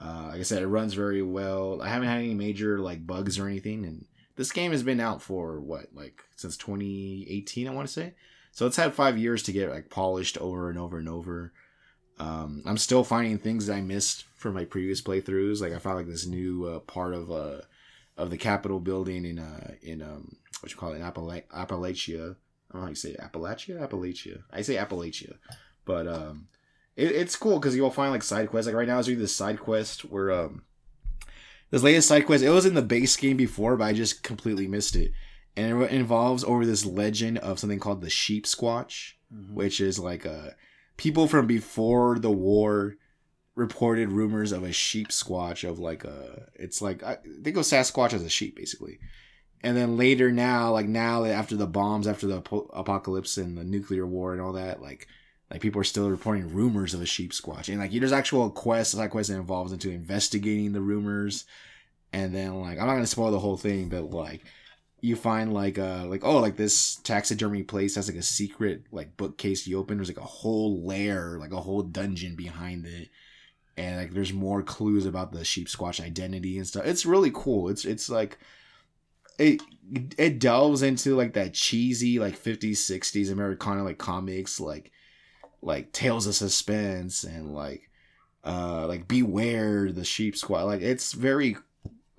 Uh, 0.00 0.28
like 0.30 0.40
I 0.40 0.42
said, 0.42 0.62
it 0.62 0.66
runs 0.66 0.94
very 0.94 1.22
well. 1.22 1.80
I 1.82 1.88
haven't 1.88 2.08
had 2.08 2.18
any 2.18 2.34
major 2.34 2.78
like 2.80 3.06
bugs 3.06 3.38
or 3.38 3.46
anything, 3.46 3.84
and 3.84 4.06
this 4.36 4.50
game 4.52 4.72
has 4.72 4.82
been 4.82 5.00
out 5.00 5.20
for 5.20 5.60
what 5.60 5.86
like 5.92 6.22
since 6.36 6.56
2018, 6.56 7.68
I 7.68 7.70
want 7.72 7.86
to 7.86 7.92
say. 7.92 8.14
So 8.52 8.66
it's 8.66 8.76
had 8.76 8.94
five 8.94 9.16
years 9.18 9.42
to 9.44 9.52
get 9.52 9.70
like 9.70 9.90
polished 9.90 10.38
over 10.38 10.70
and 10.70 10.78
over 10.78 10.98
and 10.98 11.08
over. 11.08 11.52
Um, 12.22 12.62
I'm 12.66 12.78
still 12.78 13.02
finding 13.02 13.38
things 13.38 13.66
that 13.66 13.74
I 13.74 13.80
missed 13.80 14.24
from 14.36 14.54
my 14.54 14.64
previous 14.64 15.02
playthroughs. 15.02 15.60
Like 15.60 15.72
I 15.72 15.78
found 15.78 15.96
like 15.96 16.06
this 16.06 16.26
new 16.26 16.66
uh, 16.66 16.78
part 16.80 17.14
of 17.14 17.30
uh, 17.32 17.62
of 18.16 18.30
the 18.30 18.38
Capitol 18.38 18.78
building 18.78 19.24
in 19.24 19.38
uh 19.38 19.72
in 19.82 20.02
um 20.02 20.36
what 20.60 20.70
you 20.70 20.78
call 20.78 20.92
it 20.92 20.96
in 20.96 21.02
Appala- 21.02 21.46
Appalachia. 21.48 22.36
I 22.70 22.74
don't 22.74 22.74
know 22.74 22.80
how 22.82 22.88
you 22.88 22.94
say 22.94 23.10
it. 23.10 23.20
Appalachia, 23.20 23.86
Appalachia. 23.86 24.42
I 24.52 24.62
say 24.62 24.76
Appalachia, 24.76 25.34
but 25.84 26.06
um, 26.06 26.46
it, 26.96 27.10
it's 27.10 27.36
cool 27.36 27.58
because 27.58 27.74
you'll 27.74 27.90
find 27.90 28.12
like 28.12 28.22
side 28.22 28.48
quests. 28.48 28.66
Like 28.66 28.76
right 28.76 28.86
now, 28.86 28.94
I 28.94 28.98
was 28.98 29.06
doing 29.06 29.18
this 29.18 29.34
side 29.34 29.58
quest 29.58 30.04
where 30.04 30.30
um, 30.30 30.62
this 31.70 31.82
latest 31.82 32.08
side 32.08 32.24
quest. 32.24 32.44
It 32.44 32.50
was 32.50 32.66
in 32.66 32.74
the 32.74 32.82
base 32.82 33.16
game 33.16 33.36
before, 33.36 33.76
but 33.76 33.84
I 33.84 33.92
just 33.92 34.22
completely 34.22 34.68
missed 34.68 34.94
it, 34.94 35.12
and 35.56 35.82
it 35.82 35.90
involves 35.90 36.44
over 36.44 36.64
this 36.64 36.86
legend 36.86 37.38
of 37.38 37.58
something 37.58 37.80
called 37.80 38.00
the 38.00 38.10
Sheep 38.10 38.46
Squatch, 38.46 39.14
mm-hmm. 39.34 39.54
which 39.54 39.80
is 39.80 39.98
like 39.98 40.24
a 40.24 40.32
uh, 40.32 40.50
people 41.02 41.26
from 41.26 41.48
before 41.48 42.16
the 42.20 42.30
war 42.30 42.94
reported 43.56 44.12
rumors 44.12 44.52
of 44.52 44.62
a 44.62 44.70
sheep 44.70 45.08
squatch 45.08 45.68
of 45.68 45.80
like 45.80 46.04
a 46.04 46.46
it's 46.54 46.80
like 46.80 47.02
I 47.02 47.18
think 47.42 47.56
of 47.56 47.64
Sasquatch 47.64 48.12
as 48.12 48.22
a 48.22 48.28
sheep 48.28 48.54
basically. 48.54 49.00
And 49.64 49.76
then 49.76 49.96
later 49.96 50.30
now 50.30 50.70
like 50.70 50.86
now 50.86 51.24
after 51.24 51.56
the 51.56 51.66
bombs 51.66 52.06
after 52.06 52.28
the 52.28 52.36
apocalypse 52.72 53.36
and 53.36 53.58
the 53.58 53.64
nuclear 53.64 54.06
war 54.06 54.32
and 54.32 54.40
all 54.40 54.52
that 54.52 54.80
like 54.80 55.08
like 55.50 55.60
people 55.60 55.80
are 55.80 55.84
still 55.84 56.08
reporting 56.08 56.54
rumors 56.54 56.94
of 56.94 57.02
a 57.02 57.06
sheep 57.06 57.32
squatch. 57.32 57.68
And 57.68 57.80
like 57.80 57.90
there's 57.90 58.12
actual 58.12 58.48
quests, 58.48 58.94
side 58.94 59.10
quest 59.10 59.28
that 59.28 59.34
involves 59.34 59.72
into 59.72 59.90
investigating 59.90 60.72
the 60.72 60.80
rumors. 60.80 61.46
And 62.12 62.32
then 62.32 62.60
like 62.60 62.78
i'm 62.78 62.86
not 62.86 62.94
gonna 62.94 63.06
spoil 63.08 63.32
the 63.32 63.40
whole 63.40 63.56
thing 63.56 63.88
but 63.88 64.10
like 64.10 64.44
you 65.02 65.16
find 65.16 65.52
like 65.52 65.78
uh 65.78 66.06
like 66.06 66.24
oh 66.24 66.38
like 66.38 66.56
this 66.56 66.94
taxidermy 67.02 67.64
place 67.64 67.96
has 67.96 68.08
like 68.08 68.16
a 68.16 68.22
secret 68.22 68.84
like 68.92 69.16
bookcase 69.16 69.66
you 69.66 69.78
open. 69.78 69.98
There's 69.98 70.08
like 70.08 70.16
a 70.16 70.22
whole 70.22 70.86
lair 70.86 71.36
like 71.38 71.52
a 71.52 71.60
whole 71.60 71.82
dungeon 71.82 72.36
behind 72.36 72.86
it. 72.86 73.08
And 73.76 73.96
like 73.96 74.12
there's 74.12 74.32
more 74.32 74.62
clues 74.62 75.04
about 75.04 75.32
the 75.32 75.44
sheep 75.44 75.66
squatch 75.66 76.02
identity 76.02 76.56
and 76.56 76.66
stuff. 76.66 76.86
It's 76.86 77.04
really 77.04 77.32
cool. 77.34 77.68
It's 77.68 77.84
it's 77.84 78.08
like 78.08 78.38
it 79.38 79.60
it 80.16 80.38
delves 80.38 80.82
into 80.82 81.16
like 81.16 81.32
that 81.32 81.52
cheesy 81.52 82.18
like 82.18 82.38
50s 82.38 82.76
60s 82.76 83.30
americana 83.30 83.82
like 83.82 83.98
comics 83.98 84.60
like 84.60 84.92
like 85.60 85.90
tales 85.92 86.26
of 86.26 86.34
suspense 86.34 87.24
and 87.24 87.52
like 87.52 87.90
uh 88.44 88.86
like 88.86 89.08
beware 89.08 89.90
the 89.90 90.04
sheep 90.04 90.34
squatch 90.34 90.66
like 90.66 90.82
it's 90.82 91.12
very 91.12 91.56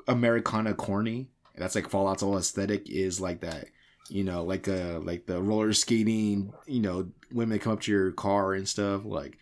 americana 0.08 0.74
corny 0.74 1.30
that's 1.56 1.76
like 1.76 1.89
fallout's 1.89 2.22
whole 2.22 2.38
aesthetic 2.38 2.89
is 2.89 3.22
like 3.22 3.41
that 3.41 3.66
you 4.10 4.24
know 4.24 4.43
like 4.43 4.68
uh 4.68 4.99
like 4.99 5.26
the 5.26 5.41
roller 5.41 5.74
skating 5.74 6.51
you 6.66 6.82
know 6.82 7.10
women 7.32 7.60
come 7.60 7.74
up 7.74 7.82
to 7.82 7.91
your 7.91 8.12
car 8.12 8.54
and 8.54 8.68
stuff 8.68 9.06
like 9.06 9.38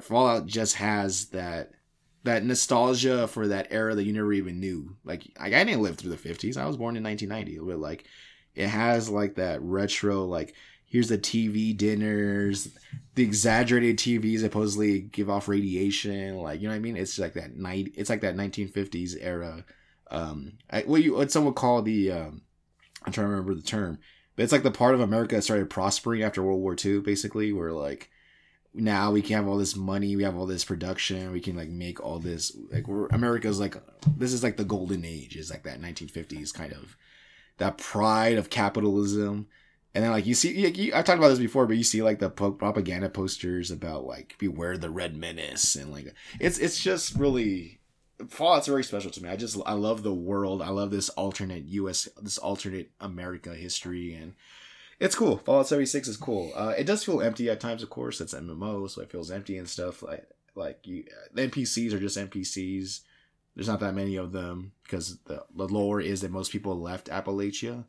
fallout 0.00 0.46
just 0.46 0.76
has 0.76 1.26
that 1.26 1.72
that 2.24 2.44
nostalgia 2.44 3.28
for 3.28 3.48
that 3.48 3.68
era 3.70 3.94
that 3.94 4.04
you 4.04 4.12
never 4.12 4.32
even 4.32 4.58
knew. 4.58 4.96
Like, 5.04 5.24
like 5.38 5.52
I 5.52 5.62
didn't 5.62 5.82
live 5.82 5.96
through 5.96 6.10
the 6.10 6.16
fifties. 6.16 6.56
I 6.56 6.66
was 6.66 6.76
born 6.76 6.96
in 6.96 7.04
1990. 7.04 7.64
But 7.64 7.78
like, 7.78 8.06
it 8.54 8.68
has 8.68 9.08
like 9.08 9.36
that 9.36 9.62
retro 9.62 10.24
like. 10.24 10.54
Here's 10.86 11.08
the 11.08 11.18
TV 11.18 11.76
dinners, 11.76 12.68
the 13.16 13.24
exaggerated 13.24 13.98
TVs 13.98 14.40
supposedly 14.40 15.00
give 15.00 15.28
off 15.28 15.48
radiation. 15.48 16.36
Like 16.36 16.60
you 16.60 16.68
know 16.68 16.72
what 16.72 16.76
I 16.76 16.80
mean? 16.80 16.96
It's 16.96 17.18
like 17.18 17.34
that 17.34 17.56
night. 17.56 17.92
It's 17.96 18.10
like 18.10 18.20
that 18.20 18.36
1950s 18.36 19.16
era. 19.20 19.64
Um, 20.14 20.52
I, 20.70 20.82
what 20.82 21.02
you 21.02 21.14
what 21.14 21.32
some 21.32 21.44
would 21.44 21.56
call 21.56 21.82
the 21.82 22.12
um, 22.12 22.42
I'm 23.04 23.12
trying 23.12 23.26
to 23.26 23.30
remember 23.30 23.54
the 23.54 23.62
term, 23.62 23.98
but 24.36 24.44
it's 24.44 24.52
like 24.52 24.62
the 24.62 24.70
part 24.70 24.94
of 24.94 25.00
America 25.00 25.34
that 25.34 25.42
started 25.42 25.70
prospering 25.70 26.22
after 26.22 26.42
World 26.42 26.60
War 26.60 26.76
II, 26.82 27.00
basically, 27.00 27.52
where 27.52 27.72
like 27.72 28.10
now 28.72 29.10
we 29.10 29.22
can 29.22 29.36
have 29.36 29.48
all 29.48 29.58
this 29.58 29.76
money, 29.76 30.14
we 30.16 30.22
have 30.22 30.36
all 30.36 30.46
this 30.46 30.64
production, 30.64 31.32
we 31.32 31.40
can 31.40 31.56
like 31.56 31.68
make 31.68 32.00
all 32.00 32.18
this 32.18 32.56
like 32.70 32.86
we're 32.86 33.06
America's 33.08 33.58
like 33.58 33.76
this 34.16 34.32
is 34.32 34.42
like 34.42 34.56
the 34.56 34.64
golden 34.64 35.04
age, 35.04 35.36
is 35.36 35.50
like 35.50 35.64
that 35.64 35.80
1950s 35.80 36.54
kind 36.54 36.72
of 36.72 36.96
that 37.58 37.78
pride 37.78 38.38
of 38.38 38.50
capitalism. 38.50 39.48
And 39.96 40.02
then 40.02 40.10
like 40.10 40.26
you 40.26 40.34
see, 40.34 40.64
like, 40.64 40.78
you, 40.78 40.92
I 40.94 41.02
talked 41.02 41.18
about 41.18 41.28
this 41.28 41.38
before, 41.38 41.66
but 41.66 41.76
you 41.76 41.84
see 41.84 42.02
like 42.02 42.18
the 42.20 42.30
propaganda 42.30 43.08
posters 43.08 43.70
about 43.70 44.06
like 44.06 44.36
beware 44.38 44.76
the 44.76 44.90
red 44.90 45.16
menace 45.16 45.74
and 45.74 45.92
like 45.92 46.14
it's 46.40 46.58
it's 46.58 46.80
just 46.80 47.14
really 47.16 47.80
Fallout's 48.28 48.68
very 48.68 48.84
special 48.84 49.10
to 49.10 49.22
me. 49.22 49.28
I 49.28 49.36
just 49.36 49.58
I 49.66 49.72
love 49.72 50.02
the 50.02 50.14
world. 50.14 50.62
I 50.62 50.68
love 50.68 50.90
this 50.90 51.08
alternate 51.10 51.64
U.S. 51.66 52.08
this 52.20 52.38
alternate 52.38 52.90
America 53.00 53.54
history 53.54 54.14
and 54.14 54.34
it's 55.00 55.16
cool. 55.16 55.38
Fallout 55.38 55.66
76 55.66 56.08
is 56.08 56.16
cool. 56.16 56.52
Uh, 56.54 56.72
it 56.78 56.84
does 56.84 57.04
feel 57.04 57.20
empty 57.20 57.50
at 57.50 57.60
times, 57.60 57.82
of 57.82 57.90
course. 57.90 58.20
It's 58.20 58.34
MMO, 58.34 58.88
so 58.88 59.02
it 59.02 59.10
feels 59.10 59.30
empty 59.30 59.58
and 59.58 59.68
stuff. 59.68 60.02
Like 60.02 60.26
like 60.54 60.86
you, 60.86 61.04
the 61.32 61.48
NPCs 61.48 61.92
are 61.92 61.98
just 61.98 62.16
NPCs. 62.16 63.00
There's 63.54 63.68
not 63.68 63.80
that 63.80 63.94
many 63.94 64.16
of 64.16 64.32
them 64.32 64.72
because 64.82 65.18
the, 65.24 65.44
the 65.54 65.68
lore 65.68 66.00
is 66.00 66.20
that 66.20 66.30
most 66.30 66.52
people 66.52 66.80
left 66.80 67.08
Appalachia. 67.08 67.84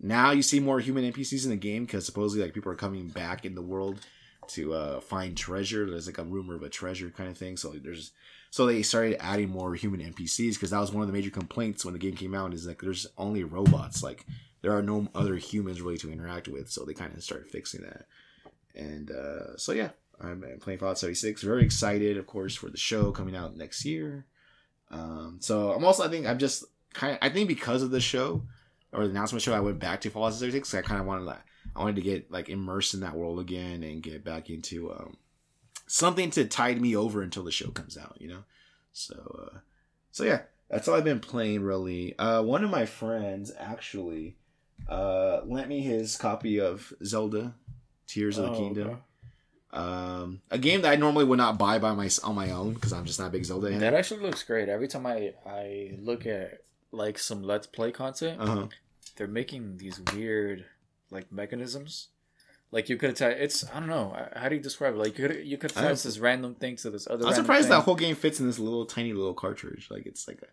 Now 0.00 0.30
you 0.30 0.42
see 0.42 0.60
more 0.60 0.80
human 0.80 1.10
NPCs 1.12 1.44
in 1.44 1.50
the 1.50 1.56
game 1.56 1.84
because 1.84 2.06
supposedly 2.06 2.44
like 2.44 2.54
people 2.54 2.72
are 2.72 2.76
coming 2.76 3.08
back 3.08 3.44
in 3.44 3.54
the 3.54 3.62
world 3.62 4.00
to 4.48 4.74
uh, 4.74 5.00
find 5.00 5.36
treasure. 5.36 5.88
There's 5.88 6.06
like 6.06 6.18
a 6.18 6.24
rumor 6.24 6.54
of 6.54 6.62
a 6.62 6.68
treasure 6.68 7.10
kind 7.10 7.28
of 7.28 7.36
thing. 7.36 7.56
So 7.56 7.70
there's 7.70 8.12
so 8.50 8.66
they 8.66 8.82
started 8.82 9.16
adding 9.20 9.48
more 9.48 9.74
human 9.74 10.00
NPCs 10.00 10.54
because 10.54 10.70
that 10.70 10.80
was 10.80 10.92
one 10.92 11.02
of 11.02 11.06
the 11.06 11.12
major 11.12 11.30
complaints 11.30 11.84
when 11.84 11.94
the 11.94 12.00
game 12.00 12.16
came 12.16 12.34
out. 12.34 12.52
Is 12.52 12.66
like 12.66 12.80
there's 12.80 13.06
only 13.16 13.44
robots. 13.44 14.02
Like 14.02 14.26
there 14.62 14.72
are 14.72 14.82
no 14.82 15.08
other 15.14 15.36
humans 15.36 15.80
really 15.80 15.98
to 15.98 16.12
interact 16.12 16.48
with, 16.48 16.70
so 16.70 16.84
they 16.84 16.94
kind 16.94 17.14
of 17.14 17.22
started 17.22 17.48
fixing 17.48 17.82
that. 17.82 18.06
And 18.74 19.10
uh, 19.10 19.56
so 19.56 19.72
yeah, 19.72 19.90
I'm, 20.20 20.44
playing 20.60 20.78
Fallout 20.78 20.98
76. 20.98 21.42
Very 21.42 21.64
excited, 21.64 22.16
of 22.16 22.26
course, 22.26 22.54
for 22.54 22.70
the 22.70 22.76
show 22.76 23.10
coming 23.12 23.36
out 23.36 23.56
next 23.56 23.84
year. 23.84 24.26
Um, 24.90 25.38
so 25.40 25.72
I'm 25.72 25.84
also, 25.84 26.04
I 26.04 26.08
think, 26.08 26.26
I'm 26.26 26.38
just 26.38 26.64
kind 26.92 27.12
of, 27.12 27.18
I 27.22 27.28
think 27.28 27.48
because 27.48 27.82
of 27.82 27.90
the 27.90 28.00
show 28.00 28.42
or 28.92 29.04
the 29.04 29.10
announcement 29.10 29.42
show, 29.42 29.54
I 29.54 29.60
went 29.60 29.78
back 29.78 30.00
to 30.02 30.10
Fallout 30.10 30.34
76. 30.34 30.74
I 30.74 30.82
kind 30.82 31.00
of 31.00 31.06
wanted 31.06 31.26
that. 31.28 31.44
I 31.74 31.80
wanted 31.80 31.96
to 31.96 32.02
get 32.02 32.30
like 32.30 32.48
immersed 32.48 32.94
in 32.94 33.00
that 33.00 33.14
world 33.14 33.38
again 33.38 33.82
and 33.82 34.02
get 34.02 34.24
back 34.24 34.50
into 34.50 34.92
um, 34.92 35.16
something 35.90 36.30
to 36.30 36.44
tide 36.44 36.80
me 36.80 36.94
over 36.94 37.20
until 37.20 37.42
the 37.42 37.50
show 37.50 37.68
comes 37.70 37.98
out, 37.98 38.16
you 38.20 38.28
know. 38.28 38.44
So, 38.92 39.50
uh, 39.52 39.58
so 40.12 40.24
yeah, 40.24 40.42
that's 40.68 40.86
all 40.86 40.94
I've 40.94 41.04
been 41.04 41.20
playing 41.20 41.62
really. 41.62 42.16
Uh, 42.18 42.42
one 42.42 42.62
of 42.62 42.70
my 42.70 42.86
friends 42.86 43.52
actually 43.58 44.36
uh, 44.88 45.40
lent 45.44 45.68
me 45.68 45.80
his 45.80 46.16
copy 46.16 46.60
of 46.60 46.92
Zelda 47.04 47.54
Tears 48.06 48.38
of 48.38 48.46
the 48.46 48.50
oh, 48.52 48.56
Kingdom. 48.56 48.88
Okay. 48.88 48.98
Um, 49.72 50.42
a 50.50 50.58
game 50.58 50.82
that 50.82 50.92
I 50.92 50.96
normally 50.96 51.24
would 51.24 51.38
not 51.38 51.58
buy 51.58 51.78
by 51.78 51.92
my 51.92 52.08
on 52.24 52.34
my 52.34 52.50
own 52.50 52.74
because 52.74 52.92
I'm 52.92 53.04
just 53.04 53.18
not 53.18 53.28
a 53.28 53.30
big 53.30 53.44
Zelda. 53.44 53.70
That 53.78 53.94
actually 53.94 54.20
looks 54.20 54.42
great. 54.42 54.68
Every 54.68 54.88
time 54.88 55.06
I 55.06 55.34
I 55.46 55.96
look 56.00 56.26
at 56.26 56.62
like 56.92 57.18
some 57.18 57.42
Let's 57.42 57.68
Play 57.68 57.92
content, 57.92 58.40
uh-huh. 58.40 58.66
they're 59.16 59.28
making 59.28 59.76
these 59.76 60.00
weird 60.14 60.64
like 61.10 61.30
mechanisms. 61.30 62.08
Like 62.72 62.88
you 62.88 62.96
could 62.96 63.10
attach. 63.10 63.36
It's 63.38 63.64
I 63.74 63.80
don't 63.80 63.88
know. 63.88 64.16
How 64.36 64.48
do 64.48 64.54
you 64.54 64.62
describe 64.62 64.94
it? 64.94 64.98
Like 64.98 65.18
you 65.18 65.28
could 65.28 65.46
you 65.46 65.58
could 65.58 65.72
attach 65.72 66.02
this 66.04 66.18
random 66.18 66.54
thing 66.54 66.76
to 66.76 66.90
this 66.90 67.08
other. 67.08 67.26
I'm 67.26 67.34
surprised 67.34 67.68
thing. 67.68 67.76
that 67.76 67.82
whole 67.82 67.96
game 67.96 68.14
fits 68.14 68.38
in 68.38 68.46
this 68.46 68.58
little 68.58 68.86
tiny 68.86 69.12
little 69.12 69.34
cartridge. 69.34 69.88
Like 69.90 70.06
it's 70.06 70.28
like 70.28 70.40
a, 70.42 70.46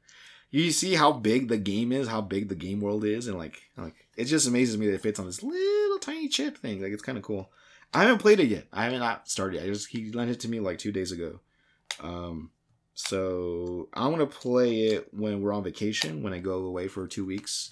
you 0.50 0.72
see 0.72 0.96
how 0.96 1.12
big 1.12 1.48
the 1.48 1.58
game 1.58 1.92
is, 1.92 2.08
how 2.08 2.22
big 2.22 2.50
the 2.50 2.56
game 2.56 2.82
world 2.82 3.06
is, 3.06 3.28
and 3.28 3.38
like 3.38 3.62
like 3.78 4.08
it 4.16 4.26
just 4.26 4.48
amazes 4.48 4.78
me 4.78 4.88
that 4.88 4.96
it 4.96 5.02
fits 5.02 5.20
on 5.20 5.28
this 5.28 5.44
little 5.44 6.00
tiny 6.00 6.28
chip 6.28 6.58
thing. 6.58 6.82
Like 6.82 6.92
it's 6.92 7.04
kind 7.04 7.18
of 7.18 7.24
cool. 7.24 7.52
I 7.94 8.04
haven't 8.04 8.20
played 8.20 8.40
it 8.40 8.48
yet. 8.48 8.66
I 8.74 8.86
haven't 8.86 9.00
not 9.00 9.30
started. 9.30 9.64
I 9.64 9.68
just 9.68 9.90
he 9.90 10.12
lent 10.12 10.32
it 10.32 10.40
to 10.42 10.50
me 10.50 10.60
like 10.60 10.80
two 10.80 10.92
days 10.92 11.12
ago. 11.12 11.40
Um, 12.02 12.50
so 12.96 13.90
I 13.94 14.08
want 14.08 14.20
to 14.20 14.38
play 14.38 14.88
it 14.88 15.14
when 15.14 15.42
we're 15.42 15.54
on 15.54 15.64
vacation. 15.64 16.24
When 16.24 16.34
I 16.34 16.40
go 16.40 16.66
away 16.66 16.88
for 16.88 17.06
two 17.06 17.26
weeks, 17.26 17.70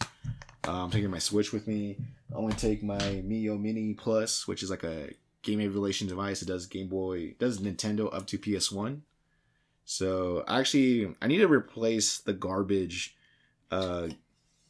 uh, 0.67 0.83
I'm 0.83 0.91
taking 0.91 1.09
my 1.09 1.19
Switch 1.19 1.51
with 1.51 1.67
me. 1.67 1.97
I 2.33 2.39
want 2.39 2.57
to 2.57 2.67
take 2.67 2.83
my 2.83 2.97
Miyoo 2.97 3.59
Mini 3.59 3.93
Plus, 3.93 4.47
which 4.47 4.63
is 4.63 4.69
like 4.69 4.83
a 4.83 5.09
game 5.41 5.61
emulation 5.61 6.07
device. 6.07 6.41
It 6.41 6.47
does 6.47 6.65
Game 6.65 6.87
Boy, 6.87 7.35
does 7.39 7.59
Nintendo 7.59 8.13
up 8.13 8.27
to 8.27 8.37
PS 8.37 8.71
One. 8.71 9.03
So 9.85 10.43
actually, 10.47 11.13
I 11.21 11.27
need 11.27 11.37
to 11.37 11.47
replace 11.47 12.19
the 12.19 12.33
garbage 12.33 13.15
uh, 13.71 14.09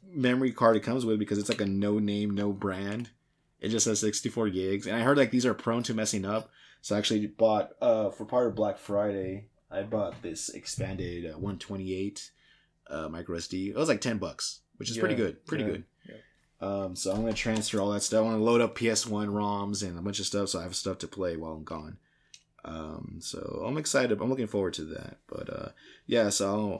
memory 0.07 0.51
card 0.51 0.75
it 0.75 0.83
comes 0.83 1.05
with 1.05 1.19
because 1.19 1.37
it's 1.37 1.49
like 1.49 1.61
a 1.61 1.65
no 1.65 1.99
name, 1.99 2.31
no 2.31 2.51
brand. 2.51 3.09
It 3.61 3.69
just 3.69 3.85
has 3.85 4.01
64 4.01 4.49
gigs, 4.49 4.85
and 4.85 4.95
I 4.95 4.99
heard 4.99 5.17
like 5.17 5.31
these 5.31 5.45
are 5.45 5.53
prone 5.53 5.83
to 5.83 5.93
messing 5.93 6.25
up. 6.25 6.51
So 6.81 6.95
I 6.95 6.99
actually 6.99 7.27
bought 7.27 7.71
uh, 7.81 8.09
for 8.11 8.25
part 8.25 8.47
of 8.47 8.55
Black 8.55 8.77
Friday. 8.77 9.47
I 9.71 9.83
bought 9.83 10.21
this 10.21 10.49
expanded 10.49 11.25
uh, 11.25 11.37
128 11.37 12.31
uh, 12.89 13.09
micro 13.09 13.37
SD. 13.37 13.69
It 13.69 13.75
was 13.75 13.89
like 13.89 14.01
10 14.01 14.19
bucks, 14.19 14.59
which 14.77 14.91
is 14.91 14.97
yeah, 14.97 15.01
pretty 15.01 15.15
good. 15.15 15.45
Pretty 15.47 15.63
yeah, 15.63 15.69
good. 15.71 15.83
Um, 16.61 16.95
so 16.95 17.11
I'm 17.11 17.21
gonna 17.21 17.33
transfer 17.33 17.79
all 17.79 17.91
that 17.91 18.01
stuff. 18.01 18.19
I 18.19 18.23
want 18.23 18.37
to 18.37 18.43
load 18.43 18.61
up 18.61 18.77
PS1 18.77 19.27
ROMs 19.27 19.83
and 19.83 19.99
a 19.99 20.01
bunch 20.01 20.19
of 20.19 20.25
stuff, 20.25 20.49
so 20.49 20.59
I 20.59 20.63
have 20.63 20.75
stuff 20.75 20.97
to 20.99 21.07
play 21.07 21.35
while 21.35 21.53
I'm 21.53 21.63
gone. 21.63 21.97
Um, 22.63 23.17
so 23.19 23.63
I'm 23.65 23.77
excited. 23.77 24.19
I'm 24.19 24.29
looking 24.29 24.47
forward 24.47 24.73
to 24.75 24.85
that. 24.85 25.17
But 25.27 25.49
uh, 25.49 25.69
yeah, 26.07 26.29
so 26.29 26.79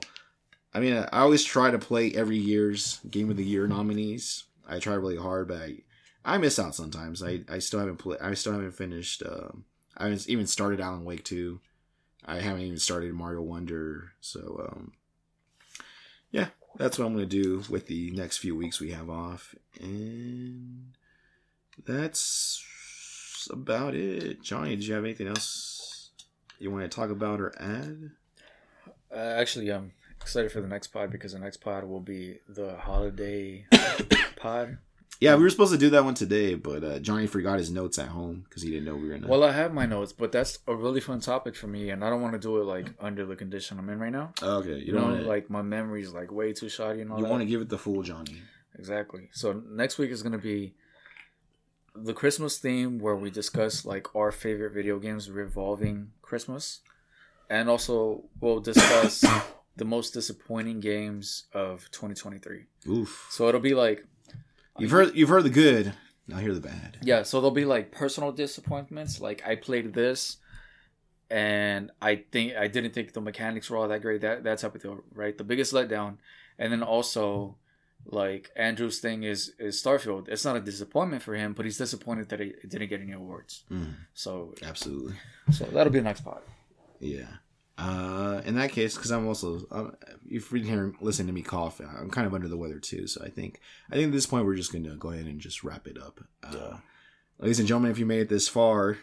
I 0.74 0.80
mean, 0.80 0.94
I 0.94 1.20
always 1.20 1.44
try 1.44 1.70
to 1.70 1.78
play 1.78 2.12
every 2.12 2.36
year's 2.36 3.00
Game 3.10 3.30
of 3.30 3.36
the 3.36 3.44
Year 3.44 3.66
nominees. 3.66 4.44
I 4.68 4.78
try 4.78 4.94
really 4.94 5.16
hard, 5.16 5.48
but 5.48 5.58
I, 5.58 5.76
I 6.24 6.38
miss 6.38 6.58
out 6.58 6.74
sometimes. 6.74 7.22
I, 7.22 7.40
I 7.48 7.60
still 7.60 7.80
haven't 7.80 7.98
played. 7.98 8.20
I 8.20 8.34
still 8.34 8.52
haven't 8.52 8.72
finished. 8.72 9.22
Um, 9.24 9.64
I 9.96 10.04
haven't 10.04 10.28
even 10.28 10.46
started 10.46 10.80
Alan 10.80 11.04
Wake 11.04 11.24
two. 11.24 11.60
I 12.26 12.40
haven't 12.40 12.62
even 12.62 12.78
started 12.78 13.14
Mario 13.14 13.42
Wonder. 13.42 14.12
So 14.20 14.68
um, 14.68 14.92
yeah, 16.30 16.48
that's 16.76 16.98
what 16.98 17.06
I'm 17.06 17.14
gonna 17.14 17.26
do 17.26 17.62
with 17.70 17.86
the 17.86 18.10
next 18.10 18.38
few 18.38 18.56
weeks 18.56 18.80
we 18.80 18.90
have 18.90 19.08
off, 19.08 19.54
and 19.80 20.92
that's 21.84 22.62
about 23.52 23.94
it. 23.94 24.42
Johnny, 24.42 24.70
did 24.76 24.86
you 24.86 24.94
have 24.94 25.04
anything 25.04 25.28
else 25.28 26.10
you 26.58 26.70
want 26.70 26.90
to 26.90 26.94
talk 26.94 27.10
about 27.10 27.40
or 27.40 27.52
add? 27.60 28.10
Uh, 29.14 29.18
actually, 29.38 29.70
I'm 29.70 29.92
excited 30.20 30.50
for 30.52 30.60
the 30.60 30.68
next 30.68 30.88
pod 30.88 31.10
because 31.10 31.32
the 31.32 31.38
next 31.38 31.58
pod 31.58 31.84
will 31.84 32.00
be 32.00 32.38
the 32.48 32.76
holiday 32.76 33.64
pod. 34.36 34.78
Yeah, 35.18 35.34
we 35.36 35.44
were 35.44 35.50
supposed 35.50 35.72
to 35.72 35.78
do 35.78 35.88
that 35.90 36.04
one 36.04 36.12
today, 36.12 36.56
but 36.56 36.84
uh, 36.84 36.98
Johnny 36.98 37.26
forgot 37.26 37.58
his 37.58 37.70
notes 37.70 37.98
at 37.98 38.08
home 38.08 38.44
because 38.46 38.62
he 38.62 38.68
didn't 38.68 38.84
know 38.84 38.96
we 38.96 39.08
were 39.08 39.14
gonna. 39.14 39.28
Well, 39.28 39.44
I 39.44 39.52
have 39.52 39.72
my 39.72 39.86
notes, 39.86 40.12
but 40.12 40.30
that's 40.30 40.58
a 40.66 40.74
really 40.74 41.00
fun 41.00 41.20
topic 41.20 41.56
for 41.56 41.68
me, 41.68 41.88
and 41.88 42.04
I 42.04 42.10
don't 42.10 42.20
want 42.20 42.34
to 42.34 42.38
do 42.38 42.58
it 42.60 42.64
like 42.64 42.92
under 43.00 43.24
the 43.24 43.34
condition 43.34 43.78
I'm 43.78 43.88
in 43.88 43.98
right 43.98 44.12
now. 44.12 44.32
okay, 44.42 44.70
you 44.70 44.76
You 44.76 44.92
don't 44.92 45.02
know, 45.08 45.14
wanna, 45.14 45.26
like 45.26 45.48
my 45.48 45.62
memory's 45.62 46.12
like 46.12 46.30
way 46.30 46.52
too 46.52 46.68
shoddy 46.68 47.00
and 47.00 47.10
all 47.10 47.18
you 47.18 47.24
want 47.24 47.40
to 47.40 47.46
give 47.46 47.62
it 47.62 47.70
the 47.70 47.78
full 47.78 48.02
Johnny. 48.02 48.42
Exactly. 48.78 49.28
So 49.32 49.62
next 49.70 49.98
week 49.98 50.10
is 50.10 50.22
gonna 50.22 50.38
be 50.38 50.74
the 51.94 52.12
Christmas 52.12 52.58
theme 52.58 52.98
where 52.98 53.16
we 53.16 53.30
discuss 53.30 53.84
like 53.84 54.14
our 54.14 54.30
favorite 54.30 54.72
video 54.72 54.98
games 54.98 55.30
revolving 55.30 56.12
Christmas, 56.22 56.80
and 57.48 57.68
also 57.70 58.24
we'll 58.40 58.60
discuss 58.60 59.24
the 59.76 59.84
most 59.84 60.12
disappointing 60.12 60.80
games 60.80 61.46
of 61.52 61.90
2023. 61.90 62.64
Oof. 62.88 63.26
So 63.30 63.48
it'll 63.48 63.60
be 63.60 63.74
like 63.74 64.04
You've 64.78 64.90
heard 64.90 65.14
you've 65.14 65.30
heard 65.30 65.44
the 65.44 65.50
good. 65.50 65.94
Now 66.28 66.36
hear 66.38 66.52
the 66.52 66.60
bad. 66.60 66.98
yeah. 67.02 67.22
So 67.22 67.40
there'll 67.40 67.50
be 67.52 67.64
like 67.64 67.92
personal 67.92 68.32
disappointments. 68.32 69.20
Like 69.20 69.42
I 69.46 69.54
played 69.56 69.94
this, 69.94 70.36
and 71.30 71.90
I 72.02 72.24
think 72.30 72.56
I 72.56 72.66
didn't 72.68 72.92
think 72.92 73.12
the 73.12 73.20
mechanics 73.20 73.70
were 73.70 73.76
all 73.78 73.88
that 73.88 74.02
great. 74.02 74.20
That 74.20 74.44
that 74.44 74.58
type 74.58 74.74
of 74.74 74.82
deal, 74.82 74.98
right? 75.14 75.38
The 75.38 75.44
biggest 75.44 75.72
letdown, 75.72 76.16
and 76.58 76.72
then 76.72 76.82
also 76.82 77.56
like 78.10 78.50
Andrew's 78.56 78.98
thing 79.00 79.22
is 79.24 79.52
is 79.58 79.82
Starfield. 79.82 80.28
It's 80.28 80.44
not 80.44 80.56
a 80.56 80.60
disappointment 80.60 81.22
for 81.22 81.34
him, 81.34 81.52
but 81.52 81.64
he's 81.64 81.78
disappointed 81.78 82.28
that 82.30 82.40
it 82.40 82.68
didn't 82.68 82.88
get 82.88 83.00
any 83.00 83.12
awards. 83.12 83.64
Mm, 83.70 83.94
So 84.14 84.54
absolutely. 84.62 85.14
so 85.52 85.64
that'll 85.66 85.92
be 85.92 85.98
the 85.98 86.04
next 86.04 86.22
part. 86.22 86.46
Yeah. 87.00 87.26
Uh, 87.78 88.40
in 88.46 88.54
that 88.54 88.72
case, 88.72 88.94
because 88.96 89.10
I'm 89.10 89.26
also, 89.26 89.60
um, 89.70 89.94
if 90.26 90.50
you 90.50 90.60
hear 90.62 90.94
listening 91.02 91.26
to 91.26 91.32
me 91.34 91.42
cough, 91.42 91.78
I'm 91.80 92.08
kind 92.10 92.26
of 92.26 92.32
under 92.32 92.48
the 92.48 92.56
weather 92.56 92.78
too. 92.78 93.06
So 93.06 93.22
I 93.22 93.28
think, 93.28 93.60
I 93.90 93.96
think 93.96 94.06
at 94.06 94.12
this 94.12 94.24
point 94.24 94.46
we're 94.46 94.54
just 94.56 94.72
gonna 94.72 94.96
go 94.96 95.10
ahead 95.10 95.26
and 95.26 95.38
just 95.40 95.62
wrap 95.62 95.86
it 95.86 95.98
up. 96.00 96.20
Uh, 96.42 96.52
Yeah. 96.54 96.76
Ladies 97.38 97.58
and 97.58 97.68
gentlemen, 97.68 97.90
if 97.90 97.98
you 97.98 98.06
made 98.06 98.20
it 98.20 98.28
this 98.30 98.48
far, 98.48 98.96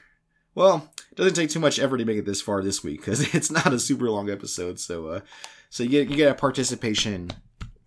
well, 0.55 0.89
it 1.11 1.15
doesn't 1.17 1.35
take 1.35 1.51
too 1.51 1.59
much 1.59 1.77
effort 1.77 1.97
to 1.99 2.05
make 2.05 2.17
it 2.17 2.25
this 2.25 2.41
far 2.41 2.63
this 2.63 2.83
week 2.83 3.01
because 3.01 3.19
it's 3.35 3.51
not 3.51 3.71
a 3.73 3.79
super 3.79 4.09
long 4.09 4.27
episode. 4.31 4.79
So, 4.79 5.05
uh, 5.07 5.19
so 5.69 5.83
you 5.83 5.89
get 5.89 6.09
you 6.09 6.15
get 6.17 6.31
a 6.31 6.35
participation 6.35 7.29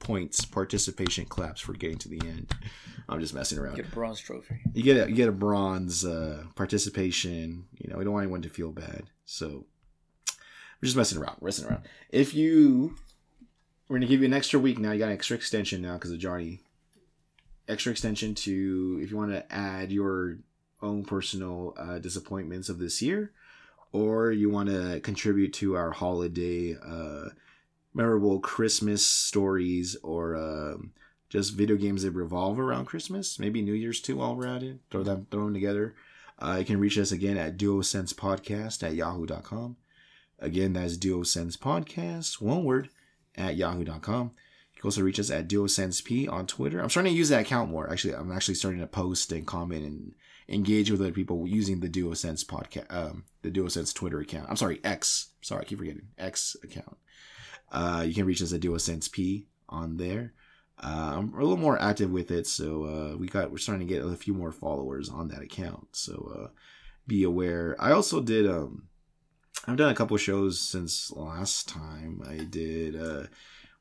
points, 0.06 0.44
participation 0.44 1.24
claps 1.24 1.60
for 1.60 1.72
getting 1.72 1.98
to 1.98 2.08
the 2.08 2.20
end. 2.20 2.54
I'm 3.08 3.20
just 3.20 3.34
messing 3.34 3.58
around 3.58 3.76
Get 3.76 3.86
a 3.86 3.90
bronze 3.90 4.20
trophy. 4.20 4.60
you 4.72 4.82
get 4.82 4.96
a 4.96 5.08
you 5.10 5.16
get 5.16 5.28
a 5.28 5.32
bronze 5.32 6.04
uh, 6.04 6.44
participation. 6.54 7.66
You 7.78 7.90
know, 7.90 7.98
we 7.98 8.04
don't 8.04 8.12
want 8.12 8.22
anyone 8.24 8.42
to 8.42 8.48
feel 8.48 8.70
bad, 8.72 9.04
so 9.24 9.66
we're 10.80 10.86
just 10.86 10.96
messing 10.96 11.18
around, 11.18 11.42
messing 11.42 11.66
around. 11.66 11.82
If 12.10 12.34
you, 12.34 12.94
we're 13.88 13.96
gonna 13.96 14.06
give 14.06 14.20
you 14.20 14.26
an 14.26 14.32
extra 14.32 14.60
week 14.60 14.78
now. 14.78 14.92
You 14.92 15.00
got 15.00 15.06
an 15.08 15.14
extra 15.14 15.36
extension 15.36 15.82
now 15.82 15.94
because 15.94 16.12
of 16.12 16.18
Johnny. 16.18 16.60
Extra 17.68 17.90
extension 17.90 18.34
to 18.36 19.00
if 19.02 19.10
you 19.10 19.16
want 19.16 19.32
to 19.32 19.52
add 19.52 19.90
your 19.90 20.38
own 20.82 21.04
personal 21.04 21.74
uh, 21.76 21.98
disappointments 21.98 22.68
of 22.68 22.78
this 22.78 23.02
year, 23.02 23.32
or 23.92 24.30
you 24.30 24.50
want 24.50 24.68
to 24.68 25.00
contribute 25.00 25.52
to 25.54 25.74
our 25.76 25.90
holiday 25.90 26.76
uh, 26.84 27.30
memorable 27.96 28.38
Christmas 28.40 29.04
stories 29.04 29.96
or. 30.02 30.36
um 30.36 30.92
just 31.28 31.54
video 31.54 31.76
games 31.76 32.02
that 32.04 32.12
revolve 32.12 32.58
around 32.58 32.84
Christmas, 32.86 33.38
maybe 33.38 33.60
New 33.60 33.72
Year's 33.74 34.00
too 34.00 34.16
while 34.16 34.36
we're 34.36 34.46
at 34.46 34.62
it. 34.62 34.78
Throw 34.90 35.02
them 35.02 35.26
throw 35.30 35.44
them 35.44 35.54
together. 35.54 35.94
Uh, 36.38 36.56
you 36.58 36.64
can 36.64 36.78
reach 36.78 36.98
us 36.98 37.12
again 37.12 37.36
at 37.36 37.56
duosense 37.56 38.14
podcast 38.14 38.82
at 38.82 38.94
yahoo.com. 38.94 39.76
Again, 40.38 40.74
that's 40.74 40.98
duosense 40.98 41.56
podcast, 41.56 42.40
one 42.40 42.62
word, 42.64 42.90
at 43.36 43.56
yahoo.com. 43.56 44.32
You 44.74 44.80
can 44.80 44.88
also 44.88 45.02
reach 45.02 45.18
us 45.18 45.30
at 45.30 45.48
duosensep 45.48 46.30
on 46.30 46.46
Twitter. 46.46 46.80
I'm 46.80 46.90
starting 46.90 47.12
to 47.12 47.18
use 47.18 47.30
that 47.30 47.40
account 47.40 47.70
more. 47.70 47.90
Actually, 47.90 48.14
I'm 48.14 48.30
actually 48.30 48.54
starting 48.54 48.80
to 48.80 48.86
post 48.86 49.32
and 49.32 49.46
comment 49.46 49.84
and 49.84 50.14
engage 50.48 50.90
with 50.90 51.00
other 51.00 51.12
people 51.12 51.46
using 51.46 51.80
the 51.80 51.88
duosense 51.88 52.44
podcast, 52.44 52.94
um, 52.94 53.24
the 53.42 53.50
duosense 53.50 53.94
Twitter 53.94 54.20
account. 54.20 54.48
I'm 54.50 54.56
sorry, 54.56 54.80
X. 54.84 55.30
Sorry, 55.40 55.62
I 55.62 55.64
keep 55.64 55.78
forgetting 55.78 56.08
X 56.18 56.54
account. 56.62 56.98
Uh, 57.76 58.02
you 58.06 58.14
can 58.14 58.24
reach 58.24 58.40
us 58.40 58.54
at 58.54 58.60
duosensep 58.62 59.44
on 59.68 59.98
there. 59.98 60.32
Uh, 60.82 61.14
I'm 61.16 61.34
a 61.34 61.40
little 61.40 61.58
more 61.58 61.80
active 61.80 62.10
with 62.10 62.30
it, 62.30 62.46
so 62.46 62.84
uh, 62.84 63.16
we 63.18 63.26
got 63.26 63.50
we're 63.50 63.58
starting 63.58 63.86
to 63.86 63.94
get 63.94 64.02
a 64.02 64.16
few 64.16 64.32
more 64.32 64.50
followers 64.50 65.10
on 65.10 65.28
that 65.28 65.42
account. 65.42 65.88
So 65.92 66.32
uh, 66.34 66.48
be 67.06 67.22
aware. 67.22 67.76
I 67.78 67.92
also 67.92 68.22
did 68.22 68.48
um, 68.48 68.88
I've 69.66 69.76
done 69.76 69.90
a 69.90 69.94
couple 69.94 70.16
shows 70.16 70.58
since 70.58 71.12
last 71.12 71.68
time. 71.68 72.22
I 72.26 72.44
did 72.44 72.96
uh, 72.96 73.24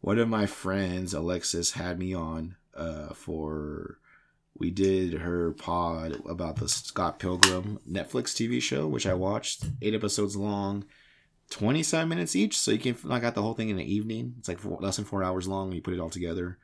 one 0.02 0.20
of 0.20 0.28
my 0.28 0.46
friends, 0.46 1.14
Alexis, 1.14 1.72
had 1.72 1.98
me 1.98 2.14
on 2.14 2.58
uh, 2.76 3.14
for 3.14 4.00
we 4.58 4.72
did 4.72 5.14
her 5.14 5.52
pod 5.52 6.22
about 6.28 6.58
the 6.58 6.68
Scott 6.68 7.20
Pilgrim 7.20 7.80
Netflix 7.90 8.34
TV 8.34 8.62
show, 8.62 8.88
which 8.88 9.08
I 9.08 9.14
watched 9.14 9.66
eight 9.82 9.96
episodes 9.96 10.36
long. 10.36 10.84
27 11.52 12.08
minutes 12.08 12.36
each, 12.36 12.58
so 12.58 12.72
you 12.72 12.80
can 12.80 12.98
knock 13.04 13.24
out 13.24 13.36
the 13.36 13.42
whole 13.42 13.54
thing 13.54 13.70
in 13.70 13.78
the 13.78 13.94
evening. 13.94 14.36
It's 14.40 14.48
like 14.48 14.60
four, 14.60 14.78
less 14.82 14.96
than 14.96 15.06
four 15.06 15.24
hours 15.24 15.48
long 15.48 15.72
you 15.72 15.82
put 15.82 15.94
it 15.94 16.00
all 16.00 16.10
together. 16.10 16.58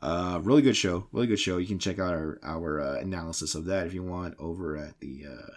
Uh, 0.00 0.40
really 0.42 0.62
good 0.62 0.76
show. 0.76 1.06
Really 1.12 1.26
good 1.26 1.38
show. 1.38 1.58
You 1.58 1.66
can 1.66 1.78
check 1.78 1.98
out 1.98 2.12
our 2.12 2.38
our 2.42 2.80
uh, 2.80 2.98
analysis 3.00 3.54
of 3.54 3.66
that 3.66 3.86
if 3.86 3.94
you 3.94 4.02
want 4.02 4.34
over 4.38 4.76
at 4.76 4.98
the 5.00 5.24
uh, 5.30 5.52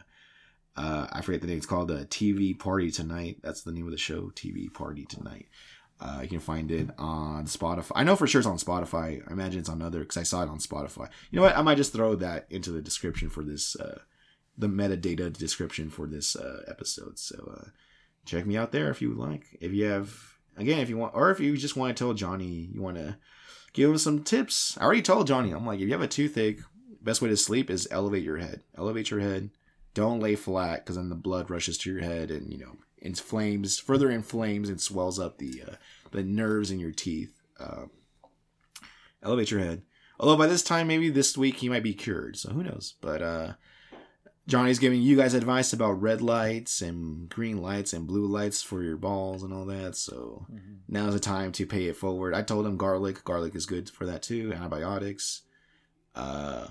uh, 0.78 1.08
I 1.12 1.22
forget 1.22 1.42
the 1.42 1.48
name. 1.48 1.58
It's 1.58 1.66
called 1.66 1.92
uh, 1.92 2.06
TV 2.06 2.58
Party 2.58 2.92
Tonight. 2.92 3.40
That's 3.42 3.64
the 3.64 3.72
name 3.72 3.86
of 3.86 3.92
the 3.92 3.98
show. 3.98 4.32
TV 4.36 4.72
Party 4.72 5.06
Tonight. 5.06 5.48
Uh, 6.00 6.20
you 6.22 6.28
can 6.28 6.40
find 6.40 6.72
it 6.72 6.90
on 7.00 7.46
Spotify. 7.46 7.92
I 7.96 8.04
know 8.04 8.16
for 8.16 8.28
sure 8.28 8.40
it's 8.40 8.48
on 8.48 8.58
Spotify. 8.58 9.28
I 9.28 9.34
imagine 9.34 9.60
it's 9.60 9.70
on 9.70 9.82
other 9.82 10.02
because 10.02 10.18
I 10.18 10.24
saw 10.24 10.44
it 10.44 10.50
on 10.50 10.60
Spotify. 10.60 11.10
You 11.32 11.38
know 11.38 11.42
what? 11.42 11.58
I 11.58 11.64
might 11.64 11.78
just 11.78 11.94
throw 11.94 12.14
that 12.16 12.46
into 12.52 12.72
the 12.72 12.84
description 12.84 13.30
for 13.30 13.44
this, 13.44 13.76
uh, 13.76 14.02
the 14.56 14.68
metadata 14.68 15.36
description 15.36 15.90
for 15.90 16.06
this 16.06 16.36
uh, 16.36 16.62
episode. 16.68 17.18
So 17.18 17.52
uh, 17.60 17.70
check 18.28 18.46
me 18.46 18.58
out 18.58 18.72
there 18.72 18.90
if 18.90 19.02
you 19.02 19.10
would 19.10 19.18
like. 19.18 19.46
If 19.60 19.72
you 19.72 19.86
have, 19.86 20.14
again, 20.58 20.80
if 20.80 20.90
you 20.90 20.98
want, 20.98 21.16
or 21.16 21.32
if 21.32 21.40
you 21.40 21.58
just 21.58 21.76
want 21.76 21.96
to 21.96 22.04
tell 22.04 22.14
Johnny, 22.14 22.70
you 22.72 22.82
want 22.82 22.98
to 22.98 23.18
give 23.74 23.90
him 23.90 23.98
some 23.98 24.24
tips. 24.24 24.78
I 24.78 24.84
already 24.84 25.02
told 25.02 25.28
Johnny, 25.28 25.52
I'm 25.52 25.66
like, 25.66 25.80
if 25.80 25.86
you 25.86 25.94
have 25.94 26.02
a 26.02 26.08
toothache, 26.08 26.60
best 27.02 27.22
way 27.22 27.30
to 27.30 27.38
sleep 27.38 27.70
is 27.70 27.88
elevate 27.90 28.24
your 28.24 28.38
head. 28.38 28.62
Elevate 28.78 29.10
your 29.10 29.22
head. 29.22 29.50
Don't 29.94 30.20
lay 30.20 30.36
flat 30.36 30.84
because 30.84 30.98
then 30.98 31.10
the 31.10 31.16
blood 31.16 31.50
rushes 31.50 31.78
to 31.80 31.92
your 31.92 32.02
head 32.02 32.30
and 32.30 32.52
you 32.52 32.60
know 32.60 32.78
inflames, 33.00 33.80
further 33.80 34.12
inflames 34.12 34.70
and 34.70 34.80
swells 34.80 35.20
up 35.20 35.38
the 35.38 35.64
uh, 35.68 35.76
the 36.12 36.24
nerves 36.24 36.70
in 36.70 36.80
your 36.80 36.92
teeth. 36.92 37.42
Um, 37.60 37.90
elevate 39.24 39.50
your 39.50 39.60
head. 39.62 39.82
Although 40.20 40.38
by 40.38 40.48
this 40.48 40.64
time, 40.64 40.88
maybe 40.88 41.10
this 41.10 41.38
week 41.38 41.58
he 41.58 41.70
might 41.70 41.84
be 41.84 41.94
cured, 41.94 42.38
so 42.38 42.52
who 42.52 42.64
knows? 42.64 42.96
But 43.02 43.22
uh, 43.22 43.54
Johnny's 44.48 44.80
giving 44.80 45.02
you 45.02 45.18
guys 45.18 45.34
advice 45.34 45.74
about 45.74 46.02
red 46.02 46.22
lights 46.22 46.82
and 46.82 47.28
green 47.28 47.62
lights 47.62 47.92
and 47.92 48.08
blue 48.08 48.26
lights 48.26 48.62
for 48.62 48.82
your 48.82 48.96
balls 48.96 49.44
and 49.44 49.54
all 49.54 49.66
that. 49.66 49.96
So 49.98 50.46
now's 50.88 51.14
the 51.14 51.20
time 51.20 51.52
to 51.54 51.66
pay 51.66 51.86
it 51.86 51.98
forward. 51.98 52.34
I 52.34 52.44
told 52.44 52.66
him 52.66 52.78
garlic. 52.78 53.24
Garlic 53.26 53.56
is 53.56 53.66
good 53.66 53.90
for 53.90 54.06
that 54.06 54.22
too. 54.22 54.54
Antibiotics. 54.54 55.42
Uh, 56.16 56.68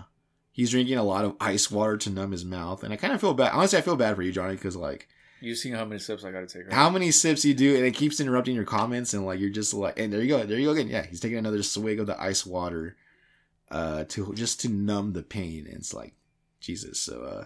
he's 0.53 0.70
drinking 0.70 0.97
a 0.97 1.03
lot 1.03 1.27
of 1.27 1.37
ice 1.39 1.70
water 1.70 1.99
to 1.99 2.11
numb 2.11 2.33
his 2.33 2.45
mouth, 2.47 2.83
and 2.83 2.93
I 2.93 2.97
kind 2.97 3.12
of 3.12 3.20
feel 3.20 3.35
bad. 3.35 3.53
Honestly, 3.53 3.79
I 3.79 3.83
feel 3.83 3.97
bad 3.97 4.16
for 4.16 4.22
you, 4.22 4.33
Johnny, 4.33 4.55
because 4.55 4.74
like 4.74 5.09
You've 5.41 5.59
seen 5.59 5.74
how 5.74 5.85
many 5.85 5.99
sips 5.99 6.24
I 6.24 6.33
gotta 6.33 6.47
take? 6.47 6.64
Right? 6.64 6.72
how 6.72 6.89
many 6.89 7.11
sips 7.11 7.45
you 7.45 7.53
do, 7.53 7.77
and 7.77 7.85
it 7.85 7.95
keeps 7.95 8.20
interrupting 8.20 8.55
your 8.55 8.64
comments, 8.64 9.12
and 9.12 9.27
like 9.27 9.39
you're 9.39 9.51
just 9.51 9.74
like, 9.74 9.99
and 9.99 10.11
there 10.12 10.22
you 10.22 10.29
go, 10.29 10.45
there 10.45 10.59
you 10.59 10.66
go 10.66 10.72
again. 10.72 10.89
Yeah, 10.89 11.05
he's 11.05 11.20
taking 11.20 11.37
another 11.39 11.62
swig 11.62 12.01
of 12.01 12.07
the 12.07 12.20
ice 12.20 12.47
water, 12.47 12.97
uh, 13.70 14.05
to 14.09 14.33
just 14.35 14.61
to 14.62 14.70
numb 14.70 15.12
the 15.12 15.22
pain. 15.22 15.66
And 15.66 15.77
it's 15.77 15.93
like, 15.93 16.14
Jesus. 16.61 17.00
So, 17.00 17.22
uh, 17.22 17.44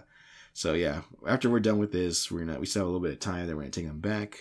so 0.53 0.73
yeah. 0.73 1.01
After 1.27 1.49
we're 1.49 1.59
done 1.59 1.77
with 1.77 1.91
this, 1.91 2.31
we're 2.31 2.45
gonna 2.45 2.59
we 2.59 2.65
still 2.65 2.81
have 2.81 2.87
a 2.87 2.91
little 2.91 3.05
bit 3.05 3.13
of 3.13 3.19
time. 3.19 3.47
Then 3.47 3.55
we're 3.55 3.63
gonna 3.63 3.71
take 3.71 3.85
him 3.85 3.99
back, 3.99 4.37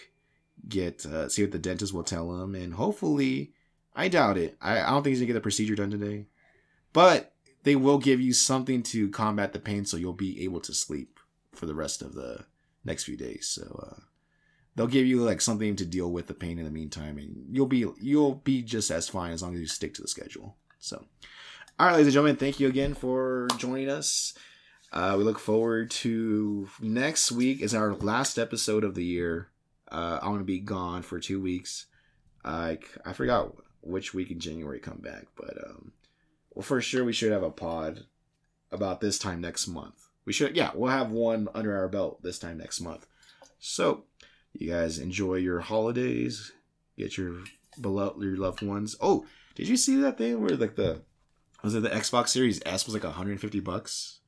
get 0.68 1.04
uh, 1.06 1.28
see 1.28 1.42
what 1.42 1.52
the 1.52 1.58
dentist 1.58 1.92
will 1.92 2.04
tell 2.04 2.42
him, 2.42 2.54
and 2.54 2.74
hopefully, 2.74 3.52
I 3.94 4.08
doubt 4.08 4.38
it. 4.38 4.56
I, 4.60 4.80
I 4.80 4.90
don't 4.90 5.02
think 5.02 5.12
he's 5.12 5.20
gonna 5.20 5.28
get 5.28 5.34
the 5.34 5.40
procedure 5.40 5.74
done 5.74 5.90
today, 5.90 6.26
but 6.92 7.32
they 7.62 7.76
will 7.76 7.98
give 7.98 8.20
you 8.20 8.32
something 8.32 8.82
to 8.84 9.10
combat 9.10 9.52
the 9.52 9.58
pain, 9.58 9.84
so 9.84 9.96
you'll 9.96 10.12
be 10.12 10.42
able 10.44 10.60
to 10.60 10.74
sleep 10.74 11.18
for 11.52 11.66
the 11.66 11.74
rest 11.74 12.02
of 12.02 12.14
the 12.14 12.44
next 12.84 13.04
few 13.04 13.16
days. 13.16 13.48
So 13.48 13.84
uh, 13.86 14.00
they'll 14.74 14.86
give 14.86 15.06
you 15.06 15.22
like 15.22 15.40
something 15.40 15.76
to 15.76 15.84
deal 15.84 16.10
with 16.10 16.26
the 16.26 16.34
pain 16.34 16.58
in 16.58 16.64
the 16.64 16.70
meantime, 16.70 17.18
and 17.18 17.46
you'll 17.50 17.66
be 17.66 17.86
you'll 18.00 18.36
be 18.36 18.62
just 18.62 18.90
as 18.90 19.08
fine 19.08 19.32
as 19.32 19.42
long 19.42 19.54
as 19.54 19.60
you 19.60 19.66
stick 19.66 19.94
to 19.94 20.02
the 20.02 20.08
schedule. 20.08 20.56
So, 20.78 21.04
all 21.78 21.86
right, 21.86 21.92
ladies 21.92 22.06
and 22.08 22.14
gentlemen, 22.14 22.36
thank 22.36 22.60
you 22.60 22.68
again 22.68 22.94
for 22.94 23.48
joining 23.58 23.90
us. 23.90 24.34
Uh, 24.92 25.14
we 25.16 25.24
look 25.24 25.38
forward 25.38 25.90
to 25.90 26.68
next 26.80 27.30
week 27.30 27.60
is 27.62 27.74
our 27.74 27.94
last 27.94 28.38
episode 28.38 28.84
of 28.84 28.94
the 28.94 29.04
year. 29.04 29.48
Uh, 29.90 30.18
I'm 30.20 30.32
gonna 30.32 30.44
be 30.44 30.60
gone 30.60 31.02
for 31.02 31.20
two 31.20 31.40
weeks. 31.40 31.86
I 32.44 32.78
I 33.04 33.12
forgot 33.12 33.54
which 33.82 34.14
week 34.14 34.30
in 34.30 34.40
January 34.40 34.80
come 34.80 34.98
back, 34.98 35.26
but 35.36 35.56
um, 35.64 35.92
well, 36.54 36.62
for 36.62 36.80
sure 36.80 37.04
we 37.04 37.12
should 37.12 37.32
have 37.32 37.42
a 37.42 37.50
pod 37.50 38.04
about 38.72 39.00
this 39.00 39.18
time 39.18 39.40
next 39.40 39.68
month. 39.68 40.08
We 40.24 40.32
should, 40.32 40.56
yeah, 40.56 40.70
we'll 40.74 40.90
have 40.90 41.10
one 41.10 41.48
under 41.54 41.76
our 41.76 41.88
belt 41.88 42.22
this 42.22 42.38
time 42.38 42.58
next 42.58 42.80
month. 42.80 43.06
So, 43.58 44.04
you 44.52 44.70
guys 44.70 44.98
enjoy 44.98 45.36
your 45.36 45.60
holidays. 45.60 46.52
Get 46.96 47.16
your 47.16 47.38
beloved, 47.80 48.22
your 48.22 48.36
loved 48.36 48.62
ones. 48.62 48.96
Oh, 49.00 49.26
did 49.54 49.68
you 49.68 49.76
see 49.76 49.96
that 49.96 50.18
thing 50.18 50.40
where 50.40 50.56
like 50.56 50.76
the 50.76 51.02
was 51.62 51.74
it 51.74 51.82
the 51.82 51.90
Xbox 51.90 52.28
Series 52.28 52.60
S 52.64 52.86
was 52.86 52.94
like 52.94 53.04
150 53.04 53.60
bucks? 53.60 54.19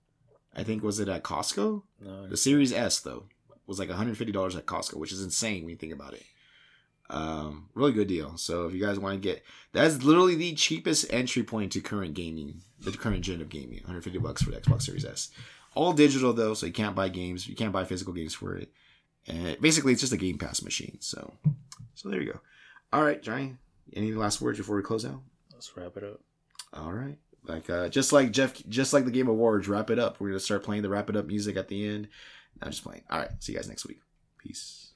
I 0.55 0.63
think 0.63 0.83
was 0.83 1.01
it 1.01 1.09
at 1.09 1.23
Costco? 1.23 1.83
No. 2.01 2.27
The 2.29 2.37
Series 2.37 2.73
S 2.73 3.01
though 3.01 3.25
was 3.67 3.79
like 3.79 3.89
150 3.89 4.33
dollars 4.33 4.57
at 4.57 4.67
Costco, 4.67 4.97
which 4.97 5.13
is 5.13 5.23
insane 5.23 5.63
when 5.63 5.71
you 5.71 5.77
think 5.77 5.93
about 5.93 6.15
it. 6.15 6.25
Um, 7.11 7.69
really 7.75 7.93
good 7.93 8.09
deal. 8.09 8.37
So 8.37 8.67
if 8.67 8.75
you 8.75 8.81
guys 8.81 8.99
want 8.99 9.15
to 9.15 9.21
get, 9.21 9.43
that's 9.73 10.03
literally 10.03 10.35
the 10.35 10.55
cheapest 10.55 11.13
entry 11.13 11.43
point 11.43 11.73
to 11.73 11.81
current 11.81 12.15
gaming, 12.15 12.63
the 12.81 12.93
current 12.93 13.23
gen 13.23 13.41
of 13.41 13.51
gaming. 13.51 13.79
150 13.79 14.19
bucks 14.19 14.43
for 14.43 14.51
the 14.51 14.61
Xbox 14.61 14.83
Series 14.83 15.05
S. 15.05 15.31
All 15.75 15.93
digital 15.93 16.33
though, 16.33 16.55
so 16.55 16.67
you 16.67 16.73
can't 16.73 16.97
buy 16.97 17.09
games. 17.09 17.47
You 17.47 17.55
can't 17.55 17.73
buy 17.73 17.85
physical 17.85 18.13
games 18.13 18.35
for 18.35 18.57
it. 18.57 18.71
And 19.27 19.61
basically, 19.61 19.93
it's 19.93 20.01
just 20.01 20.13
a 20.13 20.17
Game 20.17 20.39
Pass 20.39 20.63
machine. 20.63 20.99
So, 21.01 21.33
so 21.95 22.09
there 22.09 22.21
you 22.21 22.33
go. 22.33 22.41
All 22.93 23.05
right, 23.05 23.23
Johnny. 23.23 23.57
Any 23.95 24.13
last 24.13 24.41
words 24.41 24.59
before 24.59 24.77
we 24.77 24.83
close 24.83 25.05
out? 25.05 25.21
Let's 25.53 25.77
wrap 25.77 25.97
it 25.97 26.05
up. 26.05 26.21
All 26.73 26.93
right. 26.93 27.19
Like 27.45 27.69
uh, 27.69 27.89
just 27.89 28.13
like 28.13 28.31
Geoff, 28.31 28.55
just 28.69 28.93
like 28.93 29.05
the 29.05 29.11
Game 29.11 29.27
of 29.27 29.35
Awards, 29.35 29.69
wrap 29.69 29.91
it 29.91 29.99
up. 29.99 30.21
We're 30.21 30.29
gonna 30.29 30.41
start 30.41 30.63
playing 30.63 30.83
the 30.83 30.89
wrap 30.89 31.11
it 31.11 31.17
up 31.17 31.27
music 31.27 31.57
at 31.57 31.69
the 31.69 31.89
end. 31.89 32.09
I'm 32.63 32.71
just 32.71 32.85
playing. 32.85 33.03
All 33.11 33.19
right. 33.19 33.31
See 33.41 33.53
you 33.53 33.59
guys 33.59 33.69
next 33.69 33.87
week. 33.87 34.01
Peace. 34.39 34.92